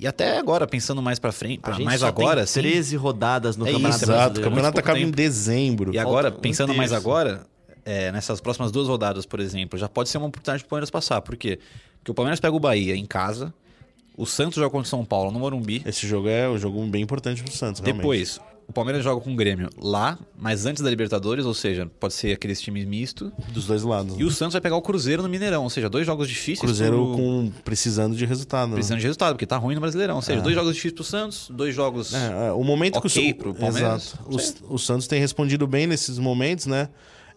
E 0.00 0.06
até 0.06 0.38
agora, 0.38 0.66
pensando 0.66 1.02
mais 1.02 1.18
para 1.18 1.32
frente, 1.32 1.60
A 1.64 1.72
gente 1.72 1.84
mais 1.84 2.02
agora, 2.02 2.40
tem 2.42 2.46
sim. 2.46 2.60
13 2.62 2.96
rodadas 2.96 3.56
no 3.56 3.66
É 3.66 3.72
Campeonato 3.72 3.96
isso, 3.96 4.04
Exato, 4.04 4.40
o 4.40 4.44
campeonato 4.44 4.78
acaba 4.80 4.98
em 4.98 5.04
tempo. 5.06 5.16
dezembro. 5.16 5.94
E 5.94 5.98
agora, 5.98 6.28
Falta 6.30 6.38
um 6.38 6.40
pensando 6.40 6.74
mais 6.74 6.90
terço. 6.90 7.06
agora, 7.06 7.46
é, 7.84 8.12
nessas 8.12 8.40
próximas 8.40 8.70
duas 8.70 8.86
rodadas, 8.86 9.26
por 9.26 9.40
exemplo, 9.40 9.78
já 9.78 9.88
pode 9.88 10.08
ser 10.08 10.18
uma 10.18 10.28
oportunidade 10.28 10.62
pro 10.62 10.70
Palmeiras 10.70 10.90
passar. 10.90 11.20
Por 11.20 11.36
quê? 11.36 11.58
Porque 11.98 12.10
o 12.10 12.14
Palmeiras 12.14 12.38
pega 12.38 12.54
o 12.54 12.60
Bahia 12.60 12.94
em 12.94 13.04
casa, 13.04 13.52
o 14.16 14.24
Santos 14.24 14.54
joga 14.56 14.70
contra 14.70 14.86
o 14.86 14.88
São 14.88 15.04
Paulo 15.04 15.30
no 15.32 15.38
Morumbi. 15.40 15.82
Esse 15.84 16.06
jogo 16.06 16.28
é 16.28 16.48
um 16.48 16.58
jogo 16.58 16.84
bem 16.86 17.02
importante 17.02 17.42
pro 17.42 17.52
Santos, 17.52 17.80
realmente. 17.80 18.00
Depois, 18.02 18.40
o 18.68 18.72
Palmeiras 18.72 19.02
joga 19.02 19.20
com 19.22 19.32
o 19.32 19.34
Grêmio 19.34 19.70
lá, 19.80 20.18
mas 20.38 20.66
antes 20.66 20.82
da 20.82 20.90
Libertadores, 20.90 21.46
ou 21.46 21.54
seja, 21.54 21.90
pode 21.98 22.12
ser 22.12 22.32
aqueles 22.34 22.60
times 22.60 22.84
mistos. 22.84 23.32
Dos 23.48 23.66
dois 23.66 23.82
lados. 23.82 24.14
E 24.18 24.24
o 24.24 24.30
Santos 24.30 24.52
vai 24.52 24.60
pegar 24.60 24.76
o 24.76 24.82
Cruzeiro 24.82 25.22
no 25.22 25.28
Mineirão, 25.28 25.62
ou 25.64 25.70
seja, 25.70 25.88
dois 25.88 26.04
jogos 26.06 26.28
difíceis. 26.28 26.60
Cruzeiro 26.60 26.96
pro- 26.96 27.16
com, 27.16 27.52
precisando 27.64 28.14
de 28.14 28.26
resultado. 28.26 28.68
né? 28.68 28.74
Precisando 28.74 28.98
de 28.98 29.04
resultado, 29.06 29.32
porque 29.34 29.46
tá 29.46 29.56
ruim 29.56 29.74
no 29.74 29.80
Brasileirão. 29.80 30.16
Ou 30.16 30.22
seja, 30.22 30.40
dois 30.42 30.54
jogos 30.54 30.74
difíceis 30.74 30.94
pro 30.94 31.02
Santos, 31.04 31.48
dois 31.50 31.74
jogos. 31.74 32.12
É, 32.14 32.48
é, 32.48 32.52
o 32.52 32.62
momento 32.62 32.96
Ok 32.98 33.10
que 33.10 33.30
o, 33.32 33.34
pro 33.36 33.54
Palmeiras. 33.54 34.14
Exato. 34.30 34.64
O, 34.68 34.74
o 34.74 34.78
Santos 34.78 35.06
tem 35.06 35.18
respondido 35.18 35.66
bem 35.66 35.86
nesses 35.86 36.18
momentos, 36.18 36.66
né? 36.66 36.88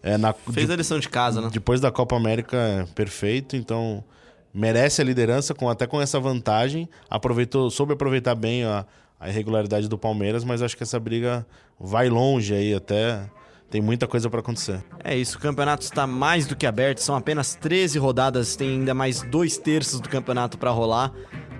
É, 0.02 0.18
na, 0.18 0.32
Fez 0.34 0.66
de- 0.66 0.72
a 0.72 0.76
lição 0.76 0.98
de 1.00 1.08
casa, 1.08 1.40
né? 1.40 1.48
Depois 1.50 1.80
da 1.80 1.90
Copa 1.90 2.14
América, 2.14 2.56
é 2.58 2.84
perfeito. 2.94 3.56
Então, 3.56 4.04
merece 4.52 5.00
a 5.00 5.04
liderança, 5.04 5.54
com, 5.54 5.70
até 5.70 5.86
com 5.86 5.98
essa 5.98 6.20
vantagem. 6.20 6.88
Aproveitou, 7.08 7.70
soube 7.70 7.94
aproveitar 7.94 8.34
bem 8.34 8.64
a, 8.64 8.84
a 9.22 9.28
irregularidade 9.28 9.88
do 9.88 9.96
Palmeiras, 9.96 10.42
mas 10.42 10.62
acho 10.62 10.76
que 10.76 10.82
essa 10.82 10.98
briga 10.98 11.46
vai 11.78 12.08
longe 12.08 12.52
aí 12.52 12.74
até. 12.74 13.30
Tem 13.70 13.80
muita 13.80 14.06
coisa 14.06 14.28
para 14.28 14.40
acontecer. 14.40 14.84
É 15.02 15.16
isso, 15.16 15.38
o 15.38 15.40
campeonato 15.40 15.84
está 15.84 16.06
mais 16.06 16.46
do 16.46 16.56
que 16.56 16.66
aberto, 16.66 16.98
são 16.98 17.14
apenas 17.14 17.54
13 17.54 17.98
rodadas, 18.00 18.56
tem 18.56 18.68
ainda 18.68 18.92
mais 18.92 19.22
dois 19.22 19.56
terços 19.56 20.00
do 20.00 20.08
campeonato 20.08 20.58
para 20.58 20.70
rolar. 20.70 21.12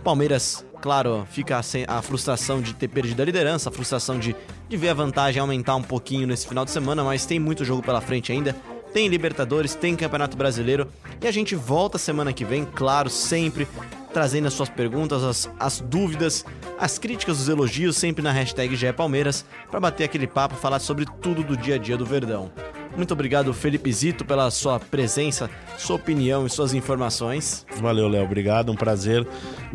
Palmeiras, 0.02 0.66
claro, 0.82 1.24
fica 1.30 1.60
a 1.86 2.02
frustração 2.02 2.60
de 2.60 2.74
ter 2.74 2.88
perdido 2.88 3.22
a 3.22 3.24
liderança, 3.24 3.70
a 3.70 3.72
frustração 3.72 4.18
de, 4.18 4.34
de 4.68 4.76
ver 4.76 4.88
a 4.88 4.94
vantagem 4.94 5.40
aumentar 5.40 5.76
um 5.76 5.82
pouquinho 5.82 6.26
nesse 6.26 6.48
final 6.48 6.64
de 6.64 6.72
semana, 6.72 7.04
mas 7.04 7.24
tem 7.24 7.38
muito 7.38 7.64
jogo 7.64 7.80
pela 7.80 8.00
frente 8.00 8.32
ainda. 8.32 8.56
Tem 8.92 9.08
Libertadores, 9.08 9.74
tem 9.74 9.96
Campeonato 9.96 10.36
Brasileiro 10.36 10.88
e 11.22 11.28
a 11.28 11.30
gente 11.30 11.54
volta 11.54 11.96
semana 11.96 12.32
que 12.32 12.44
vem, 12.44 12.64
claro, 12.66 13.08
sempre 13.08 13.66
trazendo 14.12 14.46
as 14.46 14.54
suas 14.54 14.68
perguntas, 14.68 15.22
as, 15.22 15.50
as 15.58 15.80
dúvidas, 15.80 16.44
as 16.78 16.98
críticas, 16.98 17.40
os 17.40 17.48
elogios, 17.48 17.96
sempre 17.96 18.22
na 18.22 18.30
hashtag 18.30 18.76
GE 18.76 18.92
Palmeiras, 18.92 19.44
para 19.70 19.80
bater 19.80 20.04
aquele 20.04 20.26
papo, 20.26 20.54
falar 20.54 20.78
sobre 20.78 21.06
tudo 21.20 21.42
do 21.42 21.56
dia 21.56 21.76
a 21.76 21.78
dia 21.78 21.96
do 21.96 22.04
Verdão. 22.04 22.50
Muito 22.96 23.12
obrigado, 23.12 23.54
Felipe 23.54 23.90
Zito, 23.90 24.22
pela 24.22 24.50
sua 24.50 24.78
presença, 24.78 25.48
sua 25.78 25.96
opinião 25.96 26.46
e 26.46 26.50
suas 26.50 26.74
informações. 26.74 27.64
Valeu, 27.80 28.06
Léo. 28.06 28.22
Obrigado. 28.22 28.70
Um 28.70 28.76
prazer 28.76 29.26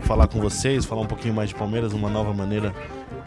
falar 0.01 0.27
com 0.27 0.39
vocês, 0.39 0.85
falar 0.85 1.01
um 1.01 1.07
pouquinho 1.07 1.33
mais 1.33 1.49
de 1.49 1.55
Palmeiras, 1.55 1.93
uma 1.93 2.09
nova 2.09 2.31
maneira 2.31 2.73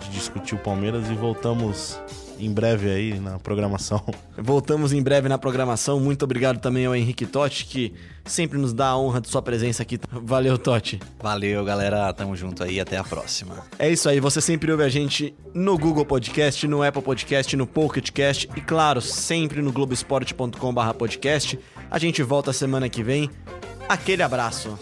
de 0.01 0.11
discutir 0.11 0.55
o 0.55 0.59
Palmeiras 0.59 1.11
e 1.11 1.15
voltamos 1.15 2.01
em 2.41 2.53
breve 2.53 2.91
aí 2.91 3.21
na 3.21 3.39
programação. 3.39 4.03
Voltamos 4.37 4.93
em 4.93 5.03
breve 5.03 5.29
na 5.29 5.39
programação. 5.39 6.01
Muito 6.01 6.25
obrigado 6.25 6.59
também 6.59 6.87
ao 6.87 6.95
Henrique 6.95 7.27
Totti, 7.27 7.65
que 7.67 7.95
sempre 8.25 8.59
nos 8.59 8.73
dá 8.73 8.89
a 8.89 8.99
honra 8.99 9.21
de 9.21 9.29
sua 9.29 9.43
presença 9.43 9.83
aqui. 9.83 9.99
Valeu, 10.11 10.57
Totti. 10.57 11.01
Valeu, 11.21 11.65
galera. 11.65 12.13
Tamo 12.13 12.35
junto 12.37 12.63
aí. 12.63 12.81
Até 12.81 12.97
a 12.97 13.05
próxima. 13.05 13.65
É 13.79 13.91
isso 13.91 14.09
aí, 14.09 14.21
você 14.21 14.41
sempre 14.41 14.71
ouve 14.71 14.85
a 14.85 14.89
gente 14.89 15.35
no 15.53 15.77
Google 15.79 16.05
Podcast, 16.05 16.67
no 16.67 16.83
Apple 16.83 17.03
Podcast, 17.03 17.57
no 17.57 17.67
Pocket 17.67 18.11
Cast 18.11 18.49
e, 18.57 18.61
claro, 18.61 19.01
sempre 19.01 19.61
no 19.63 19.73
globesport.com/podcast. 19.73 21.59
A 21.91 21.99
gente 21.99 22.23
volta 22.23 22.53
semana 22.53 22.89
que 22.89 23.03
vem. 23.03 23.31
Aquele 23.89 24.23
abraço. 24.23 24.79